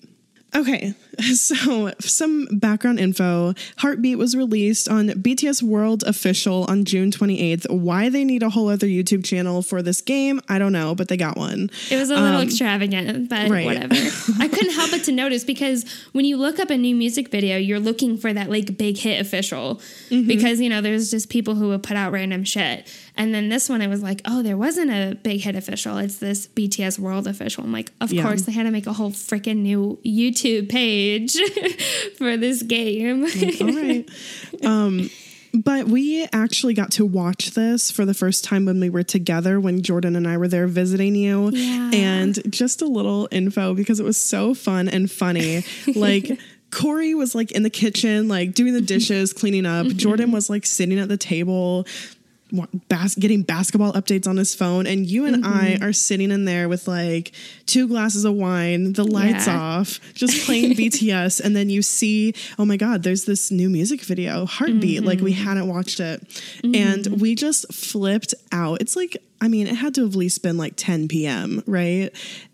Okay. 0.52 0.94
So, 1.34 1.92
some 2.00 2.46
background 2.52 2.98
info. 3.00 3.54
Heartbeat 3.78 4.16
was 4.18 4.34
released 4.36 4.88
on 4.88 5.08
BTS 5.08 5.62
World 5.62 6.02
Official 6.06 6.64
on 6.68 6.84
June 6.84 7.10
28th. 7.10 7.70
Why 7.70 8.08
they 8.08 8.24
need 8.24 8.42
a 8.42 8.50
whole 8.50 8.68
other 8.68 8.86
YouTube 8.86 9.24
channel 9.24 9.62
for 9.62 9.82
this 9.82 10.00
game, 10.00 10.40
I 10.48 10.58
don't 10.58 10.72
know, 10.72 10.94
but 10.94 11.08
they 11.08 11.16
got 11.16 11.36
one. 11.36 11.70
It 11.90 11.96
was 11.96 12.10
a 12.10 12.16
little 12.20 12.40
extravagant, 12.40 13.28
but 13.28 13.46
Um, 13.46 13.52
right. 13.52 13.64
whatever. 13.66 13.94
I 14.38 14.48
couldn't 14.48 14.72
help 14.74 14.90
but 14.90 15.04
to 15.04 15.12
notice 15.12 15.44
because 15.44 15.84
when 16.12 16.24
you 16.24 16.36
look 16.36 16.58
up 16.58 16.70
a 16.70 16.76
new 16.78 16.94
music 16.94 17.28
video, 17.30 17.56
you're 17.56 17.80
looking 17.80 18.16
for 18.16 18.32
that 18.32 18.48
like 18.50 18.76
big 18.76 18.96
hit 18.98 19.20
official 19.20 19.80
Mm-hmm. 20.10 20.26
because 20.28 20.60
you 20.60 20.68
know 20.68 20.80
there's 20.80 21.10
just 21.10 21.28
people 21.30 21.54
who 21.54 21.68
will 21.68 21.78
put 21.78 21.96
out 21.96 22.12
random 22.12 22.44
shit. 22.44 22.88
And 23.16 23.32
then 23.34 23.48
this 23.48 23.68
one, 23.68 23.80
I 23.80 23.86
was 23.86 24.02
like, 24.02 24.20
oh, 24.24 24.42
there 24.42 24.56
wasn't 24.56 24.90
a 24.90 25.16
big 25.22 25.40
hit 25.42 25.54
official. 25.54 25.98
It's 25.98 26.16
this 26.18 26.48
BTS 26.48 26.98
World 26.98 27.26
official. 27.28 27.62
I'm 27.64 27.72
like, 27.72 27.92
of 28.00 28.12
Yeah. 28.12 28.22
course 28.22 28.42
they 28.42 28.52
had 28.52 28.64
to 28.64 28.70
make 28.72 28.86
a 28.86 28.92
whole 28.92 29.10
freaking 29.12 29.58
new 29.58 29.98
YouTube 30.04 30.68
page 30.68 31.03
for 32.18 32.36
this 32.36 32.62
game. 32.62 33.24
All 33.24 33.82
right. 33.82 34.08
Um, 34.64 35.10
but 35.52 35.86
we 35.86 36.26
actually 36.32 36.74
got 36.74 36.90
to 36.92 37.04
watch 37.04 37.50
this 37.50 37.90
for 37.90 38.04
the 38.04 38.14
first 38.14 38.44
time 38.44 38.64
when 38.64 38.80
we 38.80 38.88
were 38.88 39.02
together 39.02 39.60
when 39.60 39.82
Jordan 39.82 40.16
and 40.16 40.26
I 40.26 40.36
were 40.36 40.48
there 40.48 40.66
visiting 40.66 41.14
you. 41.14 41.50
Yeah. 41.50 41.90
And 41.92 42.52
just 42.52 42.82
a 42.82 42.86
little 42.86 43.28
info 43.30 43.74
because 43.74 44.00
it 44.00 44.04
was 44.04 44.16
so 44.16 44.54
fun 44.54 44.88
and 44.88 45.10
funny. 45.10 45.64
like 45.94 46.40
Corey 46.70 47.14
was 47.14 47.34
like 47.34 47.52
in 47.52 47.62
the 47.62 47.70
kitchen, 47.70 48.26
like 48.26 48.54
doing 48.54 48.72
the 48.72 48.80
dishes, 48.80 49.32
cleaning 49.32 49.66
up. 49.66 49.86
Jordan 49.88 50.32
was 50.32 50.50
like 50.50 50.66
sitting 50.66 50.98
at 50.98 51.08
the 51.08 51.16
table. 51.16 51.86
Bas- 52.88 53.14
getting 53.14 53.42
basketball 53.42 53.92
updates 53.92 54.26
on 54.26 54.36
his 54.36 54.54
phone, 54.54 54.86
and 54.86 55.06
you 55.06 55.24
and 55.24 55.44
I 55.44 55.74
mm-hmm. 55.74 55.84
are 55.84 55.92
sitting 55.92 56.30
in 56.30 56.44
there 56.44 56.68
with 56.68 56.86
like 56.88 57.32
two 57.66 57.88
glasses 57.88 58.24
of 58.24 58.34
wine, 58.34 58.92
the 58.92 59.04
lights 59.04 59.46
Yeah. 59.46 59.58
off, 59.58 60.00
just 60.14 60.44
playing 60.46 60.72
BTS, 60.72 61.40
and 61.40 61.54
then 61.54 61.70
you 61.70 61.82
see, 61.82 62.34
oh 62.58 62.64
my 62.64 62.76
God, 62.76 63.02
there's 63.02 63.24
this 63.24 63.50
new 63.50 63.68
music 63.68 64.00
video, 64.02 64.46
Heartbeat. 64.46 65.04
Like 65.04 65.20
we 65.20 65.32
mm-hmm. 65.32 65.44
hadn't 65.44 65.68
watched 65.68 66.00
it, 66.00 66.22
and 66.62 67.04
mm-hmm. 67.04 67.18
we 67.18 67.34
just 67.34 67.72
flipped 67.72 68.34
out. 68.52 68.80
It's 68.80 68.96
like, 68.96 69.16
I 69.44 69.48
mean, 69.48 69.66
it 69.66 69.74
had 69.74 69.94
to 69.96 70.04
have 70.04 70.12
at 70.12 70.16
least 70.16 70.42
been 70.42 70.56
like 70.56 70.72
10 70.74 71.06
p.m., 71.06 71.62
right? 71.66 72.10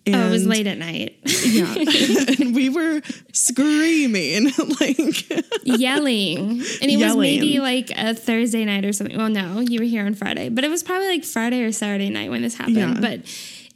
And 0.07 0.17
oh, 0.17 0.27
it 0.27 0.31
was 0.33 0.45
late 0.45 0.67
at 0.67 0.77
night. 0.77 1.17
Yeah, 1.45 1.73
and 2.41 2.53
we 2.53 2.69
were 2.69 3.01
screaming 3.33 4.51
like. 4.81 5.31
yelling. 5.63 6.39
And 6.49 6.91
it 6.91 6.97
was 6.97 7.15
maybe 7.15 7.61
like 7.61 7.93
a 7.97 8.13
Thursday 8.13 8.65
night 8.65 8.85
or 8.85 8.93
something. 8.93 9.17
Well, 9.17 9.29
no, 9.29 9.61
you 9.61 9.79
were 9.79 9.85
here 9.85 10.05
on 10.05 10.15
Friday, 10.15 10.49
but 10.49 10.65
it 10.65 10.69
was 10.69 10.83
probably 10.83 11.07
like 11.07 11.23
Friday 11.23 11.63
or 11.63 11.71
Saturday 11.71 12.11
night 12.11 12.29
when 12.29 12.43
this 12.43 12.57
happened. 12.57 12.77
Yeah. 12.77 13.01
But 13.01 13.21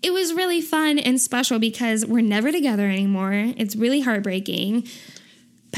it 0.03 0.13
was 0.13 0.35
really 0.35 0.61
fun 0.61 0.99
and 0.99 1.21
special 1.21 1.61
because 1.61 2.05
we're 2.05 2.21
never 2.21 2.51
together 2.51 2.89
anymore. 2.89 3.53
It's 3.57 3.77
really 3.77 4.01
heartbreaking. 4.01 4.89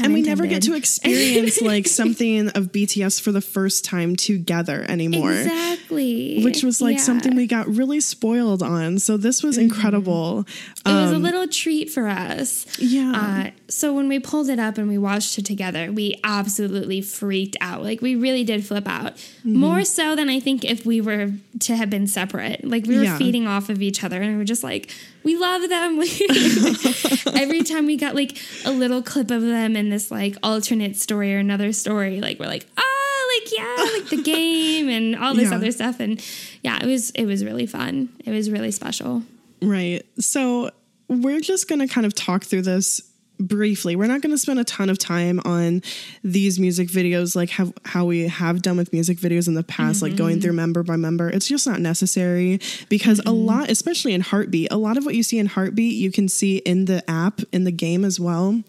And 0.03 0.13
we 0.13 0.21
never 0.21 0.45
get 0.47 0.61
to 0.63 0.73
experience 0.75 1.61
like 1.61 1.87
something 2.01 2.49
of 2.49 2.71
BTS 2.71 3.21
for 3.21 3.31
the 3.31 3.41
first 3.41 3.83
time 3.85 4.15
together 4.15 4.85
anymore. 4.87 5.31
Exactly. 5.33 6.43
Which 6.43 6.63
was 6.63 6.81
like 6.81 6.97
Yeah. 6.97 7.03
something 7.03 7.35
we 7.35 7.47
got 7.47 7.67
really 7.67 7.99
spoiled 7.99 8.61
on. 8.63 8.99
So 8.99 9.17
this 9.17 9.43
was 9.43 9.57
incredible. 9.57 10.45
It 10.85 10.89
was 10.89 11.11
a 11.11 11.15
Um, 11.15 11.21
little 11.23 11.47
treat 11.47 11.89
for 11.89 12.07
us. 12.07 12.65
Yeah. 12.79 13.11
Uh, 13.47 13.51
so 13.69 13.93
when 13.93 14.07
we 14.07 14.19
pulled 14.19 14.49
it 14.49 14.59
up 14.59 14.77
and 14.77 14.87
we 14.87 14.97
watched 14.97 15.37
it 15.37 15.45
together, 15.45 15.91
we 15.91 16.19
absolutely 16.23 17.01
freaked 17.01 17.57
out. 17.61 17.83
Like 17.83 18.01
we 18.01 18.15
really 18.15 18.43
did 18.43 18.65
flip 18.65 18.87
out. 18.87 19.15
Mm-hmm. 19.17 19.55
More 19.57 19.83
so 19.83 20.15
than 20.15 20.29
I 20.29 20.39
think 20.39 20.63
if 20.63 20.85
we 20.85 21.01
were 21.01 21.31
to 21.59 21.75
have 21.75 21.89
been 21.89 22.07
separate. 22.07 22.63
Like 22.65 22.85
we 22.85 22.97
were 22.97 23.03
Yeah. 23.03 23.17
feeding 23.17 23.47
off 23.47 23.69
of 23.69 23.81
each 23.81 24.03
other 24.03 24.21
and 24.21 24.31
we 24.33 24.37
were 24.37 24.43
just 24.45 24.63
like, 24.63 24.91
we 25.23 25.35
love 25.37 25.67
them. 25.67 25.99
Every 27.35 27.61
time 27.63 27.85
we 27.85 27.97
got 27.97 28.15
like 28.15 28.37
a 28.65 28.71
little 28.71 29.01
clip 29.01 29.31
of 29.31 29.41
them 29.41 29.75
this 29.89 30.11
like 30.11 30.35
alternate 30.43 30.95
story 30.97 31.33
or 31.35 31.39
another 31.39 31.71
story, 31.73 32.21
like 32.21 32.39
we're 32.39 32.47
like, 32.47 32.65
oh, 32.77 33.39
like 33.41 33.51
yeah, 33.57 33.99
like 33.99 34.09
the 34.09 34.21
game 34.23 34.89
and 34.89 35.15
all 35.15 35.33
this 35.33 35.49
Yeah. 35.49 35.55
other 35.55 35.71
stuff. 35.71 35.99
And 35.99 36.23
yeah, 36.63 36.79
it 36.81 36.85
was 36.85 37.11
it 37.11 37.25
was 37.25 37.43
really 37.43 37.65
fun. 37.65 38.09
It 38.25 38.31
was 38.31 38.49
really 38.51 38.71
special. 38.71 39.23
Right. 39.61 40.03
So 40.19 40.71
we're 41.07 41.39
just 41.41 41.67
going 41.67 41.79
to 41.79 41.87
kind 41.87 42.05
of 42.05 42.13
talk 42.13 42.43
through 42.43 42.63
this 42.63 43.01
briefly. 43.39 43.95
We're 43.95 44.07
not 44.07 44.21
going 44.21 44.33
to 44.33 44.37
spend 44.37 44.59
a 44.59 44.63
ton 44.63 44.89
of 44.89 44.97
time 44.97 45.39
on 45.45 45.83
these 46.23 46.59
music 46.59 46.89
videos 46.89 47.35
like 47.35 47.51
how, 47.51 47.71
how 47.85 48.03
we 48.05 48.27
have 48.27 48.63
done 48.63 48.77
with 48.77 48.91
music 48.91 49.19
videos 49.19 49.47
in 49.47 49.53
the 49.53 49.63
past, 49.63 50.01
like 50.01 50.15
going 50.15 50.41
through 50.41 50.53
member 50.53 50.81
by 50.83 50.95
member. 50.95 51.29
It's 51.29 51.47
just 51.47 51.67
not 51.67 51.79
necessary 51.79 52.59
because 52.89 53.21
a 53.27 53.31
lot, 53.31 53.69
especially 53.69 54.13
in 54.13 54.21
Heartbeat, 54.21 54.71
a 54.71 54.77
lot 54.77 54.97
of 54.97 55.05
what 55.05 55.13
you 55.15 55.21
see 55.23 55.37
in 55.37 55.45
Heartbeat, 55.45 55.95
you 55.95 56.11
can 56.11 56.27
see 56.27 56.57
in 56.57 56.85
the 56.85 57.07
app, 57.09 57.41
in 57.51 57.63
the 57.63 57.71
game 57.71 58.03
as 58.03 58.19
well. 58.19 58.63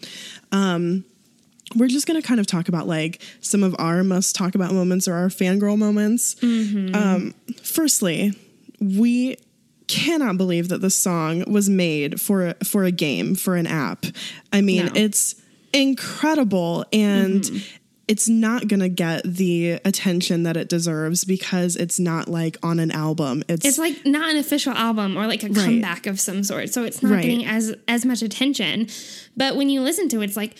Um, 0.51 1.03
we're 1.75 1.87
just 1.87 2.07
going 2.07 2.19
to 2.21 2.27
kind 2.27 2.39
of 2.39 2.47
talk 2.47 2.67
about 2.67 2.87
like 2.87 3.21
some 3.41 3.63
of 3.63 3.75
our 3.79 4.03
must 4.03 4.35
talk 4.35 4.55
about 4.55 4.73
moments 4.73 5.07
or 5.07 5.13
our 5.13 5.27
fangirl 5.27 5.77
moments. 5.77 6.35
Um, 6.41 7.33
firstly, 7.61 8.33
we 8.79 9.37
cannot 9.87 10.37
believe 10.37 10.69
that 10.69 10.81
the 10.81 10.89
song 10.89 11.43
was 11.51 11.69
made 11.69 12.21
for 12.21 12.53
for 12.63 12.83
a 12.83 12.91
game 12.91 13.35
for 13.35 13.55
an 13.55 13.67
app. 13.67 14.05
I 14.53 14.61
mean, 14.61 14.85
No. 14.87 14.91
it's 14.95 15.35
incredible 15.73 16.85
and 16.93 17.49
it's 18.07 18.27
not 18.27 18.67
going 18.67 18.79
to 18.79 18.89
get 18.89 19.21
the 19.23 19.73
attention 19.85 20.41
that 20.43 20.57
it 20.57 20.67
deserves 20.67 21.25
because 21.25 21.75
it's 21.75 21.99
not 21.99 22.27
like 22.27 22.57
on 22.63 22.79
an 22.79 22.89
album. 22.89 23.43
It's, 23.47 23.65
it's 23.65 23.77
like 23.77 24.03
not 24.05 24.31
an 24.31 24.37
official 24.37 24.73
album 24.73 25.15
or 25.17 25.27
like 25.27 25.43
a 25.43 25.49
comeback 25.49 26.07
of 26.07 26.19
some 26.19 26.43
sort 26.43 26.69
so 26.73 26.83
it's 26.83 27.03
not 27.03 27.11
Right. 27.11 27.21
getting 27.21 27.45
as 27.45 27.75
as 27.87 28.05
much 28.05 28.21
attention 28.23 28.87
but 29.37 29.55
when 29.55 29.69
you 29.69 29.81
listen 29.81 30.09
to 30.09 30.21
it 30.21 30.25
it's 30.25 30.37
like 30.37 30.55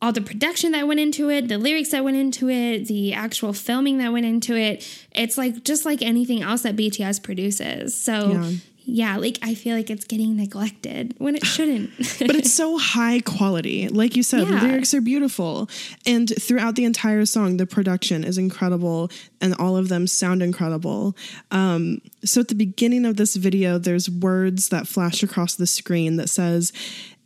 all 0.00 0.12
the 0.12 0.20
production 0.20 0.72
that 0.72 0.86
went 0.86 1.00
into 1.00 1.28
it 1.30 1.48
the 1.48 1.58
lyrics 1.58 1.90
that 1.90 2.04
went 2.04 2.16
into 2.16 2.48
it 2.48 2.86
the 2.86 3.12
actual 3.12 3.52
filming 3.52 3.98
that 3.98 4.12
went 4.12 4.24
into 4.26 4.56
it 4.56 4.86
it's 5.12 5.36
like 5.36 5.64
just 5.64 5.84
like 5.84 6.02
anything 6.02 6.42
else 6.42 6.62
that 6.62 6.76
bts 6.76 7.22
produces 7.22 7.94
so 7.94 8.30
Yeah. 8.30 8.50
yeah, 8.84 9.16
like 9.18 9.38
i 9.42 9.54
feel 9.54 9.76
like 9.76 9.90
it's 9.90 10.04
getting 10.06 10.36
neglected 10.36 11.14
when 11.18 11.34
it 11.34 11.44
shouldn't 11.44 11.90
but 12.20 12.34
it's 12.36 12.52
so 12.52 12.78
high 12.78 13.20
quality. 13.20 13.88
Like 13.88 14.16
you 14.16 14.22
said, 14.22 14.46
Yeah. 14.48 14.60
the 14.60 14.66
lyrics 14.68 14.94
are 14.94 15.00
beautiful. 15.02 15.68
And 16.06 16.32
throughout 16.40 16.74
the 16.76 16.84
entire 16.84 17.26
song, 17.26 17.56
the 17.58 17.66
production 17.66 18.24
is 18.24 18.38
incredible 18.38 19.10
and 19.42 19.54
all 19.58 19.76
of 19.76 19.88
them 19.88 20.06
sound 20.06 20.42
incredible. 20.42 21.14
Um, 21.50 22.00
so 22.24 22.40
at 22.40 22.48
the 22.48 22.54
beginning 22.54 23.04
of 23.04 23.16
this 23.16 23.36
video, 23.36 23.76
there's 23.78 24.08
words 24.08 24.70
that 24.70 24.88
flash 24.88 25.22
across 25.22 25.54
the 25.56 25.66
screen 25.66 26.16
that 26.16 26.30
says, 26.30 26.72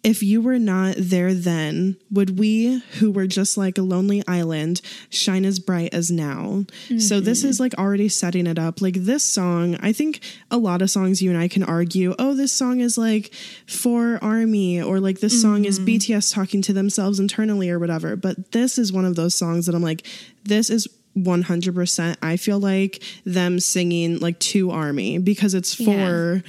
if 0.04 0.20
you 0.20 0.42
were 0.42 0.58
not 0.58 0.96
there 0.98 1.32
then, 1.32 1.96
would 2.10 2.36
we, 2.36 2.80
who 2.98 3.12
were 3.12 3.28
just 3.28 3.56
like 3.56 3.78
a 3.78 3.82
lonely 3.82 4.22
island, 4.26 4.80
shine 5.10 5.44
as 5.44 5.60
bright 5.60 5.94
as 5.94 6.10
now? 6.10 6.64
So 6.98 7.20
this 7.20 7.40
mm-hmm. 7.40 7.48
is 7.48 7.60
like 7.60 7.74
already 7.74 8.08
setting 8.08 8.48
it 8.48 8.58
up. 8.58 8.80
Like 8.80 8.94
this 8.94 9.22
song, 9.22 9.76
I 9.80 9.92
think 9.92 10.20
a 10.50 10.56
lot 10.56 10.82
of 10.82 10.90
songs 10.90 11.22
you 11.22 11.30
and 11.30 11.38
I 11.38 11.46
can 11.46 11.62
argue, 11.62 12.16
oh, 12.18 12.34
this 12.34 12.52
song 12.52 12.80
is 12.80 12.98
like 12.98 13.32
for 13.68 14.18
Army, 14.20 14.82
or 14.82 14.98
like 14.98 15.20
this 15.20 15.40
song 15.40 15.64
is 15.64 15.78
mm-hmm. 15.78 15.96
BTS 15.96 16.34
talking 16.34 16.62
to 16.62 16.72
themselves 16.72 17.20
internally 17.20 17.70
or 17.70 17.78
whatever. 17.78 18.16
But 18.16 18.50
this 18.50 18.78
is 18.78 18.92
one 18.92 19.04
of 19.04 19.14
those 19.14 19.36
songs 19.36 19.66
that 19.66 19.74
I'm 19.74 19.82
like, 19.82 20.04
this 20.42 20.68
is 20.68 20.88
100%. 21.16 22.16
I 22.20 22.36
feel 22.36 22.58
like 22.58 23.02
them 23.24 23.60
singing 23.60 24.18
like 24.18 24.40
to 24.40 24.72
Army 24.72 25.18
because 25.18 25.54
it's 25.54 25.74
for. 25.74 26.42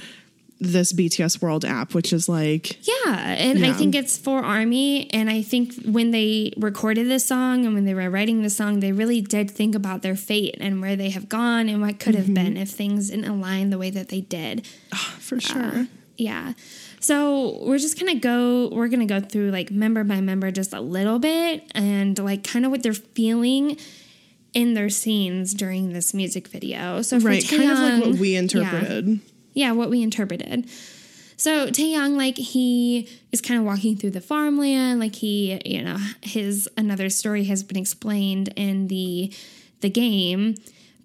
This 0.60 0.92
BTS 0.92 1.42
World 1.42 1.64
app, 1.64 1.94
which 1.94 2.12
is 2.12 2.28
like 2.28 2.78
Yeah, 2.86 3.34
and 3.34 3.64
I 3.66 3.72
think 3.72 3.94
it's 3.94 4.16
for 4.16 4.42
Army. 4.42 5.10
And 5.10 5.28
I 5.28 5.42
think 5.42 5.74
when 5.84 6.10
they 6.10 6.52
recorded 6.56 7.08
this 7.08 7.26
song 7.26 7.64
and 7.66 7.74
when 7.74 7.84
they 7.84 7.94
were 7.94 8.08
writing 8.08 8.42
the 8.42 8.50
song, 8.50 8.80
they 8.80 8.92
really 8.92 9.20
did 9.20 9.50
think 9.50 9.74
about 9.74 10.02
their 10.02 10.16
fate 10.16 10.56
and 10.60 10.80
where 10.80 10.96
they 10.96 11.10
have 11.10 11.28
gone 11.28 11.68
and 11.68 11.80
what 11.82 11.98
could 11.98 12.14
have 12.14 12.26
mm-hmm. 12.26 12.34
been 12.34 12.56
if 12.56 12.70
things 12.70 13.10
didn't 13.10 13.26
align 13.26 13.70
the 13.70 13.78
way 13.78 13.90
that 13.90 14.08
they 14.08 14.20
did. 14.20 14.66
Ah, 14.92 15.16
for 15.18 15.36
uh, 15.36 15.40
sure. 15.40 15.86
Yeah. 16.16 16.52
So 17.00 17.58
we're 17.62 17.78
just 17.78 17.98
gonna 17.98 18.14
go. 18.14 18.68
We're 18.72 18.88
gonna 18.88 19.06
go 19.06 19.20
through 19.20 19.50
like 19.50 19.70
member 19.70 20.04
by 20.04 20.20
member 20.20 20.50
just 20.50 20.72
a 20.72 20.80
little 20.80 21.18
bit 21.18 21.64
and 21.74 22.18
like 22.18 22.44
kind 22.44 22.64
of 22.64 22.70
what 22.70 22.82
they're 22.82 22.94
feeling 22.94 23.76
in 24.54 24.74
their 24.74 24.88
scenes 24.88 25.52
during 25.52 25.92
this 25.92 26.14
music 26.14 26.48
video. 26.48 27.02
So 27.02 27.20
for 27.20 27.26
right 27.26 27.46
kind 27.46 27.70
of 27.70 27.78
like 27.78 28.04
what 28.04 28.18
we 28.18 28.36
interpreted 28.36 29.08
yeah, 29.08 29.33
what 29.54 29.90
we 29.90 30.02
interpreted. 30.02 30.68
So 31.36 31.68
Taehyung, 31.68 32.16
like 32.16 32.36
he 32.36 33.08
is 33.32 33.40
kind 33.40 33.58
of 33.58 33.66
walking 33.66 33.96
through 33.96 34.12
the 34.12 34.20
farmland, 34.20 35.00
like 35.00 35.16
he, 35.16 35.60
you 35.64 35.82
know, 35.82 35.98
his 36.22 36.68
another 36.76 37.10
story 37.10 37.44
has 37.44 37.62
been 37.62 37.76
explained 37.76 38.52
in 38.56 38.88
the 38.88 39.32
the 39.80 39.90
game. 39.90 40.54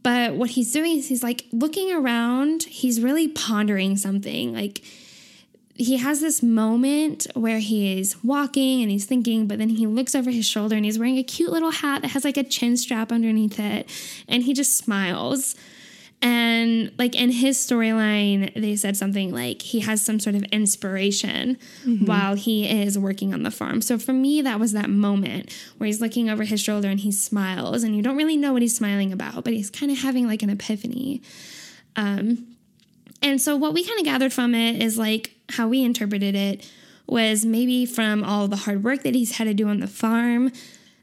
But 0.01 0.35
what 0.35 0.51
he's 0.51 0.71
doing 0.71 0.97
is 0.97 1.09
he's 1.09 1.23
like 1.23 1.45
looking 1.51 1.91
around, 1.91 2.63
he's 2.63 3.01
really 3.01 3.27
pondering 3.27 3.97
something. 3.97 4.53
Like 4.53 4.81
he 5.75 5.97
has 5.97 6.21
this 6.21 6.43
moment 6.43 7.27
where 7.33 7.59
he 7.59 7.99
is 7.99 8.23
walking 8.23 8.81
and 8.81 8.91
he's 8.91 9.05
thinking, 9.05 9.47
but 9.47 9.57
then 9.57 9.69
he 9.69 9.87
looks 9.87 10.13
over 10.13 10.29
his 10.29 10.45
shoulder 10.45 10.75
and 10.75 10.85
he's 10.85 10.99
wearing 10.99 11.17
a 11.17 11.23
cute 11.23 11.51
little 11.51 11.71
hat 11.71 12.01
that 12.01 12.09
has 12.09 12.23
like 12.23 12.37
a 12.37 12.43
chin 12.43 12.77
strap 12.77 13.11
underneath 13.11 13.59
it, 13.59 13.89
and 14.27 14.43
he 14.43 14.53
just 14.53 14.77
smiles. 14.77 15.55
And 16.21 16.91
like 16.97 17.15
in 17.15 17.31
his 17.31 17.57
storyline, 17.57 18.53
they 18.53 18.75
said 18.75 18.97
something 18.97 19.31
like 19.31 19.61
he 19.61 19.79
has 19.79 20.03
some 20.03 20.19
sort 20.19 20.35
of 20.35 20.43
inspiration 20.51 21.57
while 22.05 22.35
he 22.35 22.69
is 22.83 22.99
working 22.99 23.33
on 23.33 23.43
the 23.43 23.51
farm. 23.51 23.81
So 23.81 23.97
for 23.97 24.11
me, 24.11 24.41
that 24.41 24.59
was 24.59 24.73
that 24.73 24.89
moment 24.89 25.53
where 25.77 25.87
he's 25.87 26.01
looking 26.01 26.29
over 26.29 26.43
his 26.43 26.59
shoulder 26.59 26.89
and 26.89 26.99
he 26.99 27.11
smiles, 27.13 27.83
and 27.83 27.95
you 27.95 28.01
don't 28.01 28.17
really 28.17 28.35
know 28.35 28.51
what 28.51 28.61
he's 28.61 28.75
smiling 28.75 29.13
about, 29.13 29.45
but 29.45 29.53
he's 29.53 29.69
kind 29.69 29.91
of 29.91 29.99
having 29.99 30.27
like 30.27 30.43
an 30.43 30.49
epiphany. 30.49 31.21
Um, 31.95 32.55
and 33.21 33.41
so 33.41 33.55
what 33.55 33.73
we 33.73 33.85
kind 33.85 33.99
of 33.99 34.05
gathered 34.05 34.33
from 34.33 34.53
it 34.53 34.81
is 34.81 34.97
like 34.97 35.35
how 35.49 35.67
we 35.69 35.83
interpreted 35.83 36.35
it 36.35 36.69
was 37.07 37.45
maybe 37.45 37.85
from 37.85 38.23
all 38.23 38.47
the 38.47 38.55
hard 38.55 38.83
work 38.83 39.03
that 39.03 39.15
he's 39.15 39.37
had 39.37 39.45
to 39.45 39.53
do 39.53 39.67
on 39.67 39.79
the 39.79 39.87
farm 39.87 40.51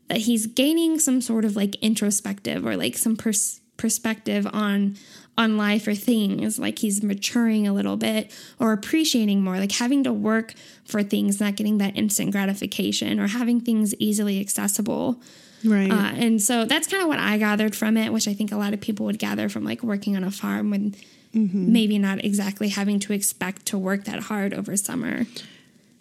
that 0.09 0.19
he's 0.19 0.47
gaining 0.47 0.99
some 0.99 1.21
sort 1.21 1.45
of 1.45 1.57
like 1.57 1.75
introspective 1.77 2.65
or 2.65 2.77
like 2.77 2.97
some 2.97 3.17
pers- 3.17 3.61
perspective 3.77 4.47
on 4.53 4.97
on 5.39 5.59
life 5.59 5.87
or 5.87 5.95
things 5.95 6.59
like 6.59 6.79
he's 6.79 7.03
maturing 7.03 7.67
a 7.69 7.73
little 7.73 7.97
bit 7.99 8.31
or 8.59 8.73
appreciating 8.73 9.43
more 9.43 9.59
like 9.59 9.73
having 9.73 10.03
to 10.03 10.13
work 10.13 10.55
for 10.87 11.03
things 11.03 11.41
not 11.41 11.57
getting 11.57 11.77
that 11.79 11.95
instant 11.97 12.31
gratification 12.33 13.21
or 13.21 13.27
having 13.27 13.61
things 13.61 13.95
easily 13.99 14.41
accessible 14.41 15.21
Right. 15.65 15.91
uh, 15.91 16.13
and 16.15 16.41
so 16.41 16.65
that's 16.65 16.87
kind 16.87 17.03
of 17.03 17.09
what 17.09 17.19
I 17.19 17.39
gathered 17.39 17.75
from 17.75 17.97
it, 17.97 18.13
which 18.13 18.29
I 18.29 18.35
think 18.35 18.53
a 18.53 18.57
lot 18.57 18.73
of 18.73 18.81
people 18.81 19.07
would 19.07 19.19
gather 19.19 19.49
from 19.49 19.65
like 19.65 19.83
working 19.83 20.15
on 20.17 20.23
a 20.23 20.31
farm 20.31 20.71
when 20.71 20.95
maybe 21.33 21.99
not 21.99 22.25
exactly 22.25 22.69
having 22.69 23.01
to 23.01 23.13
expect 23.13 23.67
to 23.67 23.79
work 23.79 24.05
that 24.05 24.21
hard 24.25 24.55
over 24.55 24.77
summer. 24.77 25.27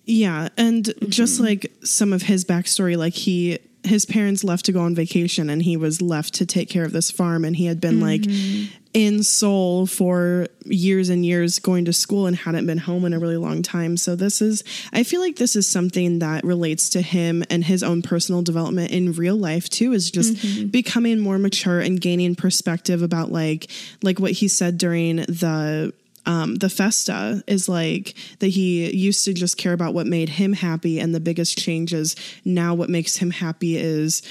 Yeah, 0.05 0.49
and 0.55 0.93
just 1.09 1.39
like 1.39 1.71
some 1.83 2.13
of 2.13 2.21
his 2.23 2.45
backstory, 2.45 2.95
like 2.95 3.13
he 3.13 3.57
his 3.85 4.05
parents 4.05 4.43
left 4.43 4.65
to 4.65 4.71
go 4.71 4.81
on 4.81 4.95
vacation 4.95 5.49
and 5.49 5.61
he 5.61 5.77
was 5.77 6.01
left 6.01 6.33
to 6.35 6.45
take 6.45 6.69
care 6.69 6.83
of 6.83 6.91
this 6.91 7.11
farm. 7.11 7.45
And 7.45 7.55
he 7.55 7.65
had 7.65 7.79
been 7.79 7.99
like 7.99 8.21
mm-hmm. 8.21 8.73
in 8.93 9.23
Seoul 9.23 9.85
for 9.85 10.47
years 10.65 11.09
and 11.09 11.25
years 11.25 11.59
going 11.59 11.85
to 11.85 11.93
school 11.93 12.25
and 12.27 12.35
hadn't 12.35 12.65
been 12.65 12.77
home 12.77 13.05
in 13.05 13.13
a 13.13 13.19
really 13.19 13.37
long 13.37 13.61
time. 13.61 13.97
So 13.97 14.15
this 14.15 14.41
is 14.41 14.63
I 14.93 15.03
feel 15.03 15.21
like 15.21 15.37
this 15.37 15.55
is 15.55 15.67
something 15.67 16.19
that 16.19 16.43
relates 16.43 16.89
to 16.91 17.01
him 17.01 17.43
and 17.49 17.63
his 17.63 17.83
own 17.83 18.01
personal 18.01 18.41
development 18.41 18.91
in 18.91 19.13
real 19.13 19.35
life 19.35 19.69
too 19.69 19.93
is 19.93 20.11
just 20.11 20.35
mm-hmm. 20.35 20.67
becoming 20.67 21.19
more 21.19 21.37
mature 21.37 21.79
and 21.79 21.99
gaining 21.99 22.35
perspective 22.35 23.01
about 23.01 23.31
like 23.31 23.69
like 24.03 24.19
what 24.19 24.31
he 24.31 24.47
said 24.47 24.77
during 24.77 25.17
the 25.17 25.93
um, 26.25 26.55
the 26.55 26.69
festa 26.69 27.43
is 27.47 27.69
like 27.69 28.15
that 28.39 28.47
he 28.47 28.91
used 28.95 29.25
to 29.25 29.33
just 29.33 29.57
care 29.57 29.73
about 29.73 29.93
what 29.93 30.07
made 30.07 30.29
him 30.29 30.53
happy 30.53 30.99
and 30.99 31.13
the 31.13 31.19
biggest 31.19 31.57
change 31.57 31.93
is 31.93 32.15
now 32.43 32.73
what 32.73 32.89
makes 32.89 33.17
him 33.17 33.31
happy 33.31 33.77
is 33.77 34.21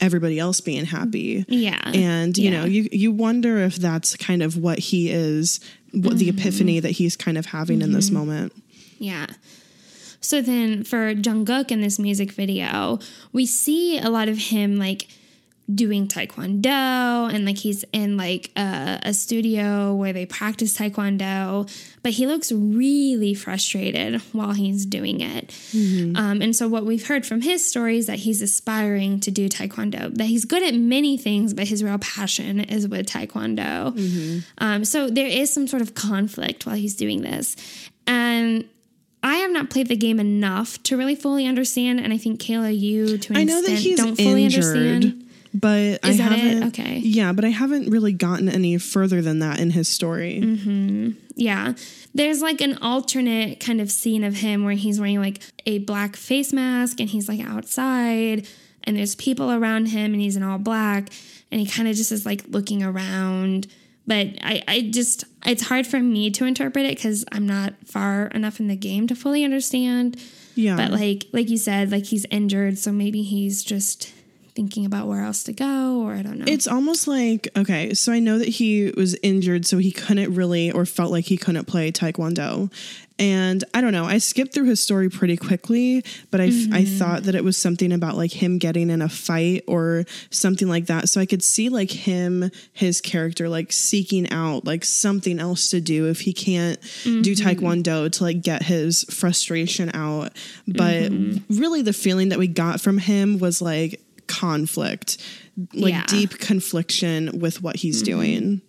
everybody 0.00 0.38
else 0.38 0.60
being 0.60 0.84
happy 0.84 1.44
Yeah. 1.48 1.80
and 1.94 2.36
you 2.38 2.50
Yeah. 2.50 2.60
know 2.60 2.64
you 2.66 2.88
you 2.92 3.10
wonder 3.12 3.58
if 3.58 3.76
that's 3.76 4.16
kind 4.16 4.42
of 4.42 4.56
what 4.56 4.78
he 4.78 5.10
is 5.10 5.60
what 5.92 6.18
the 6.18 6.28
epiphany 6.28 6.80
that 6.80 6.90
he's 6.92 7.16
kind 7.16 7.38
of 7.38 7.46
having 7.46 7.82
in 7.82 7.92
this 7.92 8.10
moment 8.10 8.52
Yeah. 8.98 9.26
So 10.20 10.42
then 10.42 10.82
for 10.82 11.14
Jungkook 11.14 11.70
in 11.70 11.80
this 11.80 11.96
music 11.98 12.32
video, 12.32 12.98
we 13.32 13.46
see 13.46 13.98
a 14.00 14.10
lot 14.10 14.28
of 14.28 14.36
him 14.36 14.76
like 14.76 15.06
doing 15.74 16.08
taekwondo 16.08 17.32
and 17.32 17.44
like 17.44 17.58
he's 17.58 17.84
in 17.92 18.16
like 18.16 18.50
a, 18.56 18.98
a 19.02 19.12
studio 19.12 19.94
where 19.94 20.14
they 20.14 20.24
practice 20.24 20.76
taekwondo 20.76 21.70
but 22.02 22.12
he 22.12 22.26
looks 22.26 22.50
really 22.50 23.34
frustrated 23.34 24.20
while 24.32 24.52
he's 24.52 24.86
doing 24.86 25.20
it. 25.20 25.54
Um, 26.16 26.40
and 26.40 26.56
so 26.56 26.68
what 26.68 26.86
we've 26.86 27.06
heard 27.06 27.26
from 27.26 27.42
his 27.42 27.62
story 27.62 27.98
is 27.98 28.06
that 28.06 28.20
he's 28.20 28.40
aspiring 28.40 29.20
to 29.20 29.30
do 29.30 29.48
taekwondo 29.48 30.14
that 30.16 30.24
he's 30.24 30.44
good 30.46 30.62
at 30.62 30.74
many 30.74 31.18
things 31.18 31.52
but 31.52 31.68
his 31.68 31.84
real 31.84 31.98
passion 31.98 32.60
is 32.60 32.88
with 32.88 33.06
taekwondo. 33.06 34.42
Um, 34.58 34.84
so 34.86 35.10
there 35.10 35.26
is 35.26 35.52
some 35.52 35.66
sort 35.66 35.82
of 35.82 35.94
conflict 35.94 36.64
while 36.64 36.76
he's 36.76 36.94
doing 36.94 37.20
this. 37.22 37.56
And 38.06 38.64
I 39.22 39.36
have 39.36 39.50
not 39.50 39.68
played 39.68 39.88
the 39.88 39.96
game 39.96 40.20
enough 40.20 40.82
to 40.84 40.96
really 40.96 41.16
fully 41.16 41.44
understand, 41.46 41.98
and 42.00 42.12
I 42.12 42.18
think 42.18 42.40
Kayla, 42.40 42.78
you 42.78 43.18
to 43.18 43.32
an 43.32 43.38
I 43.38 43.44
know 43.44 43.60
that 43.60 43.72
extent 43.72 43.80
he's 43.80 43.98
don't 43.98 44.16
fully 44.16 44.44
injured, 44.44 44.64
understand. 44.64 45.27
But 45.54 46.00
I 46.02 46.08
Is 46.10 46.18
that 46.18 46.32
haven't. 46.32 46.68
Okay. 46.68 46.98
Yeah, 46.98 47.32
but 47.32 47.44
I 47.44 47.48
haven't 47.48 47.90
really 47.90 48.12
gotten 48.12 48.48
any 48.48 48.78
further 48.78 49.22
than 49.22 49.38
that 49.38 49.58
in 49.60 49.70
his 49.70 49.88
story. 49.88 50.40
Mm-hmm. 50.42 51.10
Yeah, 51.36 51.74
there's 52.14 52.42
like 52.42 52.60
an 52.60 52.78
alternate 52.82 53.60
kind 53.60 53.80
of 53.80 53.90
scene 53.90 54.24
of 54.24 54.36
him 54.36 54.64
where 54.64 54.74
he's 54.74 54.98
wearing 54.98 55.20
like 55.20 55.40
a 55.66 55.78
black 55.78 56.16
face 56.16 56.52
mask 56.52 57.00
and 57.00 57.08
he's 57.08 57.28
like 57.28 57.40
outside, 57.40 58.46
and 58.84 58.96
there's 58.96 59.14
people 59.14 59.50
around 59.52 59.86
him, 59.86 60.12
and 60.12 60.20
he's 60.20 60.36
in 60.36 60.42
all 60.42 60.58
black, 60.58 61.10
and 61.50 61.60
he 61.60 61.66
kind 61.66 61.88
of 61.88 61.94
just 61.94 62.12
is 62.12 62.26
like 62.26 62.44
looking 62.48 62.82
around. 62.82 63.68
But 64.06 64.28
I, 64.40 64.62
I 64.66 64.90
just, 64.90 65.24
it's 65.44 65.68
hard 65.68 65.86
for 65.86 66.00
me 66.00 66.30
to 66.30 66.46
interpret 66.46 66.86
it 66.86 66.96
because 66.96 67.26
I'm 67.30 67.46
not 67.46 67.74
far 67.84 68.28
enough 68.28 68.58
in 68.58 68.66
the 68.66 68.74
game 68.76 69.06
to 69.08 69.14
fully 69.14 69.44
understand. 69.44 70.18
Yeah, 70.54 70.76
But 70.76 70.90
like 70.92 71.26
like 71.32 71.50
you 71.50 71.58
said, 71.58 71.92
like 71.92 72.06
he's 72.06 72.24
injured, 72.30 72.78
so 72.78 72.90
maybe 72.90 73.22
he's 73.22 73.62
just 73.62 74.12
thinking 74.58 74.84
about 74.84 75.06
where 75.06 75.22
else 75.22 75.44
to 75.44 75.52
go, 75.52 76.02
or 76.02 76.14
I 76.14 76.22
don't 76.22 76.36
know. 76.36 76.44
It's 76.48 76.66
almost 76.66 77.06
like 77.06 77.46
okay, 77.56 77.94
so 77.94 78.10
I 78.10 78.18
know 78.18 78.40
that 78.40 78.48
he 78.48 78.92
was 78.96 79.16
injured, 79.22 79.64
so 79.64 79.78
he 79.78 79.92
couldn't 79.92 80.34
really, 80.34 80.72
or 80.72 80.84
felt 80.84 81.12
like 81.12 81.26
he 81.26 81.36
couldn't 81.36 81.66
play 81.66 81.92
taekwondo. 81.92 82.68
And 83.20 83.62
I 83.72 83.80
don't 83.80 83.92
know, 83.92 84.04
I 84.04 84.18
skipped 84.18 84.54
through 84.54 84.66
his 84.66 84.80
story 84.80 85.08
pretty 85.08 85.36
quickly, 85.36 86.04
but 86.32 86.40
I 86.40 86.44
I 86.44 86.48
mm-hmm. 86.48 86.98
thought 86.98 87.22
that 87.24 87.36
it 87.36 87.44
was 87.44 87.56
something 87.56 87.92
about 87.92 88.16
like 88.16 88.32
him 88.32 88.58
getting 88.58 88.90
in 88.90 89.00
a 89.00 89.08
fight 89.08 89.62
or 89.68 90.04
something 90.30 90.68
like 90.68 90.86
that. 90.86 91.08
So 91.08 91.20
I 91.20 91.26
could 91.26 91.44
see 91.44 91.68
like 91.68 91.92
him, 91.92 92.50
his 92.72 93.00
character, 93.00 93.48
like 93.48 93.70
seeking 93.70 94.28
out 94.32 94.64
like 94.64 94.84
something 94.84 95.38
else 95.38 95.70
to 95.70 95.80
do 95.80 96.08
if 96.08 96.22
he 96.22 96.32
can't 96.32 96.80
do 97.04 97.22
mm-hmm. 97.22 97.48
taekwondo 97.48 98.10
to 98.10 98.24
like 98.24 98.42
get 98.42 98.64
his 98.64 99.04
frustration 99.04 99.94
out. 99.94 100.32
But 100.66 101.12
mm-hmm. 101.12 101.60
really, 101.60 101.82
the 101.82 101.92
feeling 101.92 102.30
that 102.30 102.40
we 102.40 102.48
got 102.48 102.80
from 102.80 102.98
him 102.98 103.38
was 103.38 103.62
like 103.62 104.00
conflict, 104.28 105.18
like 105.74 105.92
Yeah. 105.92 106.04
deep 106.06 106.38
confliction 106.38 107.38
with 107.40 107.62
what 107.62 107.76
he's 107.76 108.02
doing. 108.02 108.60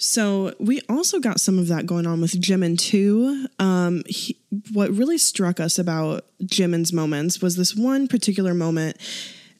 So 0.00 0.54
we 0.60 0.80
also 0.88 1.18
got 1.18 1.40
some 1.40 1.58
of 1.58 1.66
that 1.68 1.84
going 1.84 2.06
on 2.06 2.20
with 2.20 2.40
Jimin 2.40 2.78
too. 2.78 3.46
Um, 3.58 4.02
he, 4.06 4.36
what 4.72 4.90
really 4.92 5.18
struck 5.18 5.58
us 5.58 5.76
about 5.78 6.24
Jimin's 6.44 6.92
moments 6.92 7.42
was 7.42 7.56
this 7.56 7.74
one 7.74 8.06
particular 8.06 8.54
moment. 8.54 8.96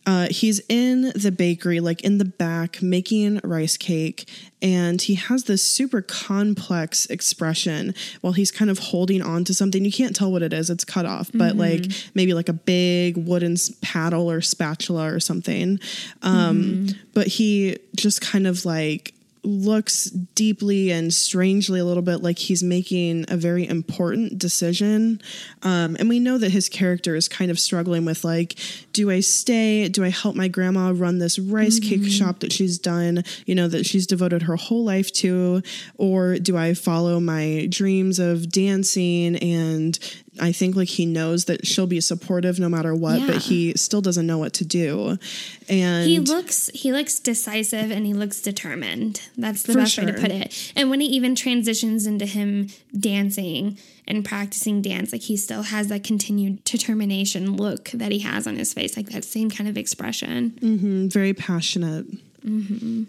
Uh, 0.09 0.27
he's 0.31 0.59
in 0.71 1.13
the 1.15 1.31
bakery, 1.31 1.81
like 1.81 2.01
in 2.01 2.17
the 2.17 2.25
back, 2.25 2.81
making 2.81 3.39
rice 3.45 3.77
cake, 3.77 4.27
and 4.63 5.03
he 5.03 5.17
has 5.17 5.45
this 5.45 5.63
super 5.63 6.01
complex 6.01 7.05
expression 7.07 7.95
while 8.23 8.33
he's 8.33 8.51
kind 8.51 8.71
of 8.71 8.79
holding 8.79 9.21
on 9.21 9.45
to 9.45 9.53
something. 9.53 9.85
You 9.85 9.93
can't 9.93 10.17
tell 10.17 10.33
what 10.33 10.43
it 10.43 10.55
is; 10.55 10.71
it's 10.71 10.83
cut 10.85 11.05
off, 11.05 11.31
but 11.35 11.57
like 11.57 11.85
maybe 12.15 12.33
like 12.33 12.49
a 12.49 12.55
big 12.55 13.19
wooden 13.19 13.57
paddle 13.83 14.31
or 14.31 14.41
spatula 14.41 15.13
or 15.13 15.21
something. 15.21 15.79
Um, 16.23 16.89
But 17.13 17.27
he 17.27 17.77
just 17.95 18.23
kind 18.23 18.47
of 18.47 18.65
like 18.65 19.13
looks 19.43 20.05
deeply 20.05 20.91
and 20.91 21.13
strangely 21.13 21.81
a 21.81 21.85
little 21.85 22.03
bit 22.03 22.23
like 22.23 22.39
he's 22.39 22.63
making 22.63 23.25
a 23.29 23.37
very 23.37 23.67
important 23.67 24.39
decision. 24.39 25.21
Um, 25.63 25.97
and 25.99 26.09
we 26.09 26.19
know 26.19 26.39
that 26.39 26.51
his 26.51 26.69
character 26.69 27.15
is 27.15 27.29
kind 27.29 27.51
of 27.51 27.59
struggling 27.59 28.05
with 28.05 28.25
like, 28.25 28.59
do 28.93 29.11
I 29.11 29.21
stay? 29.21 29.89
Do 29.89 30.05
I 30.05 30.11
help 30.11 30.35
my 30.37 30.49
grandma 30.49 30.93
run 30.95 31.19
this 31.19 31.39
rice 31.39 31.79
cake 31.81 32.07
shop 32.07 32.41
that 32.41 32.53
she's 32.53 32.79
done, 32.79 33.25
you 33.47 33.55
know, 33.55 33.69
that 33.69 33.87
she's 33.87 34.07
devoted 34.07 34.43
her 34.43 34.57
whole 34.57 34.85
life 34.85 35.13
to? 35.15 35.63
Or 35.97 36.39
do 36.39 36.57
I 36.57 36.75
follow 36.75 37.21
my 37.21 37.67
dreams 37.71 38.19
of 38.19 38.51
dancing 38.51 39.37
and 39.37 39.99
I 40.41 40.53
think 40.53 40.77
like 40.77 40.89
he 40.89 41.05
knows 41.05 41.47
that 41.47 41.67
she'll 41.67 41.89
be 41.89 42.01
supportive 42.01 42.61
no 42.61 42.69
matter 42.69 42.95
what, 42.95 43.19
Yeah. 43.21 43.27
but 43.27 43.37
he 43.39 43.73
still 43.77 44.01
doesn't 44.01 44.25
know 44.27 44.39
what 44.39 44.53
to 44.55 44.65
do. 44.65 45.19
And 45.69 46.07
he 46.07 46.19
looks 46.19 46.69
he 46.75 46.93
looks 46.93 47.19
decisive 47.19 47.91
and 47.91 48.07
he 48.07 48.15
looks 48.15 48.41
determined. 48.41 49.21
That's 49.37 49.63
the 49.63 49.75
best 49.75 49.99
way 49.99 50.07
to 50.07 50.13
put 50.13 50.31
it. 50.31 50.73
And 50.75 50.91
when 50.91 51.01
he 51.01 51.07
even 51.09 51.35
transitions 51.35 52.07
into 52.07 52.27
him 52.27 52.69
dancing 52.99 53.79
and 54.07 54.25
practicing 54.25 54.81
dance, 54.83 55.13
like 55.13 55.23
he 55.23 55.37
still 55.37 55.63
has 55.63 55.89
that 55.89 56.05
continued 56.05 56.65
determination 56.65 57.57
look 57.57 57.91
that 57.91 58.13
he 58.13 58.21
has 58.21 58.47
on 58.47 58.57
his 58.57 58.73
face, 58.73 58.97
like 58.97 59.11
that 59.11 59.25
same 59.25 59.51
kind 59.51 59.69
of 59.69 59.77
expression. 59.77 60.51
Mm-hmm. 60.61 61.09
very 61.09 61.35
passionate. 61.35 62.07
Mm-hmm. 62.45 63.05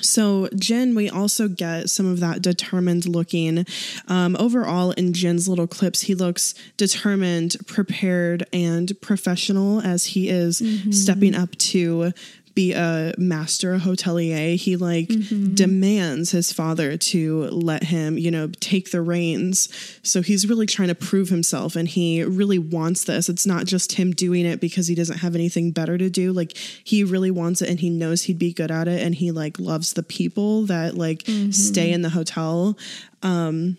So, 0.00 0.48
Jin, 0.56 0.94
we 0.94 1.10
also 1.10 1.48
get 1.48 1.90
some 1.90 2.06
of 2.06 2.20
that 2.20 2.40
determined 2.40 3.06
looking. 3.06 3.66
Um, 4.08 4.36
overall, 4.38 4.92
in 4.92 5.12
Jin's 5.12 5.48
little 5.48 5.66
clips, 5.66 6.02
he 6.02 6.14
looks 6.14 6.54
determined, 6.76 7.56
prepared, 7.66 8.46
and 8.52 8.92
professional 9.02 9.80
as 9.82 10.06
he 10.06 10.28
is 10.28 10.62
stepping 10.90 11.34
up 11.34 11.50
to 11.58 12.12
be 12.54 12.72
a 12.72 13.14
master 13.18 13.78
hotelier. 13.78 14.56
He 14.56 14.76
like 14.76 15.08
mm-hmm. 15.08 15.54
demands 15.54 16.30
his 16.30 16.52
father 16.52 16.96
to 16.96 17.44
let 17.44 17.84
him, 17.84 18.18
you 18.18 18.30
know, 18.30 18.50
take 18.60 18.90
the 18.90 19.02
reins. 19.02 19.68
So 20.02 20.22
he's 20.22 20.48
really 20.48 20.66
trying 20.66 20.88
to 20.88 20.94
prove 20.94 21.28
himself 21.28 21.76
and 21.76 21.88
he 21.88 22.22
really 22.22 22.58
wants 22.58 23.04
this. 23.04 23.28
It's 23.28 23.46
not 23.46 23.66
just 23.66 23.92
him 23.92 24.12
doing 24.12 24.46
it 24.46 24.60
because 24.60 24.86
he 24.86 24.94
doesn't 24.94 25.18
have 25.18 25.34
anything 25.34 25.72
better 25.72 25.98
to 25.98 26.10
do. 26.10 26.32
Like 26.32 26.56
he 26.56 27.04
really 27.04 27.30
wants 27.30 27.62
it 27.62 27.70
and 27.70 27.80
he 27.80 27.90
knows 27.90 28.22
he'd 28.22 28.38
be 28.38 28.52
good 28.52 28.70
at 28.70 28.88
it 28.88 29.02
and 29.02 29.14
he 29.14 29.30
like 29.30 29.58
loves 29.58 29.92
the 29.92 30.02
people 30.02 30.66
that 30.66 30.96
like 30.96 31.24
mm-hmm. 31.24 31.50
stay 31.50 31.92
in 31.92 32.02
the 32.02 32.10
hotel 32.10 32.76
um, 33.22 33.76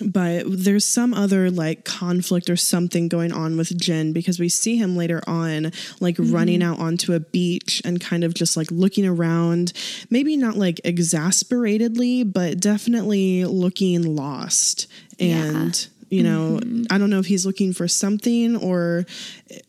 but 0.00 0.44
there's 0.46 0.84
some 0.84 1.12
other 1.14 1.50
like 1.50 1.84
conflict 1.84 2.48
or 2.48 2.56
something 2.56 3.08
going 3.08 3.32
on 3.32 3.56
with 3.56 3.76
Jin 3.78 4.12
because 4.12 4.38
we 4.38 4.48
see 4.48 4.76
him 4.76 4.96
later 4.96 5.20
on 5.26 5.72
like 6.00 6.16
mm-hmm. 6.16 6.34
running 6.34 6.62
out 6.62 6.78
onto 6.78 7.12
a 7.12 7.20
beach 7.20 7.82
and 7.84 8.00
kind 8.00 8.24
of 8.24 8.34
just 8.34 8.56
like 8.56 8.70
looking 8.70 9.06
around, 9.06 9.72
maybe 10.10 10.36
not 10.36 10.56
like 10.56 10.80
exasperatedly, 10.84 12.24
but 12.24 12.60
definitely 12.60 13.44
looking 13.44 14.16
lost. 14.16 14.86
And, 15.18 15.88
you 16.10 16.22
know, 16.22 16.60
mm-hmm. 16.60 16.84
I 16.90 16.98
don't 16.98 17.10
know 17.10 17.18
if 17.18 17.26
he's 17.26 17.44
looking 17.44 17.72
for 17.72 17.88
something 17.88 18.56
or, 18.56 19.04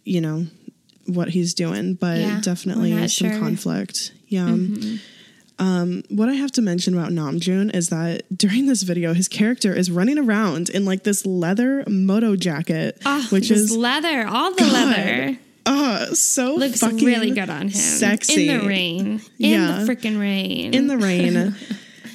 you 0.03 0.21
know, 0.21 0.45
what 1.07 1.29
he's 1.29 1.53
doing, 1.53 1.95
but 1.95 2.19
Yeah, 2.19 2.39
definitely 2.41 2.91
some 3.07 3.31
sure. 3.31 3.39
conflict. 3.39 4.13
Yeah. 4.27 4.47
Mm-hmm. 4.47 4.97
Um, 5.59 6.03
what 6.09 6.29
I 6.29 6.33
have 6.33 6.51
to 6.53 6.61
mention 6.61 6.93
about 6.97 7.11
Namjoon 7.11 7.75
is 7.75 7.89
that 7.89 8.23
during 8.35 8.65
this 8.65 8.83
video, 8.83 9.13
his 9.13 9.27
character 9.27 9.73
is 9.73 9.91
running 9.91 10.17
around 10.17 10.69
in 10.69 10.85
like 10.85 11.03
this 11.03 11.25
leather 11.25 11.83
moto 11.87 12.35
jacket, 12.37 12.97
Oh, 13.05 13.27
which 13.29 13.49
this 13.49 13.59
is 13.59 13.75
leather, 13.77 14.25
all 14.25 14.51
the 14.53 14.61
God, 14.61 14.73
leather 14.73 15.37
uh, 15.65 16.05
so 16.15 16.55
looks 16.55 16.79
fucking 16.79 17.05
really 17.05 17.31
good 17.31 17.49
on 17.49 17.63
him. 17.63 17.69
Sexy 17.71 18.47
in 18.49 18.59
the 18.61 18.67
rain, 18.67 19.07
in 19.37 19.51
Yeah. 19.51 19.83
the 19.83 19.93
freaking 19.93 20.19
rain, 20.19 20.73
in 20.73 20.87
the 20.87 20.97
rain. 20.97 21.55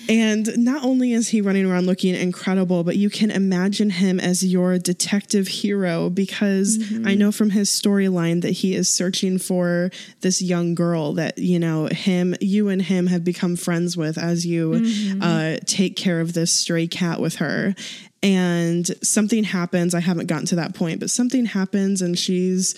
And 0.09 0.57
not 0.59 0.85
only 0.85 1.13
is 1.13 1.29
he 1.29 1.41
running 1.41 1.65
around 1.71 1.87
looking 1.87 2.15
incredible, 2.15 2.85
but 2.85 2.97
you 2.97 3.11
can 3.11 3.31
imagine 3.31 3.91
him 3.91 4.21
as 4.21 4.45
your 4.45 4.79
detective 4.79 5.49
hero 5.49 6.11
because 6.11 6.79
Mm-hmm. 6.79 7.07
I 7.09 7.15
know 7.15 7.31
from 7.33 7.51
his 7.51 7.71
storyline 7.71 8.43
that 8.43 8.51
he 8.51 8.75
is 8.75 8.89
searching 8.89 9.39
for 9.39 9.91
this 10.21 10.41
young 10.43 10.75
girl 10.75 11.13
that, 11.15 11.39
you 11.39 11.59
know, 11.59 11.87
him, 11.87 12.35
you 12.41 12.69
and 12.69 12.83
him 12.83 13.07
have 13.07 13.25
become 13.25 13.57
friends 13.57 13.97
with 13.97 14.19
as 14.19 14.45
you 14.47 14.73
Mm-hmm. 14.73 15.23
uh, 15.23 15.57
take 15.67 15.97
care 15.97 16.21
of 16.21 16.33
this 16.33 16.53
stray 16.53 16.87
cat 16.87 17.21
with 17.21 17.37
her. 17.37 17.75
And 18.23 18.87
something 19.03 19.45
happens. 19.45 19.95
I 19.95 20.01
haven't 20.01 20.27
gotten 20.27 20.47
to 20.47 20.57
that 20.57 20.75
point, 20.75 21.01
but 21.01 21.11
something 21.11 21.45
happens 21.47 22.01
and 22.03 22.19
she's 22.19 22.75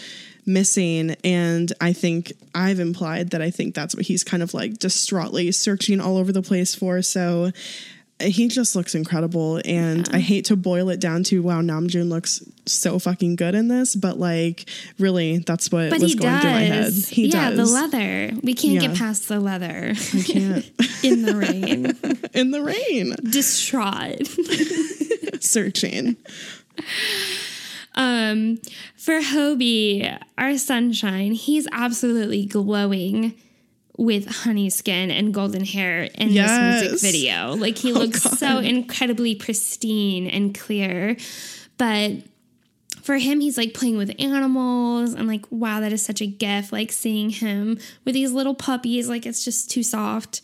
missing. 0.47 1.17
And 1.25 1.73
I 1.81 1.93
think 1.93 2.33
I've 2.55 2.81
implied 2.81 3.31
that 3.31 3.43
I 3.43 3.51
think 3.51 3.75
that's 3.75 3.95
what 3.95 4.07
he's 4.07 4.25
kind 4.25 4.43
of 4.43 4.55
like 4.55 4.79
distraughtly 4.79 5.51
searching 5.53 6.01
all 6.01 6.17
over 6.17 6.33
the 6.33 6.43
place 6.43 6.75
for. 6.75 7.03
So 7.03 7.51
uh, 8.19 8.25
he 8.25 8.49
just 8.49 8.75
looks 8.77 8.95
incredible. 8.95 9.61
And 9.65 10.09
I 10.13 10.21
hate 10.21 10.45
to 10.47 10.57
boil 10.57 10.89
it 10.89 11.01
down 11.01 11.23
to 11.25 11.43
wow, 11.43 11.61
Namjoon 11.61 12.09
looks 12.09 12.43
so 12.65 12.99
fucking 12.99 13.37
good 13.37 13.55
in 13.55 13.69
this, 13.69 13.95
but 13.95 14.19
like 14.19 14.69
really 14.99 15.39
that's 15.39 15.71
what 15.71 15.91
but 15.91 16.01
was 16.01 16.15
going 16.15 16.33
does. 16.33 16.41
through 16.43 16.51
my 16.51 16.61
head. 16.61 16.93
He 16.93 17.27
yeah, 17.29 17.51
does. 17.51 17.59
the 17.59 17.75
leather. 17.75 18.33
We 18.43 18.55
can't 18.55 18.75
Yeah. 18.75 18.89
get 18.89 18.97
past 18.97 19.29
the 19.29 19.39
leather 19.41 19.93
I 19.95 20.23
can't 20.23 20.71
in 21.05 21.23
the 21.23 21.37
rain. 21.37 21.97
in 22.35 22.51
the 22.53 22.63
rain 22.63 23.15
Distraught. 23.31 24.27
searching. 25.43 26.17
Um, 27.97 28.59
for 28.97 29.21
Hobi, 29.21 30.19
our 30.37 30.59
sunshine, 30.59 31.33
he's 31.33 31.67
absolutely 31.73 32.45
glowing 32.45 33.35
with 33.99 34.27
honey 34.27 34.69
skin 34.69 35.11
and 35.11 35.33
golden 35.33 35.65
hair 35.65 36.03
in 36.03 36.31
Yes. 36.31 36.51
Oh, 36.51 36.71
this 36.71 36.91
music 36.91 37.13
video. 37.13 37.55
Like 37.55 37.79
he 37.79 37.93
looks 37.93 38.23
so 38.23 38.59
incredibly 38.59 39.35
pristine 39.35 40.27
and 40.27 40.55
clear. 40.55 41.17
But 41.79 42.13
for 43.03 43.17
him, 43.17 43.41
he's 43.41 43.57
like 43.57 43.73
playing 43.73 43.97
with 43.97 44.15
animals 44.19 45.15
and 45.15 45.27
like, 45.27 45.47
wow, 45.51 45.81
that 45.81 45.93
is 45.93 46.05
such 46.05 46.21
a 46.21 46.27
gift. 46.27 46.73
Like 46.73 46.93
seeing 46.93 47.31
him 47.31 47.79
with 48.05 48.15
these 48.15 48.33
little 48.33 48.55
puppies, 48.55 49.09
like 49.09 49.25
it's 49.25 49.45
just 49.45 49.71
too 49.71 49.83
soft. 49.83 50.43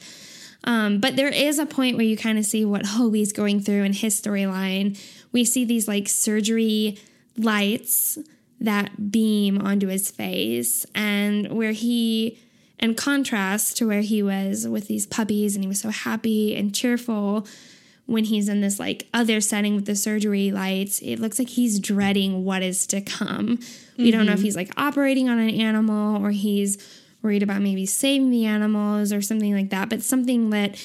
Um, 0.64 1.00
but 1.00 1.16
there 1.16 1.28
is 1.28 1.58
a 1.58 1.66
point 1.66 1.96
where 1.96 2.06
you 2.06 2.16
kind 2.16 2.38
of 2.38 2.44
see 2.44 2.64
what 2.64 2.82
Hobi's 2.82 3.32
going 3.32 3.60
through 3.60 3.82
in 3.82 3.92
his 3.92 4.20
storyline. 4.20 4.98
We 5.32 5.44
see 5.44 5.64
these 5.64 5.88
like 5.88 6.08
surgery 6.08 6.98
lights 7.36 8.18
that 8.60 9.10
beam 9.10 9.60
onto 9.60 9.88
his 9.88 10.10
face, 10.10 10.86
and 10.94 11.52
where 11.52 11.72
he, 11.72 12.38
in 12.78 12.94
contrast 12.94 13.76
to 13.78 13.88
where 13.88 14.02
he 14.02 14.22
was 14.22 14.68
with 14.68 14.88
these 14.88 15.06
puppies 15.06 15.54
and 15.56 15.64
he 15.64 15.68
was 15.68 15.80
so 15.80 15.90
happy 15.90 16.54
and 16.54 16.74
cheerful, 16.74 17.46
when 18.06 18.24
he's 18.24 18.48
in 18.48 18.60
this 18.60 18.78
like 18.78 19.08
other 19.14 19.40
setting 19.40 19.74
with 19.74 19.86
the 19.86 19.96
surgery 19.96 20.50
lights, 20.50 21.00
it 21.00 21.18
looks 21.18 21.38
like 21.38 21.48
he's 21.48 21.80
dreading 21.80 22.44
what 22.44 22.62
is 22.62 22.86
to 22.88 23.00
come. 23.00 23.58
We 23.96 24.10
don't 24.10 24.26
know 24.26 24.32
if 24.32 24.38
mm-hmm. 24.38 24.44
he's 24.44 24.56
like 24.56 24.72
operating 24.76 25.28
on 25.28 25.38
an 25.38 25.50
animal 25.50 26.24
or 26.24 26.30
he's 26.30 26.78
worried 27.22 27.42
about 27.42 27.62
maybe 27.62 27.86
saving 27.86 28.30
the 28.30 28.46
animals 28.46 29.12
or 29.12 29.22
something 29.22 29.54
like 29.54 29.70
that, 29.70 29.88
but 29.88 30.02
something 30.02 30.50
that 30.50 30.76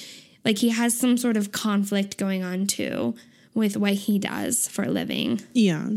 like 0.46 0.60
he 0.60 0.70
has 0.70 0.98
some 0.98 1.18
sort 1.18 1.36
of 1.36 1.52
conflict 1.52 2.18
going 2.18 2.44
on 2.44 2.68
too 2.68 3.16
with 3.54 3.76
what 3.76 3.94
he 3.94 4.20
does 4.20 4.68
for 4.68 4.84
a 4.84 4.90
living. 4.90 5.42
Yeah. 5.54 5.90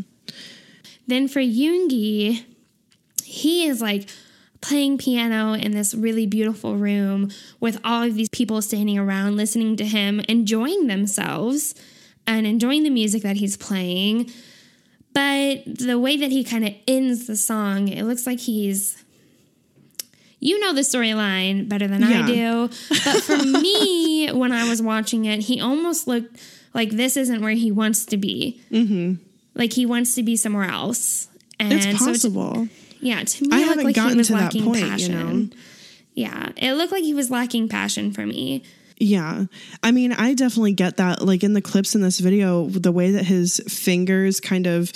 Then 1.07 1.29
for 1.29 1.41
Yoongi, 1.41 2.45
he 3.25 3.67
is 3.67 3.81
like 3.81 4.09
playing 4.61 4.99
piano 4.99 5.55
in 5.55 5.73
this 5.73 5.95
really 5.95 6.27
beautiful 6.27 6.77
room 6.77 7.31
with 7.61 7.81
all 7.85 8.03
of 8.03 8.15
these 8.15 8.29
people 8.29 8.61
standing 8.61 8.99
around 8.99 9.37
listening 9.37 9.77
to 9.77 9.85
him, 9.85 10.21
enjoying 10.29 10.87
themselves 10.87 11.75
and 12.27 12.47
enjoying 12.47 12.83
the 12.83 12.91
music 12.91 13.23
that 13.23 13.37
he's 13.37 13.57
playing. 13.57 14.31
But 15.13 15.65
the 15.67 15.99
way 15.99 16.17
that 16.17 16.31
he 16.31 16.45
kind 16.45 16.67
of 16.67 16.75
ends 16.87 17.27
the 17.27 17.37
song, 17.37 17.89
it 17.89 18.05
looks 18.05 18.27
like 18.27 18.41
he's 18.41 19.03
you 20.41 20.59
know 20.59 20.73
the 20.73 20.81
storyline 20.81 21.69
better 21.69 21.87
than 21.87 22.03
I 22.03 22.27
do. 22.27 22.71
But 22.89 23.23
for 23.23 23.37
me, 23.45 24.31
when 24.33 24.53
I 24.53 24.69
was 24.69 24.81
watching 24.81 25.27
it, 25.27 25.41
he 25.41 25.61
almost 25.61 26.09
looked 26.09 26.41
like 26.73 26.91
this 26.91 27.17
isn't 27.17 27.43
where 27.43 27.53
he 27.53 27.71
wants 27.71 28.07
to 28.07 28.17
be. 28.17 28.61
Mm-hmm. 28.71 29.23
Like 29.55 29.73
he 29.73 29.87
wants 29.87 30.15
to 30.15 30.23
be 30.23 30.37
somewhere 30.37 30.69
else. 30.69 31.29
And 31.59 31.73
It's 31.73 31.85
so 31.85 31.93
to- 31.93 31.99
possible. 31.99 32.69
yeah, 33.01 33.23
to 33.23 33.45
me, 33.45 33.49
I 33.53 33.61
it 33.61 33.65
haven't 33.65 33.85
like 33.85 33.97
he 33.97 34.01
gotten 34.01 34.19
was 34.19 34.29
to 34.29 34.33
that 34.35 34.43
lacking 34.45 34.65
point, 34.65 34.81
you 34.81 34.87
passion. 34.87 35.45
know? 35.49 35.57
Yeah, 36.15 36.51
it 36.57 36.75
looked 36.75 36.93
like 36.93 37.05
he 37.05 37.15
was 37.15 37.31
lacking 37.31 37.69
passion 37.69 38.13
for 38.13 38.27
me. 38.27 38.63
Yeah. 38.99 39.47
I 39.83 39.93
mean, 39.93 40.13
I 40.13 40.35
definitely 40.35 40.75
get 40.75 40.99
that. 40.99 41.23
Like 41.23 41.43
in 41.43 41.55
the 41.55 41.63
clips 41.63 41.95
in 41.95 42.03
this 42.03 42.21
video, 42.21 42.67
the 42.69 42.93
way 42.93 43.11
that 43.13 43.25
his 43.25 43.61
fingers 43.67 44.41
kind 44.41 44.67
of 44.67 44.93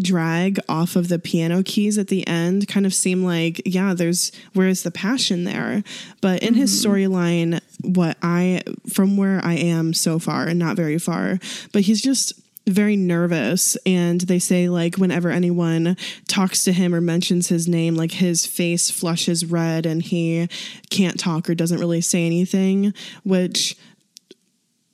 drag 0.00 0.58
off 0.68 0.96
of 0.96 1.08
the 1.08 1.18
piano 1.18 1.62
keys 1.62 1.98
at 1.98 2.08
the 2.08 2.26
end 2.26 2.68
kind 2.68 2.86
of 2.86 2.94
seem 2.94 3.24
like, 3.24 3.60
yeah, 3.66 3.92
there's 3.92 4.32
where's 4.54 4.82
the 4.82 4.90
passion 4.90 5.44
there? 5.44 5.82
But 6.20 6.42
in 6.42 6.54
his 6.54 6.72
mm-hmm. 6.72 6.92
storyline, 6.92 7.60
what 7.82 8.16
I, 8.22 8.62
from 8.92 9.16
where 9.16 9.40
I 9.44 9.54
am 9.54 9.92
so 9.94 10.18
far, 10.18 10.46
and 10.46 10.58
not 10.58 10.76
very 10.76 10.98
far, 10.98 11.38
but 11.72 11.82
he's 11.82 12.00
just 12.00 12.32
very 12.66 12.96
nervous 12.96 13.76
and 13.86 14.20
they 14.22 14.38
say 14.38 14.68
like 14.68 14.96
whenever 14.96 15.30
anyone 15.30 15.96
talks 16.28 16.64
to 16.64 16.72
him 16.72 16.94
or 16.94 17.00
mentions 17.00 17.48
his 17.48 17.66
name 17.66 17.96
like 17.96 18.12
his 18.12 18.46
face 18.46 18.90
flushes 18.90 19.44
red 19.44 19.86
and 19.86 20.02
he 20.02 20.48
can't 20.90 21.18
talk 21.18 21.48
or 21.48 21.54
doesn't 21.54 21.80
really 21.80 22.00
say 22.00 22.26
anything 22.26 22.94
which 23.24 23.76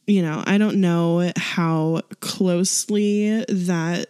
you 0.06 0.22
know 0.22 0.42
i 0.46 0.56
don't 0.56 0.80
know 0.80 1.30
how 1.36 2.00
closely 2.20 3.44
that 3.48 4.08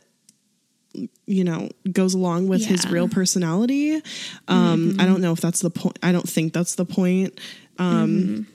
you 1.26 1.42
know 1.42 1.68
goes 1.90 2.14
along 2.14 2.48
with 2.48 2.64
his 2.64 2.88
real 2.88 3.08
personality. 3.08 4.00
Um 4.48 4.96
i 4.98 5.06
don't 5.06 5.20
know 5.20 5.32
if 5.32 5.40
that's 5.40 5.60
the 5.60 5.70
point 5.70 5.98
i 6.02 6.12
don't 6.12 6.28
think 6.28 6.52
that's 6.52 6.76
the 6.76 6.84
point 6.84 7.38
um 7.78 8.46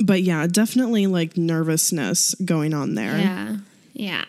but 0.00 0.22
yeah 0.22 0.46
definitely 0.46 1.06
like 1.06 1.36
nervousness 1.36 2.34
going 2.36 2.72
on 2.72 2.94
there. 2.94 3.18
Yeah, 3.18 3.56
yeah. 3.94 4.24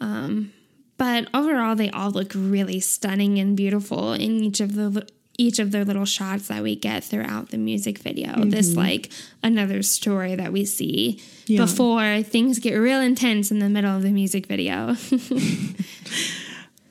Um, 0.00 0.52
but 0.96 1.28
overall, 1.34 1.76
they 1.76 1.90
all 1.90 2.10
look 2.10 2.32
really 2.34 2.80
stunning 2.80 3.38
and 3.38 3.56
beautiful 3.56 4.12
in 4.14 4.42
each 4.42 4.60
of 4.60 4.74
the 4.74 5.06
each 5.40 5.60
of 5.60 5.70
their 5.70 5.84
little 5.84 6.04
shots 6.04 6.48
that 6.48 6.64
we 6.64 6.74
get 6.74 7.04
throughout 7.04 7.50
the 7.50 7.58
music 7.58 7.98
video. 7.98 8.44
This 8.44 8.74
like 8.74 9.10
another 9.40 9.82
story 9.84 10.34
that 10.34 10.52
we 10.52 10.64
see 10.64 11.20
Yeah. 11.46 11.60
before 11.60 12.22
things 12.24 12.58
get 12.58 12.74
real 12.74 13.00
intense 13.00 13.52
in 13.52 13.60
the 13.60 13.68
middle 13.68 13.94
of 13.96 14.02
the 14.02 14.10
music 14.10 14.46
video. 14.46 14.96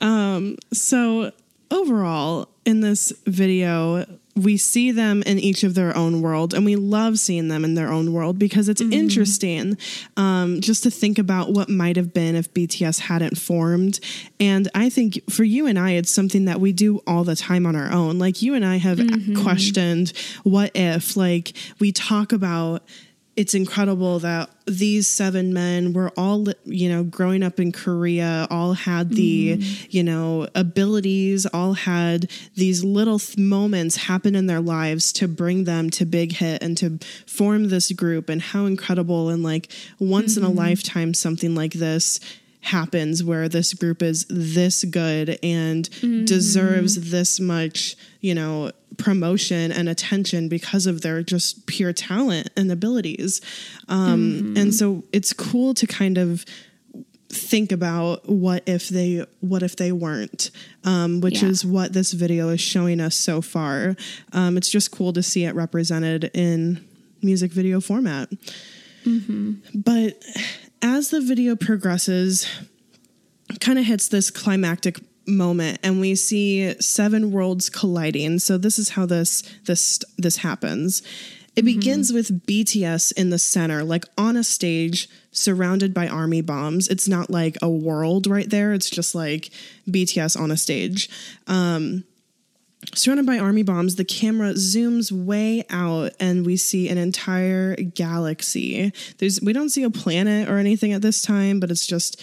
um, 0.00 0.56
So 0.72 1.32
overall, 1.70 2.48
in 2.64 2.80
this 2.80 3.12
video, 3.26 4.06
we 4.38 4.56
see 4.56 4.90
them 4.90 5.22
in 5.24 5.38
each 5.38 5.64
of 5.64 5.74
their 5.74 5.96
own 5.96 6.22
world 6.22 6.54
and 6.54 6.64
we 6.64 6.76
love 6.76 7.18
seeing 7.18 7.48
them 7.48 7.64
in 7.64 7.74
their 7.74 7.92
own 7.92 8.12
world 8.12 8.38
because 8.38 8.68
it's 8.68 8.80
interesting 8.80 9.76
um, 10.16 10.60
just 10.60 10.82
to 10.82 10.90
think 10.90 11.18
about 11.18 11.52
what 11.52 11.68
might 11.68 11.96
have 11.96 12.12
been 12.12 12.34
if 12.34 12.52
bts 12.54 13.00
hadn't 13.00 13.36
formed. 13.38 14.00
And 14.40 14.68
i 14.74 14.88
think 14.88 15.20
for 15.30 15.44
you 15.44 15.66
and 15.66 15.78
i 15.78 15.92
it's 15.92 16.10
something 16.10 16.44
that 16.46 16.60
we 16.60 16.72
do 16.72 17.00
all 17.06 17.24
the 17.24 17.36
time 17.36 17.66
on 17.66 17.76
our 17.76 17.90
own. 17.90 18.18
Like 18.18 18.42
you 18.42 18.54
and 18.54 18.64
i 18.64 18.76
have 18.76 19.00
questioned 19.36 20.12
what 20.44 20.70
if 20.74 21.16
like 21.16 21.52
we 21.78 21.92
talk 21.92 22.32
about 22.32 22.82
it's 23.38 23.54
incredible 23.54 24.18
that 24.18 24.50
these 24.66 25.06
seven 25.06 25.54
men 25.54 25.92
were 25.92 26.10
all 26.16 26.46
you 26.64 26.88
know 26.88 27.04
growing 27.04 27.42
up 27.42 27.60
in 27.60 27.70
korea 27.72 28.46
all 28.50 28.72
had 28.72 29.10
the 29.10 29.56
mm-hmm. 29.56 29.86
you 29.90 30.02
know 30.02 30.48
abilities 30.54 31.46
all 31.46 31.74
had 31.74 32.28
these 32.54 32.84
little 32.84 33.18
th- 33.18 33.38
moments 33.38 33.96
happen 33.96 34.34
in 34.34 34.46
their 34.46 34.60
lives 34.60 35.12
to 35.12 35.28
bring 35.28 35.64
them 35.64 35.90
to 35.90 36.04
big 36.04 36.32
hit 36.32 36.62
and 36.62 36.76
to 36.78 36.98
form 37.26 37.68
this 37.68 37.92
group. 37.92 38.28
And 38.28 38.42
how 38.42 38.66
incredible 38.66 39.28
and 39.28 39.42
like 39.42 39.70
once 39.98 40.36
in 40.36 40.42
a 40.42 40.48
mm-hmm. 40.48 40.58
lifetime 40.58 41.14
something 41.14 41.54
like 41.54 41.72
this 41.72 42.20
happens 42.76 43.22
where 43.22 43.48
this 43.48 43.74
group 43.74 44.02
is 44.02 44.24
this 44.28 44.84
good 44.84 45.38
and 45.42 45.88
deserves 46.26 47.10
this 47.10 47.38
much, 47.40 47.96
you 48.20 48.34
know, 48.34 48.70
promotion 48.96 49.70
and 49.72 49.88
attention 49.88 50.48
because 50.48 50.86
of 50.86 51.02
their 51.02 51.22
just 51.22 51.66
pure 51.66 51.92
talent 51.92 52.48
and 52.56 52.70
abilities. 52.72 53.40
Um, 53.88 54.54
And 54.56 54.74
so 54.74 55.04
it's 55.12 55.32
cool 55.32 55.72
to 55.74 55.86
kind 55.86 56.18
of 56.18 56.44
think 57.30 57.72
about 57.72 58.26
what 58.26 58.62
if 58.66 58.88
they 58.88 59.22
what 59.40 59.62
if 59.62 59.76
they 59.76 59.92
weren't 59.92 60.50
um, 60.84 61.20
which 61.20 61.42
Yeah. 61.42 61.50
is 61.50 61.62
what 61.62 61.92
this 61.92 62.12
video 62.14 62.48
is 62.48 62.60
showing 62.60 63.00
us 63.00 63.14
so 63.14 63.42
far. 63.42 63.96
Um, 64.32 64.56
it's 64.56 64.70
just 64.70 64.90
cool 64.90 65.12
to 65.12 65.22
see 65.22 65.44
it 65.44 65.54
represented 65.54 66.30
in 66.32 66.80
music 67.22 67.52
video 67.52 67.80
format. 67.80 68.30
But 69.74 70.22
as 70.82 71.10
the 71.10 71.20
video 71.20 71.56
progresses, 71.56 72.48
kind 73.60 73.78
of 73.78 73.84
hits 73.84 74.08
this 74.08 74.30
climactic 74.30 74.98
moment 75.26 75.78
and 75.82 76.00
we 76.00 76.14
see 76.14 76.74
seven 76.80 77.30
worlds 77.30 77.68
colliding. 77.68 78.38
So 78.38 78.58
this 78.58 78.78
is 78.78 78.90
how 78.90 79.06
this 79.06 79.42
this 79.66 80.00
this 80.16 80.38
happens. 80.38 81.02
It 81.54 81.64
mm-hmm. 81.64 81.66
begins 81.66 82.12
with 82.12 82.46
BTS 82.46 83.12
in 83.14 83.30
the 83.30 83.38
center, 83.38 83.84
like 83.84 84.04
on 84.16 84.36
a 84.36 84.44
stage 84.44 85.08
surrounded 85.32 85.92
by 85.92 86.08
army 86.08 86.40
bombs. 86.40 86.88
It's 86.88 87.08
not 87.08 87.30
like 87.30 87.56
a 87.60 87.68
world 87.68 88.26
right 88.26 88.48
there. 88.48 88.72
It's 88.72 88.90
just 88.90 89.14
like 89.14 89.50
BTS 89.88 90.40
on 90.40 90.50
a 90.50 90.56
stage 90.56 91.10
um, 91.46 92.04
surrounded 92.94 93.26
by 93.26 93.38
army 93.38 93.62
bombs, 93.62 93.96
the 93.96 94.04
camera 94.04 94.52
zooms 94.52 95.10
way 95.10 95.64
out 95.70 96.12
and 96.20 96.46
we 96.46 96.56
see 96.56 96.88
an 96.88 96.98
entire 96.98 97.74
galaxy. 97.76 98.92
There's 99.18 99.40
we 99.40 99.52
don't 99.52 99.70
see 99.70 99.82
a 99.82 99.90
planet 99.90 100.48
or 100.48 100.58
anything 100.58 100.92
at 100.92 101.02
this 101.02 101.22
time, 101.22 101.60
but 101.60 101.70
it's 101.70 101.86
just 101.86 102.22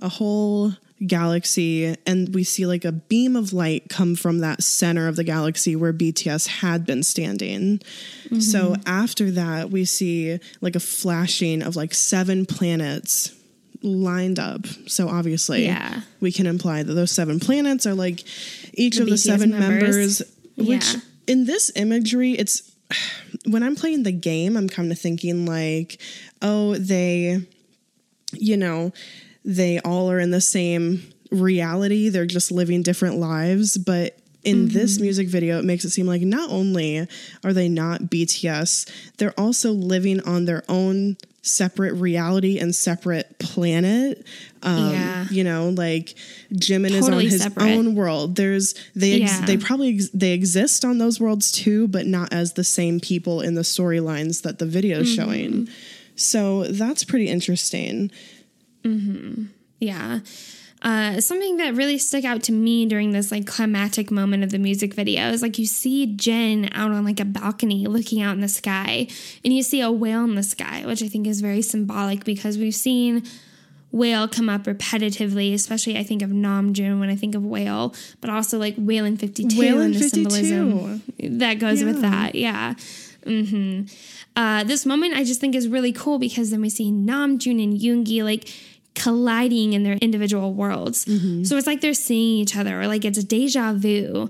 a 0.00 0.08
whole 0.08 0.72
galaxy 1.06 1.94
and 2.06 2.34
we 2.34 2.42
see 2.42 2.64
like 2.64 2.84
a 2.84 2.92
beam 2.92 3.36
of 3.36 3.52
light 3.52 3.84
come 3.90 4.14
from 4.14 4.38
that 4.38 4.62
center 4.62 5.08
of 5.08 5.16
the 5.16 5.24
galaxy 5.24 5.76
where 5.76 5.92
BTS 5.92 6.46
had 6.46 6.86
been 6.86 7.02
standing. 7.02 7.80
So 8.40 8.72
mm-hmm. 8.72 8.82
after 8.86 9.30
that, 9.32 9.70
we 9.70 9.84
see 9.84 10.38
like 10.62 10.74
a 10.74 10.80
flashing 10.80 11.62
of 11.62 11.76
like 11.76 11.92
seven 11.92 12.46
planets 12.46 13.35
lined 13.82 14.38
up. 14.38 14.66
So 14.86 15.08
obviously, 15.08 15.64
Yeah. 15.64 16.02
we 16.20 16.32
can 16.32 16.46
imply 16.46 16.82
that 16.82 16.92
those 16.94 17.12
seven 17.12 17.40
planets 17.40 17.86
are 17.86 17.94
like 17.94 18.22
each 18.74 18.96
The 18.96 19.02
of 19.02 19.10
the 19.10 19.18
seven 19.18 19.50
members, 19.50 19.80
members. 19.80 20.22
which 20.56 20.94
Yeah. 20.94 21.00
in 21.26 21.44
this 21.44 21.70
imagery, 21.74 22.32
it's 22.32 22.62
when 23.46 23.62
I'm 23.62 23.76
playing 23.76 24.02
the 24.04 24.12
game, 24.12 24.56
I'm 24.56 24.68
kind 24.68 24.92
of 24.92 24.98
thinking 24.98 25.46
like, 25.46 26.00
oh, 26.42 26.74
they, 26.76 27.42
you 28.32 28.56
know, 28.56 28.92
they 29.44 29.78
all 29.80 30.10
are 30.10 30.18
in 30.18 30.30
the 30.30 30.40
same 30.40 31.02
reality. 31.30 32.08
They're 32.08 32.26
just 32.26 32.52
living 32.52 32.82
different 32.82 33.16
lives. 33.18 33.76
But 33.78 34.18
in 34.44 34.66
mm-hmm. 34.66 34.74
this 34.74 35.00
music 35.00 35.28
video, 35.28 35.58
it 35.58 35.64
makes 35.64 35.84
it 35.84 35.90
seem 35.90 36.06
like 36.06 36.22
not 36.22 36.50
only 36.50 37.06
are 37.44 37.52
they 37.52 37.68
not 37.68 38.02
BTS, 38.02 38.88
they're 39.18 39.38
also 39.38 39.72
living 39.72 40.20
on 40.20 40.44
their 40.44 40.62
own 40.68 41.16
separate 41.46 41.94
reality 41.94 42.58
and 42.58 42.74
separate 42.74 43.38
planet. 43.38 44.26
Um, 44.62 44.90
Yeah. 44.92 45.26
You 45.30 45.44
know, 45.44 45.68
like 45.70 46.14
Jimin 46.52 46.90
is 46.90 47.04
on 47.04 47.12
Totally 47.12 47.28
his 47.28 47.42
separate. 47.42 47.64
own 47.72 47.94
world. 47.94 48.36
There's 48.36 48.74
they 48.94 49.22
ex- 49.22 49.32
Yeah. 49.40 49.46
they 49.46 49.56
probably 49.56 49.94
ex- 49.94 50.10
they 50.12 50.32
exist 50.32 50.84
on 50.84 50.98
those 50.98 51.20
worlds 51.20 51.52
too, 51.52 51.88
but 51.88 52.06
not 52.06 52.32
as 52.32 52.54
the 52.54 52.64
same 52.64 53.00
people 53.00 53.40
in 53.40 53.54
the 53.54 53.62
storylines 53.62 54.42
that 54.42 54.58
the 54.58 54.66
video 54.66 55.00
is 55.00 55.08
Mm-hmm. 55.16 55.24
showing. 55.24 55.68
So 56.16 56.64
that's 56.64 57.04
pretty 57.04 57.28
interesting. 57.28 58.10
Mm-hmm. 58.84 59.44
Yeah. 59.80 60.20
Uh, 60.82 61.20
something 61.20 61.56
that 61.56 61.74
really 61.74 61.98
stuck 61.98 62.24
out 62.24 62.42
to 62.44 62.52
me 62.52 62.86
during 62.86 63.10
this 63.10 63.32
like 63.32 63.46
climactic 63.46 64.10
moment 64.10 64.44
of 64.44 64.50
the 64.50 64.58
music 64.58 64.94
video 64.94 65.30
is 65.30 65.42
like 65.42 65.58
you 65.58 65.66
see 65.66 66.06
Jin 66.14 66.68
out 66.72 66.92
on 66.92 67.04
like 67.04 67.18
a 67.18 67.24
balcony 67.24 67.86
looking 67.86 68.20
out 68.22 68.34
in 68.34 68.40
the 68.40 68.48
sky, 68.48 69.08
and 69.44 69.52
you 69.54 69.62
see 69.62 69.80
a 69.80 69.90
whale 69.90 70.22
in 70.24 70.34
the 70.34 70.42
sky, 70.42 70.84
which 70.86 71.02
I 71.02 71.08
think 71.08 71.26
is 71.26 71.40
very 71.40 71.62
symbolic 71.62 72.24
because 72.24 72.58
we've 72.58 72.74
seen 72.74 73.24
whale 73.90 74.28
come 74.28 74.48
up 74.50 74.64
repetitively, 74.64 75.54
especially 75.54 75.96
I 75.96 76.02
think 76.02 76.20
of 76.20 76.30
Namjoon 76.30 77.00
when 77.00 77.08
I 77.08 77.16
think 77.16 77.34
of 77.34 77.44
whale, 77.44 77.94
but 78.20 78.28
also 78.28 78.58
like 78.58 78.74
whale 78.76 79.06
in 79.06 79.16
52 79.16 79.58
Whale 79.58 79.78
in 79.80 79.86
and 79.86 79.94
the 79.94 80.00
52. 80.00 80.30
symbolism 80.30 81.02
that 81.38 81.58
goes 81.58 81.82
with 81.82 82.02
that. 82.02 82.34
Yeah. 82.34 82.74
hmm 83.24 83.82
Uh, 84.36 84.62
this 84.64 84.84
moment 84.84 85.14
I 85.14 85.24
just 85.24 85.40
think 85.40 85.54
is 85.54 85.66
really 85.68 85.92
cool 85.92 86.18
because 86.18 86.50
then 86.50 86.60
we 86.60 86.68
see 86.68 86.92
Namjoon 86.92 87.62
and 87.64 87.80
Yoongi 87.80 88.22
like 88.22 88.52
colliding 88.96 89.72
in 89.74 89.84
their 89.84 89.94
individual 89.98 90.52
worlds. 90.54 91.04
Mm-hmm. 91.04 91.44
So 91.44 91.56
it's 91.56 91.68
like 91.68 91.80
they're 91.82 91.94
seeing 91.94 92.38
each 92.38 92.56
other, 92.56 92.80
or 92.80 92.88
like 92.88 93.04
it's 93.04 93.22
deja 93.22 93.72
vu. 93.74 94.28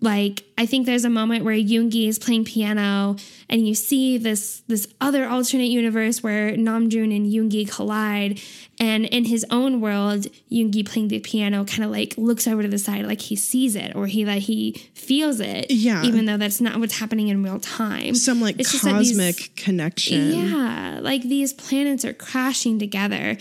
Like 0.00 0.42
I 0.58 0.66
think 0.66 0.86
there's 0.86 1.04
a 1.04 1.10
moment 1.10 1.44
where 1.44 1.54
Yoongi 1.54 2.08
is 2.08 2.18
playing 2.18 2.44
piano, 2.44 3.14
and 3.48 3.68
you 3.68 3.72
see 3.76 4.18
this 4.18 4.62
this 4.66 4.88
other 5.00 5.28
alternate 5.28 5.70
universe 5.70 6.24
where 6.24 6.56
Namjoon 6.56 7.14
and 7.14 7.24
Yoongi 7.32 7.70
collide, 7.70 8.40
and 8.80 9.04
in 9.04 9.26
his 9.26 9.46
own 9.48 9.80
world, 9.80 10.26
Yoongi 10.50 10.84
playing 10.84 11.06
the 11.06 11.20
piano 11.20 11.64
kind 11.64 11.84
of 11.84 11.92
like 11.92 12.14
looks 12.18 12.48
over 12.48 12.62
to 12.62 12.68
the 12.68 12.78
side, 12.78 13.06
like 13.06 13.20
he 13.20 13.36
sees 13.36 13.76
it 13.76 13.94
or 13.94 14.08
he 14.08 14.24
that 14.24 14.38
he 14.38 14.72
feels 14.94 15.38
it, 15.38 15.70
Yeah. 15.70 16.02
even 16.02 16.26
though 16.26 16.36
that's 16.36 16.60
not 16.60 16.80
what's 16.80 16.98
happening 16.98 17.28
in 17.28 17.44
real 17.44 17.60
time. 17.60 18.16
Some 18.16 18.40
like 18.40 18.58
It's 18.58 18.72
just 18.72 18.82
that 18.82 18.98
these- 18.98 19.10
cosmic 19.16 19.54
connection. 19.54 20.32
yeah, 20.48 20.98
like 21.00 21.22
these 21.22 21.52
planets 21.52 22.04
are 22.04 22.12
crashing 22.12 22.80
together 22.80 23.36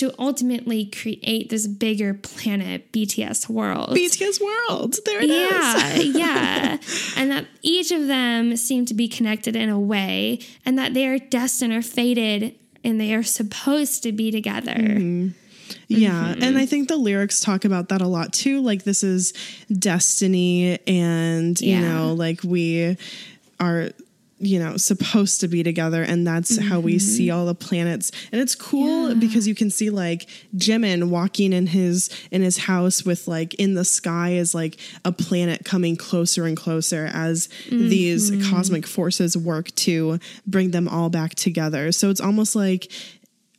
to 0.00 0.14
ultimately 0.18 0.84
create 0.86 1.48
this 1.50 1.66
bigger 1.66 2.12
planet 2.14 2.90
BTS 2.92 3.48
world. 3.48 3.90
BTS 3.96 4.40
world. 4.40 4.96
There 5.06 5.22
it 5.22 5.30
is. 5.30 6.04
yeah, 6.16 6.18
yeah. 6.18 6.78
And 7.16 7.30
that 7.30 7.46
each 7.62 7.90
of 7.92 8.06
them 8.06 8.56
seem 8.56 8.84
to 8.86 8.94
be 8.94 9.08
connected 9.08 9.56
in 9.56 9.68
a 9.68 9.78
way, 9.80 10.40
and 10.66 10.78
that 10.78 10.92
they 10.94 11.06
are 11.06 11.18
destined 11.18 11.72
or 11.72 11.82
fated 11.82 12.54
and 12.82 12.98
they 12.98 13.12
are 13.14 13.22
supposed 13.22 14.02
to 14.04 14.10
be 14.12 14.30
together. 14.30 14.72
Mm-hmm. 14.72 15.28
Yeah. 15.88 16.10
Mm-hmm. 16.32 16.42
And 16.42 16.56
I 16.58 16.64
think 16.66 16.88
the 16.88 16.96
lyrics 16.96 17.40
talk 17.40 17.64
about 17.66 17.90
that 17.90 18.00
a 18.00 18.06
lot 18.06 18.32
too. 18.32 18.60
Like, 18.62 18.84
this 18.84 19.02
is 19.02 19.32
destiny, 19.70 20.78
and, 20.86 21.60
you 21.60 21.72
Yeah. 21.72 21.80
know, 21.80 22.14
like 22.14 22.42
we 22.42 22.96
are. 23.58 23.90
You 24.42 24.58
know, 24.58 24.78
supposed 24.78 25.40
to 25.42 25.48
be 25.48 25.62
together, 25.62 26.02
and 26.02 26.26
that's 26.26 26.56
how 26.58 26.80
we 26.80 26.98
see 26.98 27.26
Mm-hmm. 27.28 27.36
all 27.38 27.44
the 27.46 27.54
planets. 27.54 28.10
And 28.32 28.40
it's 28.40 28.54
cool 28.54 29.14
because 29.14 29.46
you 29.46 29.54
can 29.54 29.70
see 29.70 29.90
like 29.90 30.26
Jimin 30.56 31.10
walking 31.10 31.52
in 31.52 31.66
his 31.66 32.08
in 32.30 32.40
his 32.40 32.56
house 32.56 33.04
with 33.04 33.28
like 33.28 33.52
in 33.54 33.74
the 33.74 33.84
sky 33.84 34.30
is 34.30 34.54
like 34.54 34.78
a 35.04 35.12
planet 35.12 35.66
coming 35.66 35.94
closer 35.94 36.46
and 36.46 36.56
closer 36.56 37.10
as 37.12 37.48
these 37.68 38.30
Mm-hmm. 38.30 38.50
cosmic 38.50 38.86
forces 38.86 39.36
work 39.36 39.74
to 39.74 40.18
bring 40.46 40.70
them 40.70 40.88
all 40.88 41.10
back 41.10 41.34
together. 41.34 41.92
So 41.92 42.08
it's 42.08 42.20
almost 42.20 42.56
like 42.56 42.90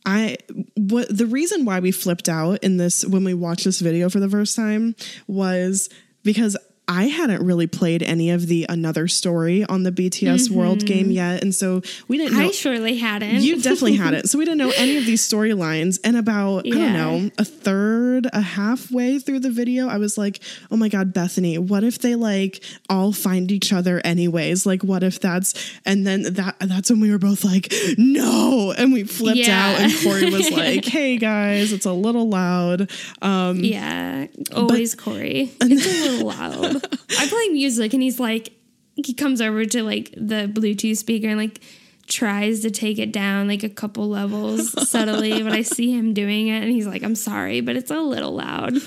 I 0.04 0.36
what 0.76 1.16
the 1.16 1.26
reason 1.26 1.64
why 1.64 1.78
we 1.78 1.92
flipped 1.92 2.28
out 2.28 2.58
in 2.64 2.76
this 2.76 3.04
when 3.04 3.22
we 3.22 3.34
watched 3.34 3.64
this 3.64 3.78
video 3.78 4.10
for 4.10 4.18
the 4.18 4.28
first 4.28 4.56
time 4.56 4.96
was 5.28 5.88
because 6.24 6.56
I 6.94 7.04
hadn't 7.04 7.42
really 7.42 7.66
played 7.66 8.02
any 8.02 8.28
of 8.30 8.48
the 8.48 8.66
another 8.68 9.08
story 9.08 9.64
on 9.64 9.82
the 9.82 9.90
BTS 9.90 10.50
World 10.50 10.84
game 10.84 11.10
yet, 11.10 11.42
and 11.42 11.54
so 11.54 11.80
we 12.06 12.18
didn't 12.18 12.36
know. 12.36 12.44
I 12.48 12.50
surely 12.50 12.98
hadn't. 12.98 13.40
you 13.40 13.56
definitely 13.62 13.96
hadn't, 14.06 14.28
so 14.28 14.36
we 14.38 14.44
didn't 14.44 14.58
know 14.58 14.72
any 14.76 14.98
of 14.98 15.06
these 15.06 15.26
storylines. 15.26 15.98
And 16.04 16.18
about 16.18 16.66
I 16.66 16.70
don't 16.70 16.92
know 16.92 17.30
a 17.38 17.46
third, 17.46 18.26
a 18.34 18.42
halfway 18.42 19.18
through 19.18 19.40
the 19.40 19.50
video, 19.50 19.88
I 19.88 19.96
was 19.96 20.18
like, 20.18 20.40
"Oh 20.70 20.76
my 20.76 20.90
god, 20.90 21.14
Bethany, 21.14 21.56
what 21.56 21.82
if 21.82 21.98
they 22.00 22.14
like 22.14 22.62
all 22.90 23.12
find 23.12 23.50
each 23.50 23.72
other 23.72 24.02
anyways? 24.04 24.66
Like, 24.66 24.82
what 24.84 25.02
if 25.02 25.18
that's?" 25.18 25.54
And 25.86 26.06
then 26.06 26.24
that 26.34 26.56
that's 26.60 26.90
when 26.90 27.00
we 27.00 27.10
were 27.10 27.18
both 27.18 27.42
like, 27.42 27.72
"No!" 27.96 28.74
And 28.76 28.92
we 28.92 29.04
flipped 29.04 29.38
Yeah. 29.38 29.70
out, 29.70 29.80
and 29.80 29.92
Corey 30.04 30.30
was 30.30 30.50
like, 30.62 30.84
"Hey 30.84 31.16
guys, 31.16 31.72
it's 31.72 31.86
a 31.86 31.92
little 31.94 32.28
loud." 32.28 32.90
Um, 33.22 33.60
Yeah, 33.64 34.26
always 34.54 34.94
Corey. 34.94 35.50
It's 35.62 35.86
a 35.86 36.10
little 36.10 36.26
loud. 36.36 36.81
I 37.18 37.26
play 37.28 37.48
music 37.48 37.92
and 37.92 38.02
he's 38.02 38.20
like, 38.20 38.52
he 38.94 39.14
comes 39.14 39.40
over 39.40 39.64
to 39.64 39.82
like 39.82 40.10
the 40.12 40.50
Bluetooth 40.52 40.96
speaker 40.96 41.28
and 41.28 41.38
like 41.38 41.60
tries 42.06 42.60
to 42.60 42.70
take 42.70 42.98
it 42.98 43.12
down 43.12 43.48
like 43.48 43.62
a 43.62 43.68
couple 43.68 44.08
levels 44.08 44.88
subtly, 44.88 45.42
but 45.42 45.52
I 45.52 45.62
see 45.62 45.92
him 45.92 46.12
doing 46.14 46.48
it 46.48 46.62
and 46.62 46.70
he's 46.70 46.86
like, 46.86 47.02
I'm 47.02 47.14
sorry, 47.14 47.60
but 47.60 47.76
it's 47.76 47.90
a 47.90 48.00
little 48.00 48.34
loud. 48.34 48.74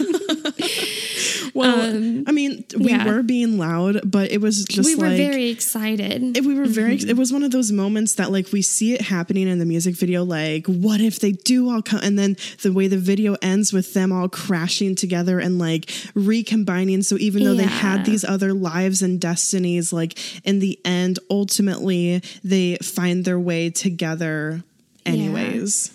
Well, 1.54 1.96
Um, 1.96 2.26
I 2.28 2.34
mean, 2.34 2.66
we 2.78 2.90
yeah. 2.90 3.06
were 3.06 3.24
being 3.24 3.58
loud, 3.58 4.02
but 4.04 4.30
it 4.30 4.42
was 4.42 4.66
just 4.66 4.90
we 4.90 4.96
were 4.96 5.08
like 5.08 5.18
very 5.18 5.50
excited. 5.50 6.36
it, 6.38 6.44
we 6.46 6.54
were 6.54 6.66
very 6.66 6.98
Mm-hmm. 6.98 7.10
it 7.10 7.16
was 7.18 7.32
one 7.32 7.44
of 7.44 7.52
those 7.52 7.72
moments 7.72 8.16
that 8.16 8.30
like 8.32 8.52
we 8.52 8.62
see 8.62 8.94
it 8.94 9.02
happening 9.02 9.48
in 9.48 9.58
the 9.60 9.66
music 9.66 9.96
video 9.96 10.24
like 10.24 10.66
what 10.68 11.00
if 11.02 11.20
they 11.20 11.32
do 11.32 11.70
all 11.70 11.82
come 11.82 12.00
and 12.04 12.20
then 12.20 12.36
the 12.62 12.72
way 12.74 12.88
the 12.88 12.98
video 12.98 13.36
ends 13.42 13.72
with 13.74 13.94
them 13.94 14.12
all 14.12 14.28
crashing 14.30 14.96
together 14.96 15.40
and 15.40 15.58
like 15.58 15.90
recombining 16.14 17.02
so 17.02 17.18
even 17.18 17.44
though 17.44 17.54
they 17.54 17.64
had 17.64 18.06
these 18.06 18.24
other 18.26 18.54
lives 18.54 19.02
and 19.02 19.20
destinies 19.22 19.92
like 19.94 20.18
in 20.46 20.60
the 20.60 20.78
end 20.86 21.20
ultimately 21.30 22.22
they 22.44 22.76
find 22.84 23.15
their 23.24 23.40
way 23.40 23.70
together 23.70 24.64
anyways 25.06 25.92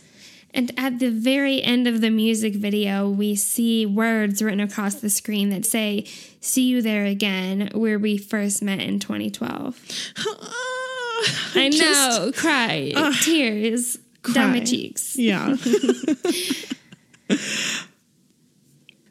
And 0.52 0.72
at 0.76 0.98
the 0.98 1.10
very 1.10 1.62
end 1.62 1.86
of 1.86 2.00
the 2.00 2.10
music 2.10 2.54
video, 2.54 3.08
we 3.08 3.36
see 3.36 3.86
words 3.86 4.42
written 4.42 4.60
across 4.60 4.96
the 4.96 5.08
screen 5.10 5.50
that 5.50 5.64
say, 5.64 6.06
See 6.40 6.68
you 6.68 6.82
there 6.82 7.04
again, 7.04 7.70
where 7.72 7.98
we 7.98 8.18
first 8.18 8.62
met 8.62 8.80
in 8.80 8.98
2012. 8.98 9.78
I 11.54 11.68
know, 11.68 12.32
cry, 12.34 12.92
tears 13.22 13.98
down 14.32 14.52
my 14.52 14.60
cheeks. 14.60 15.16
Yeah. 15.16 15.56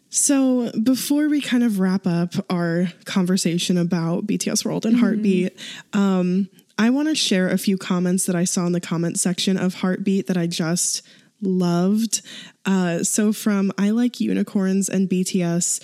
so 0.10 0.72
before 0.82 1.30
we 1.30 1.40
kind 1.42 1.64
of 1.64 1.80
wrap 1.80 2.08
up 2.08 2.34
our 2.50 2.88
conversation 3.06 3.78
about 3.78 4.26
BTS 4.26 4.66
World 4.66 4.86
and 4.86 4.98
Heartbeat, 4.98 5.56
um, 5.94 6.50
I 6.80 6.90
want 6.92 7.10
to 7.10 7.16
share 7.16 7.50
a 7.50 7.58
few 7.58 7.78
comments 7.78 8.26
that 8.26 8.38
I 8.38 8.46
saw 8.46 8.66
in 8.66 8.72
the 8.72 8.80
comment 8.80 9.20
section 9.20 9.58
of 9.58 9.76
Heartbeat 9.76 10.28
that 10.28 10.38
I 10.38 10.48
just 10.48 11.06
loved. 11.42 12.22
Uh, 12.66 13.04
so 13.04 13.34
from 13.34 13.74
I 13.78 13.90
Like 13.90 14.22
Unicorns 14.22 14.88
and 14.88 15.10
BTS, 15.10 15.84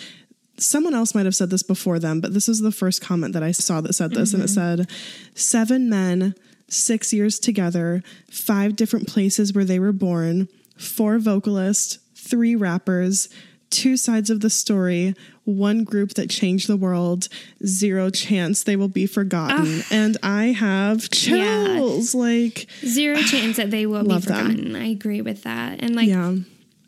someone 0.58 0.94
else 0.94 1.14
might 1.14 1.26
have 1.26 1.36
said 1.36 1.50
this 1.50 1.64
before 1.64 2.00
them, 2.00 2.22
but 2.22 2.34
this 2.34 2.48
is 2.48 2.62
the 2.62 2.72
first 2.72 3.02
comment 3.02 3.34
that 3.34 3.44
I 3.44 3.52
saw 3.52 3.82
that 3.82 3.92
said 3.92 4.12
this, 4.12 4.34
and 4.34 4.42
it 4.42 4.48
said, 4.48 4.90
Seven 5.36 5.90
men, 5.90 6.34
six 6.70 7.12
years 7.12 7.40
together, 7.40 8.02
five 8.32 8.78
different 8.78 9.10
places 9.10 9.54
where 9.54 9.66
they 9.66 9.80
were 9.80 9.92
born, 9.92 10.48
four 10.78 11.20
vocalists, 11.20 12.00
three 12.16 12.56
rappers, 12.56 13.28
two 13.76 13.98
sides 13.98 14.30
of 14.30 14.40
the 14.40 14.50
story, 14.50 15.14
one 15.44 15.84
group 15.84 16.14
that 16.16 16.30
changed 16.30 16.68
the 16.68 16.78
world, 16.78 17.28
zero 17.66 18.10
chance 18.10 18.64
they 18.64 18.76
will 18.76 18.88
be 18.88 19.06
forgotten. 19.06 19.82
And 19.92 20.18
I 20.24 20.46
have 20.48 21.10
chills. 21.12 22.16
Like, 22.16 22.68
Zero 22.86 23.18
chance 23.34 23.58
that 23.58 23.70
they 23.72 23.86
will 23.86 24.04
be 24.04 24.10
Love 24.10 24.26
them. 24.26 24.48
forgotten. 24.52 24.76
I 24.76 24.88
agree 24.90 25.22
with 25.22 25.44
that. 25.44 25.84
And 25.84 25.96
like, 25.96 26.08
yeah. 26.08 26.36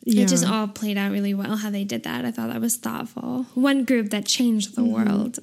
Yeah. 0.10 0.24
it 0.24 0.30
just 0.30 0.48
all 0.50 0.68
played 0.70 0.98
out 0.98 1.12
really 1.12 1.34
well 1.34 1.58
how 1.58 1.70
they 1.70 1.84
did 1.84 2.04
that. 2.04 2.24
I 2.24 2.32
thought 2.32 2.50
that 2.54 2.62
was 2.62 2.78
thoughtful. 2.78 3.46
One 3.56 3.84
group 3.84 4.10
that 4.12 4.26
changed 4.26 4.76
the 4.76 4.82
Mm-hmm. 4.82 4.94
world. 4.94 5.40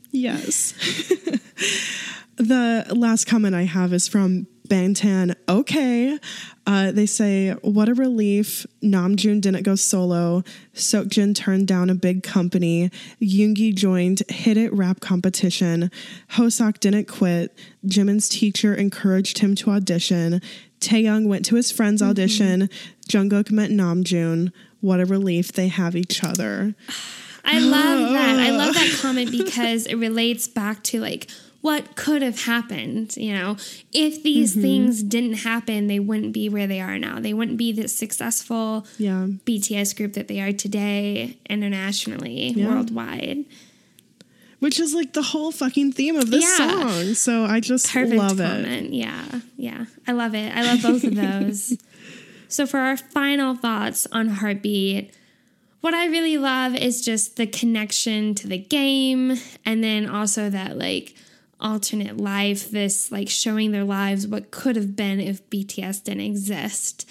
Yes. 0.16 0.72
the 2.36 2.86
last 2.96 3.26
comment 3.26 3.54
I 3.54 3.62
have 3.64 3.92
is 3.92 4.08
from 4.08 4.46
Bangtan. 4.66 5.34
Okay. 5.48 6.18
Uh, 6.66 6.90
they 6.92 7.06
say, 7.06 7.52
What 7.62 7.88
a 7.88 7.94
relief. 7.94 8.66
Namjoon 8.82 9.40
didn't 9.40 9.62
go 9.62 9.74
solo. 9.74 10.42
Seokjin 10.74 11.34
turned 11.34 11.68
down 11.68 11.90
a 11.90 11.94
big 11.94 12.22
company. 12.22 12.90
Yoongi 13.20 13.74
joined 13.74 14.22
Hit 14.28 14.56
It 14.56 14.72
rap 14.72 15.00
competition. 15.00 15.90
Hoseok 16.32 16.80
didn't 16.80 17.06
quit. 17.06 17.56
Jimin's 17.86 18.28
teacher 18.28 18.74
encouraged 18.74 19.38
him 19.38 19.54
to 19.56 19.70
audition. 19.70 20.40
Taehyung 20.80 21.26
went 21.26 21.44
to 21.46 21.54
his 21.56 21.70
friend's 21.70 22.02
audition. 22.02 22.68
Jungkook 23.08 23.50
met 23.50 23.70
Namjoon. 23.70 24.52
What 24.80 25.00
a 25.00 25.06
relief 25.06 25.52
they 25.52 25.68
have 25.68 25.96
each 25.96 26.22
other. 26.22 26.74
I 27.44 27.60
love 27.60 28.12
that. 28.12 28.40
I 28.40 28.50
love 28.50 28.74
that 28.74 28.98
comment 29.02 29.30
because 29.30 29.86
it 29.86 29.94
relates 29.94 30.48
back 30.48 30.82
to 30.84 31.00
like 31.00 31.30
what 31.66 31.96
could 31.96 32.22
have 32.22 32.40
happened. 32.44 33.16
You 33.16 33.32
know, 33.34 33.56
if 33.92 34.22
these 34.22 34.52
Mm-hmm. 34.52 34.62
things 34.62 35.02
didn't 35.02 35.38
happen, 35.52 35.88
they 35.88 35.98
wouldn't 35.98 36.32
be 36.32 36.48
where 36.48 36.68
they 36.68 36.80
are 36.80 36.98
now. 36.98 37.18
They 37.18 37.34
wouldn't 37.34 37.58
be 37.58 37.72
this 37.72 37.92
successful 37.96 38.86
Yeah. 38.98 39.26
BTS 39.44 39.96
group 39.96 40.12
that 40.12 40.28
they 40.28 40.40
are 40.40 40.52
today, 40.52 41.36
internationally, 41.50 42.52
Yeah. 42.56 42.68
worldwide. 42.68 43.44
which 44.58 44.80
is 44.80 44.94
like 44.94 45.12
the 45.12 45.22
whole 45.22 45.52
fucking 45.52 45.92
theme 45.92 46.16
of 46.16 46.30
this 46.30 46.42
Yeah. 46.42 46.56
song. 46.56 47.14
So 47.14 47.44
I 47.44 47.60
just 47.60 47.86
Perfect 47.92 48.16
love 48.16 48.40
it. 48.40 48.90
Yeah, 48.90 49.24
yeah. 49.58 49.84
I 50.08 50.12
love 50.12 50.34
it. 50.34 50.48
I 50.56 50.62
love 50.62 50.80
both 50.82 51.04
of 51.04 51.14
those. 51.24 51.76
so 52.48 52.64
for 52.66 52.78
our 52.78 52.96
final 52.96 53.54
thoughts 53.54 54.06
on 54.12 54.28
Heartbeat, 54.28 55.12
what 55.82 55.92
I 55.94 56.06
really 56.06 56.38
love 56.38 56.74
is 56.74 57.04
just 57.04 57.36
the 57.36 57.46
connection 57.46 58.34
to 58.36 58.48
the 58.48 58.56
game 58.58 59.36
and 59.66 59.84
then 59.84 60.08
also 60.08 60.48
that 60.48 60.78
like 60.78 61.14
alternate 61.60 62.18
life, 62.18 62.70
this 62.70 63.10
like 63.10 63.28
showing 63.28 63.72
their 63.72 63.84
lives 63.84 64.26
what 64.26 64.50
could 64.50 64.76
have 64.76 64.94
been 64.94 65.20
if 65.20 65.48
BTS 65.50 66.04
didn't 66.04 66.20
exist. 66.20 67.08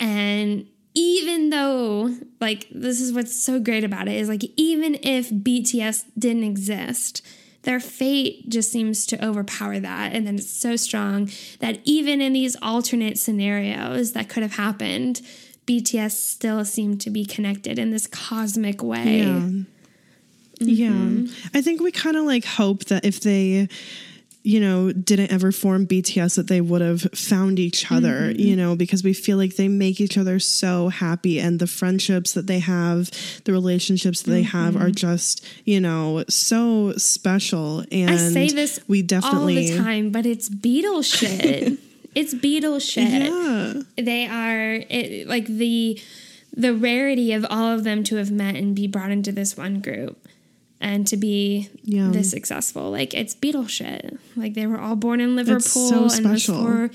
And 0.00 0.66
even 0.94 1.50
though, 1.50 2.14
like, 2.40 2.68
this 2.70 3.00
is 3.00 3.12
what's 3.12 3.36
so 3.36 3.60
great 3.60 3.84
about 3.84 4.08
it 4.08 4.14
is 4.16 4.30
like, 4.30 4.44
even 4.56 4.94
if 5.02 5.30
BTS 5.30 6.04
didn't 6.18 6.44
exist, 6.44 7.20
their 7.62 7.80
fate 7.80 8.48
just 8.48 8.72
seems 8.72 9.04
to 9.06 9.22
overpower 9.22 9.78
that. 9.78 10.14
And 10.14 10.26
then 10.26 10.36
it's 10.36 10.48
so 10.48 10.76
strong 10.76 11.30
that 11.60 11.80
even 11.84 12.22
in 12.22 12.32
these 12.32 12.56
alternate 12.62 13.18
scenarios 13.18 14.12
that 14.12 14.30
could 14.30 14.42
have 14.42 14.54
happened, 14.54 15.20
BTS 15.66 16.12
still 16.12 16.64
seem 16.64 16.96
to 16.98 17.10
be 17.10 17.26
connected 17.26 17.78
in 17.78 17.90
this 17.90 18.06
cosmic 18.06 18.82
way. 18.82 19.18
Yeah. 19.18 19.50
Yeah. 20.60 20.88
Mm-hmm. 20.88 21.56
I 21.56 21.62
think 21.62 21.80
we 21.80 21.92
kind 21.92 22.16
of 22.16 22.24
like 22.24 22.44
hope 22.44 22.86
that 22.86 23.04
if 23.04 23.20
they, 23.20 23.68
you 24.42 24.60
know, 24.60 24.92
didn't 24.92 25.32
ever 25.32 25.52
form 25.52 25.86
BTS, 25.86 26.36
that 26.36 26.48
they 26.48 26.60
would 26.60 26.80
have 26.80 27.02
found 27.14 27.58
each 27.58 27.90
other, 27.90 28.30
mm-hmm. 28.30 28.40
you 28.40 28.56
know, 28.56 28.76
because 28.76 29.02
we 29.02 29.12
feel 29.12 29.36
like 29.36 29.56
they 29.56 29.68
make 29.68 30.00
each 30.00 30.16
other 30.16 30.38
so 30.38 30.88
happy 30.88 31.40
and 31.40 31.58
the 31.58 31.66
friendships 31.66 32.32
that 32.32 32.46
they 32.46 32.60
have, 32.60 33.10
the 33.44 33.52
relationships 33.52 34.22
that 34.22 34.30
they 34.30 34.42
have 34.42 34.74
mm-hmm. 34.74 34.84
are 34.84 34.90
just, 34.90 35.44
you 35.64 35.80
know, 35.80 36.24
so 36.28 36.92
special. 36.92 37.84
And 37.90 38.10
I 38.10 38.16
say 38.16 38.48
this 38.48 38.80
we 38.88 39.02
definitely. 39.02 39.70
all 39.70 39.76
the 39.76 39.82
time, 39.82 40.10
but 40.10 40.26
it's 40.26 40.48
Beatles 40.48 41.12
shit. 41.12 41.78
it's 42.14 42.32
Beatles 42.32 42.88
shit. 42.88 43.32
Yeah. 43.32 43.82
They 43.96 44.26
are 44.26 44.84
it, 44.88 45.26
like 45.26 45.46
the 45.46 46.00
the 46.56 46.72
rarity 46.72 47.32
of 47.32 47.44
all 47.50 47.74
of 47.74 47.84
them 47.84 48.02
to 48.02 48.16
have 48.16 48.30
met 48.30 48.56
and 48.56 48.74
be 48.74 48.86
brought 48.86 49.10
into 49.10 49.30
this 49.30 49.56
one 49.56 49.80
group 49.80 50.25
and 50.80 51.06
to 51.06 51.16
be 51.16 51.68
Yeah. 51.84 52.10
this 52.10 52.30
successful. 52.30 52.90
Like 52.90 53.14
it's 53.14 53.34
Beatles 53.34 53.70
shit. 53.70 54.18
Like 54.36 54.54
they 54.54 54.66
were 54.66 54.78
all 54.80 54.96
born 54.96 55.20
in 55.20 55.36
Liverpool, 55.36 55.60
so 56.08 56.08
and 56.16 56.24
those 56.26 56.44
four 56.46 56.90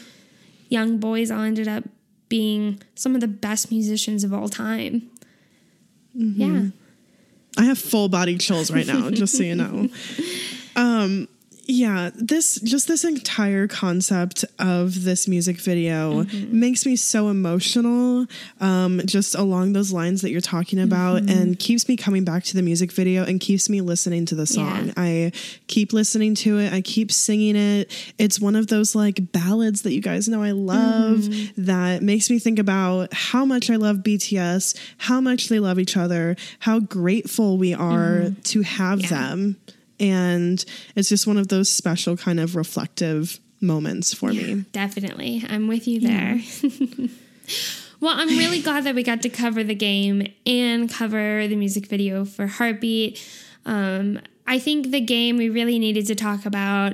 young 0.70 0.98
boys 0.98 1.32
all 1.32 1.42
ended 1.42 1.68
up 1.68 1.84
being 2.30 2.82
some 2.96 3.14
of 3.16 3.22
the 3.22 3.28
best 3.28 3.72
musicians 3.72 4.24
of 4.24 4.34
all 4.34 4.48
time. 4.50 5.10
Mm-hmm. 6.18 6.42
Yeah. 6.42 6.70
I 7.58 7.66
have 7.66 7.78
full 7.78 8.08
body 8.08 8.38
chills 8.38 8.72
right 8.72 8.88
now, 8.88 9.10
just 9.10 9.36
so 9.38 9.44
you 9.44 9.56
know. 9.56 9.90
Um, 10.74 11.28
yeah, 11.72 12.12
this 12.16 12.60
just 12.62 12.88
this 12.88 13.04
entire 13.04 13.68
concept 13.68 14.46
of 14.60 15.04
this 15.04 15.28
music 15.28 15.58
video 15.58 16.24
mm-hmm. 16.24 16.60
makes 16.60 16.86
me 16.86 16.96
so 16.96 17.30
emotional. 17.30 18.26
Um, 18.60 19.02
just 19.06 19.36
along 19.36 19.74
those 19.74 19.92
lines 19.92 20.22
that 20.22 20.32
you're 20.32 20.42
talking 20.42 20.80
about, 20.80 21.24
mm-hmm. 21.24 21.38
and 21.38 21.60
keeps 21.60 21.88
me 21.88 21.96
coming 21.96 22.24
back 22.24 22.44
to 22.46 22.56
the 22.56 22.62
music 22.62 22.92
video 22.92 23.24
and 23.24 23.40
keeps 23.40 23.70
me 23.70 23.82
listening 23.82 24.26
to 24.28 24.36
the 24.36 24.46
song. 24.46 24.88
Yeah. 24.88 24.94
I 24.98 25.32
keep 25.68 25.94
listening 25.94 26.36
to 26.36 26.60
it. 26.60 26.74
I 26.74 26.82
keep 26.82 27.12
singing 27.12 27.56
it. 27.56 28.14
It's 28.18 28.40
one 28.40 28.56
of 28.56 28.68
those 28.68 28.96
like 28.96 29.32
ballads 29.32 29.84
that 29.84 29.94
you 29.94 30.02
guys 30.02 30.28
know 30.28 30.44
I 30.44 30.52
love 30.52 31.20
mm-hmm. 31.20 31.64
that 31.66 32.04
makes 32.04 32.30
me 32.30 32.40
think 32.40 32.60
about 32.60 33.14
how 33.14 33.46
much 33.46 33.70
I 33.70 33.78
love 33.78 33.98
BTS, 33.98 34.78
how 34.98 35.22
much 35.22 35.50
they 35.50 35.60
love 35.60 35.80
each 35.80 35.98
other, 35.98 36.36
how 36.60 36.80
grateful 36.80 37.58
we 37.58 37.74
are 37.74 38.32
to 38.44 38.62
have 38.62 39.08
them. 39.10 39.58
And 40.02 40.64
it's 40.96 41.08
just 41.08 41.28
one 41.28 41.38
of 41.38 41.48
those 41.48 41.70
special 41.70 42.18
kind 42.18 42.40
of 42.40 42.56
reflective 42.56 43.40
moments 43.62 44.14
for 44.14 44.34
me. 44.34 44.66
Definitely. 44.72 45.46
I'm 45.48 45.68
with 45.68 45.88
you 45.88 46.02
there. 46.02 46.42
well, 48.02 48.16
I'm 48.18 48.30
really 48.30 48.62
glad 48.62 48.86
that 48.86 48.96
we 48.96 49.04
got 49.04 49.22
to 49.22 49.30
cover 49.30 49.64
the 49.64 49.76
game 49.76 50.34
and 50.46 50.92
cover 50.92 51.48
the 51.48 51.56
music 51.56 51.86
video 51.86 52.26
for 52.26 52.48
Heartbeat. 52.48 53.24
Um, 53.66 54.20
I 54.48 54.58
think 54.58 54.90
the 54.90 55.02
game 55.02 55.38
we 55.38 55.50
really 55.50 55.78
needed 55.78 56.08
to 56.08 56.16
talk 56.16 56.48
about. 56.48 56.94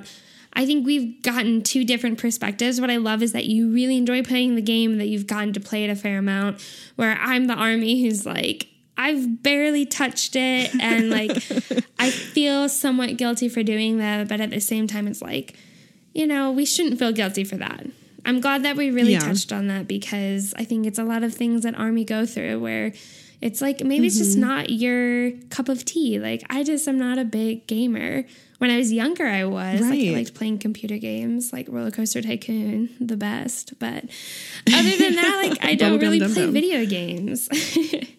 I 0.52 0.66
think 0.66 0.86
we've 0.86 1.22
gotten 1.22 1.62
two 1.62 1.86
different 1.86 2.18
perspectives. 2.20 2.82
What 2.82 2.90
I 2.90 2.98
love 2.98 3.24
is 3.24 3.32
that 3.32 3.46
you 3.46 3.72
really 3.72 3.96
enjoy 3.96 4.24
playing 4.24 4.56
the 4.56 4.62
game, 4.62 4.98
that 4.98 5.08
you've 5.08 5.28
gotten 5.28 5.54
to 5.54 5.60
play 5.60 5.86
it 5.86 5.90
a 5.90 5.96
fair 5.96 6.18
amount. 6.18 6.62
Where 6.98 7.18
I'm 7.22 7.46
the 7.46 7.54
army 7.54 8.02
who's 8.02 8.26
like, 8.26 8.68
I've 8.98 9.44
barely 9.44 9.86
touched 9.86 10.36
it, 10.36 10.72
and 10.82 11.10
like, 11.10 11.32
I 12.00 12.10
feel 12.10 12.68
somewhat 12.68 13.16
guilty 13.18 13.48
for 13.48 13.64
doing 13.64 14.00
that, 14.00 14.28
but 14.28 14.42
at 14.42 14.50
the 14.50 14.60
same 14.60 14.88
time, 14.88 15.08
it's 15.08 15.22
like, 15.22 15.56
you 16.14 16.26
know, 16.26 16.52
we 16.52 16.66
shouldn't 16.66 16.98
feel 16.98 17.12
guilty 17.12 17.44
for 17.44 17.58
that. 17.58 17.86
I'm 18.26 18.42
glad 18.42 18.64
that 18.64 18.76
we 18.76 18.90
really 18.92 19.14
Yeah. 19.14 19.20
touched 19.20 19.54
on 19.54 19.68
that 19.68 19.88
because 19.88 20.54
I 20.58 20.64
think 20.66 20.86
it's 20.86 21.00
a 21.00 21.04
lot 21.04 21.24
of 21.24 21.34
things 21.34 21.64
that 21.64 21.76
Army 21.78 22.04
go 22.04 22.26
through 22.26 22.60
where 22.60 22.92
it's 23.40 23.62
like 23.62 23.84
maybe 23.84 24.08
it's 24.08 24.18
just 24.18 24.32
mm-hmm. 24.32 24.48
not 24.48 24.70
your 24.72 25.32
cup 25.50 25.70
of 25.70 25.86
tea. 25.86 26.20
Like, 26.20 26.44
I 26.50 26.64
just 26.64 26.88
am 26.88 26.98
not 26.98 27.20
a 27.20 27.24
big 27.24 27.68
gamer. 27.68 28.26
When 28.58 28.72
I 28.72 28.78
was 28.78 28.92
younger, 28.92 29.28
I 29.28 29.46
was. 29.46 29.82
Like, 29.82 30.00
I 30.00 30.12
liked 30.14 30.34
playing 30.34 30.58
computer 30.58 30.98
games 30.98 31.54
like 31.54 31.68
Roller 31.70 31.92
Coaster 31.92 32.24
Tycoon, 32.24 32.90
the 33.00 33.16
best. 33.16 33.78
But 33.78 34.06
other 34.74 34.98
than 34.98 35.16
that, 35.16 35.48
like, 35.48 35.64
I 35.64 35.76
don't 35.82 36.00
really 36.00 36.18
Dum 36.18 36.34
play 36.34 36.46
Dum. 36.46 36.54
video 36.54 36.86
games. 36.88 37.48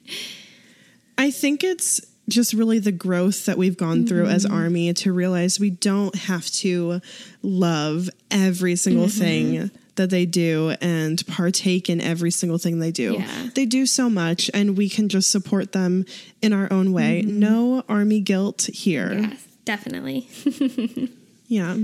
I 1.28 1.30
think 1.30 1.62
it's 1.62 2.00
just 2.28 2.54
really 2.54 2.78
the 2.78 2.92
growth 2.92 3.44
that 3.46 3.58
we've 3.58 3.76
gone 3.76 4.06
through 4.06 4.26
as 4.26 4.44
Mm-hmm. 4.46 4.54
Army 4.54 4.92
to 4.94 5.12
realize 5.12 5.60
we 5.60 5.68
don't 5.70 6.14
have 6.14 6.46
to 6.62 7.00
love 7.42 8.08
every 8.30 8.76
single 8.76 9.06
Mm-hmm. 9.06 9.18
thing 9.20 9.70
that 9.96 10.08
they 10.10 10.24
do 10.26 10.74
and 10.80 11.26
partake 11.26 11.90
in 11.90 12.00
every 12.00 12.30
single 12.30 12.56
thing 12.56 12.78
they 12.78 12.92
do. 12.92 13.14
Yeah. 13.14 13.48
They 13.54 13.66
do 13.66 13.84
so 13.84 14.08
much 14.08 14.50
and 14.54 14.76
we 14.78 14.88
can 14.88 15.08
just 15.08 15.30
support 15.30 15.72
them 15.72 16.04
in 16.40 16.52
our 16.52 16.72
own 16.72 16.92
way. 16.92 17.22
No 17.22 17.82
Army 17.88 18.20
guilt 18.20 18.70
here. 18.72 19.08
Mm-hmm. 19.10 19.30
yes, 19.32 19.46
definitely. 19.64 20.28
Yeah. 21.50 21.76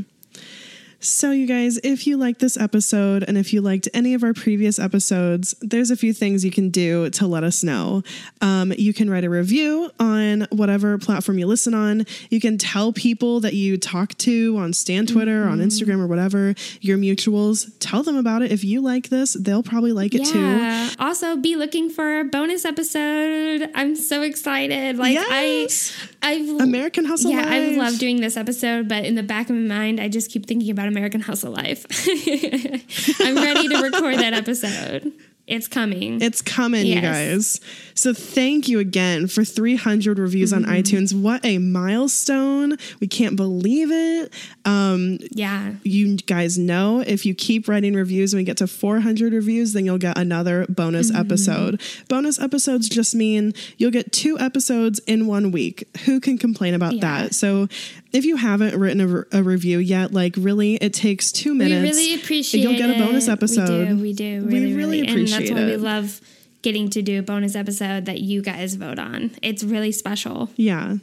So, 1.05 1.33
you 1.33 1.47
guys, 1.47 1.79
if 1.85 2.07
you 2.07 2.17
liked 2.17 2.41
this 2.41 2.57
episode 2.57 3.25
and 3.29 3.37
if 3.37 3.53
you 3.53 3.61
liked 3.61 3.91
any 3.93 4.15
of 4.15 4.23
our 4.25 4.33
previous 4.33 4.79
episodes, 4.79 5.55
there's 5.61 5.91
a 5.91 5.97
few 5.97 6.15
things 6.15 6.47
you 6.47 6.51
can 6.51 6.71
do 6.71 7.11
to 7.11 7.27
let 7.27 7.45
us 7.45 7.63
know. 7.63 8.03
Um, 8.41 8.73
you 8.79 8.95
can 8.95 9.11
write 9.11 9.25
a 9.25 9.29
review 9.29 9.91
on 10.01 10.47
whatever 10.51 10.97
platform 10.97 11.37
you 11.39 11.47
listen 11.47 11.75
on. 11.75 12.07
You 12.31 12.41
can 12.41 12.57
tell 12.57 12.91
people 12.91 13.41
that 13.41 13.53
you 13.53 13.77
talk 13.77 14.15
to 14.19 14.57
on 14.57 14.73
Stan 14.73 15.05
Twitter, 15.05 15.47
on 15.47 15.59
Instagram, 15.59 16.01
or 16.01 16.07
whatever, 16.07 16.55
your 16.81 16.97
mutuals. 16.97 17.71
Tell 17.81 18.03
them 18.03 18.17
about 18.17 18.41
it. 18.41 18.51
If 18.51 18.65
you 18.65 18.81
like 18.81 19.11
this, 19.11 19.35
they'll 19.35 19.63
probably 19.63 19.93
like 19.93 20.15
it 20.15 20.25
too. 20.25 20.89
Also, 20.99 21.37
be 21.37 21.55
looking 21.55 21.91
for 21.91 22.21
a 22.21 22.25
bonus 22.25 22.65
episode. 22.65 23.71
I'm 23.75 23.95
so 23.95 24.23
excited. 24.23 24.97
Like 24.97 25.13
Yes. 25.13 25.95
I, 26.23 26.33
I've 26.33 26.49
American 26.63 27.05
Hustle 27.05 27.31
Yeah, 27.31 27.45
I 27.47 27.77
love 27.77 27.99
doing 27.99 28.23
this 28.23 28.39
episode, 28.39 28.89
but 28.89 29.05
in 29.05 29.17
the 29.17 29.23
back 29.23 29.51
of 29.51 29.57
my 29.57 29.63
mind, 29.63 30.01
I 30.01 30.09
just 30.09 30.31
keep 30.31 30.47
thinking 30.47 30.71
about 30.71 30.94
American 30.95 31.21
Hustle 31.21 31.53
Life. 31.53 31.85
I'm 33.21 33.35
ready 33.37 33.69
to 33.69 33.83
record 33.83 34.17
that 34.19 34.33
episode. 34.33 35.13
It's 35.47 35.69
coming. 35.69 36.23
It's 36.23 36.41
coming, 36.41 36.87
you 36.87 37.03
guys. 37.03 37.61
So 37.93 38.15
thank 38.15 38.67
you 38.67 38.79
again 38.79 39.27
for 39.27 39.45
300 39.45 40.19
reviews 40.19 40.55
Mm-hmm. 40.55 40.65
on 40.71 40.75
iTunes. 40.75 41.13
What 41.13 41.45
a 41.45 41.59
milestone. 41.59 42.79
We 43.01 43.09
can't 43.09 43.37
believe 43.37 43.91
it. 43.91 44.33
Um, 44.65 45.19
yeah. 45.33 45.75
you 45.83 46.17
guys 46.17 46.57
know 46.57 47.01
if 47.01 47.27
you 47.27 47.35
keep 47.35 47.69
writing 47.69 47.93
reviews 47.93 48.33
and 48.33 48.41
we 48.41 48.45
get 48.45 48.57
to 48.59 48.67
400 48.67 49.35
reviews, 49.35 49.75
then 49.75 49.85
you'll 49.85 49.99
get 49.99 50.17
another 50.17 50.65
bonus 50.71 51.11
Mm-hmm. 51.11 51.21
episode. 51.21 51.81
Bonus 52.09 52.41
episodes 52.41 52.89
just 52.89 53.15
mean 53.15 53.53
you'll 53.77 53.91
get 53.91 54.13
two 54.13 54.39
episodes 54.39 54.99
in 55.01 55.27
one 55.27 55.51
week. 55.51 55.87
Who 56.07 56.21
can 56.21 56.39
complain 56.39 56.73
about 56.73 56.95
Yeah. 56.95 57.01
that? 57.25 57.35
So 57.35 57.69
if 58.15 58.25
you 58.25 58.37
haven't 58.37 58.79
written 58.79 59.01
a, 59.01 59.07
re- 59.07 59.25
a 59.33 59.43
review 59.43 59.79
yet, 59.79 60.13
like 60.13 60.35
really, 60.39 60.77
it 60.77 60.95
takes 60.95 61.31
two 61.33 61.55
minutes. 61.55 61.83
We 61.83 62.03
really 62.03 62.23
appreciate 62.23 62.63
You'll 62.63 62.79
get 62.79 62.89
a 62.91 63.05
bonus 63.05 63.29
episode. 63.29 63.69
We 63.69 63.85
do. 63.97 64.03
We 64.03 64.13
do. 64.13 64.47
We 64.47 64.53
Really, 64.55 64.75
really 64.75 64.77
really. 64.77 65.01
appreciate 65.09 65.49
And 65.51 65.59
that's 65.59 65.61
why 65.61 65.67
we 65.67 65.77
love 65.77 66.21
getting 66.63 66.89
to 66.91 67.03
do 67.03 67.19
a 67.19 67.23
bonus 67.23 67.55
episode 67.55 68.07
that 68.07 68.21
you 68.21 68.41
guys 68.41 68.77
vote 68.77 68.99
on. 68.99 69.33
It's 69.43 69.63
really 69.63 69.93
special. 69.93 70.49
Yeah. 70.57 70.97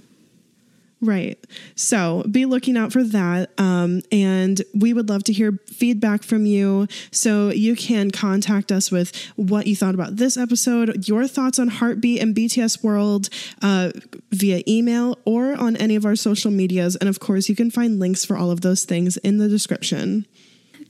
Right. 1.02 1.43
So 1.76 2.24
be 2.30 2.45
looking 2.45 2.78
out 2.78 2.93
for 2.93 3.04
that. 3.04 3.49
Um, 3.60 4.02
and 4.12 4.62
we 4.76 4.93
would 4.93 5.10
love 5.10 5.24
to 5.26 5.34
hear 5.34 5.54
feedback 5.66 6.22
from 6.22 6.45
you. 6.45 6.88
So 7.10 7.49
you 7.49 7.76
can 7.76 8.12
contact 8.12 8.72
us 8.72 8.91
with 8.91 9.16
what 9.36 9.66
you 9.66 9.76
thought 9.76 9.95
about 9.95 10.18
this 10.18 10.38
episode, 10.38 11.08
your 11.08 11.28
thoughts 11.28 11.58
on 11.58 11.70
Heartbeat 11.70 12.22
and 12.22 12.36
BTS 12.36 12.84
World 12.84 13.30
uh, 13.64 13.91
via 14.30 14.62
email 14.68 15.18
or 15.26 15.56
on 15.56 15.76
any 15.78 15.95
of 15.95 16.06
our 16.06 16.16
social 16.16 16.52
medias. 16.52 16.95
And 16.95 17.10
of 17.10 17.20
course, 17.20 17.49
you 17.49 17.56
can 17.56 17.72
find 17.72 17.99
links 17.99 18.24
for 18.24 18.38
all 18.38 18.52
of 18.52 18.62
those 18.62 18.86
things 18.86 19.18
in 19.18 19.39
the 19.39 19.49
description. 19.49 20.28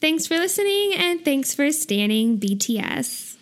Thanks 0.01 0.27
for 0.27 0.35
listening 0.35 0.93
and 0.95 1.23
thanks 1.23 1.53
for 1.53 1.71
standing 1.71 2.37
BTS. 2.37 3.37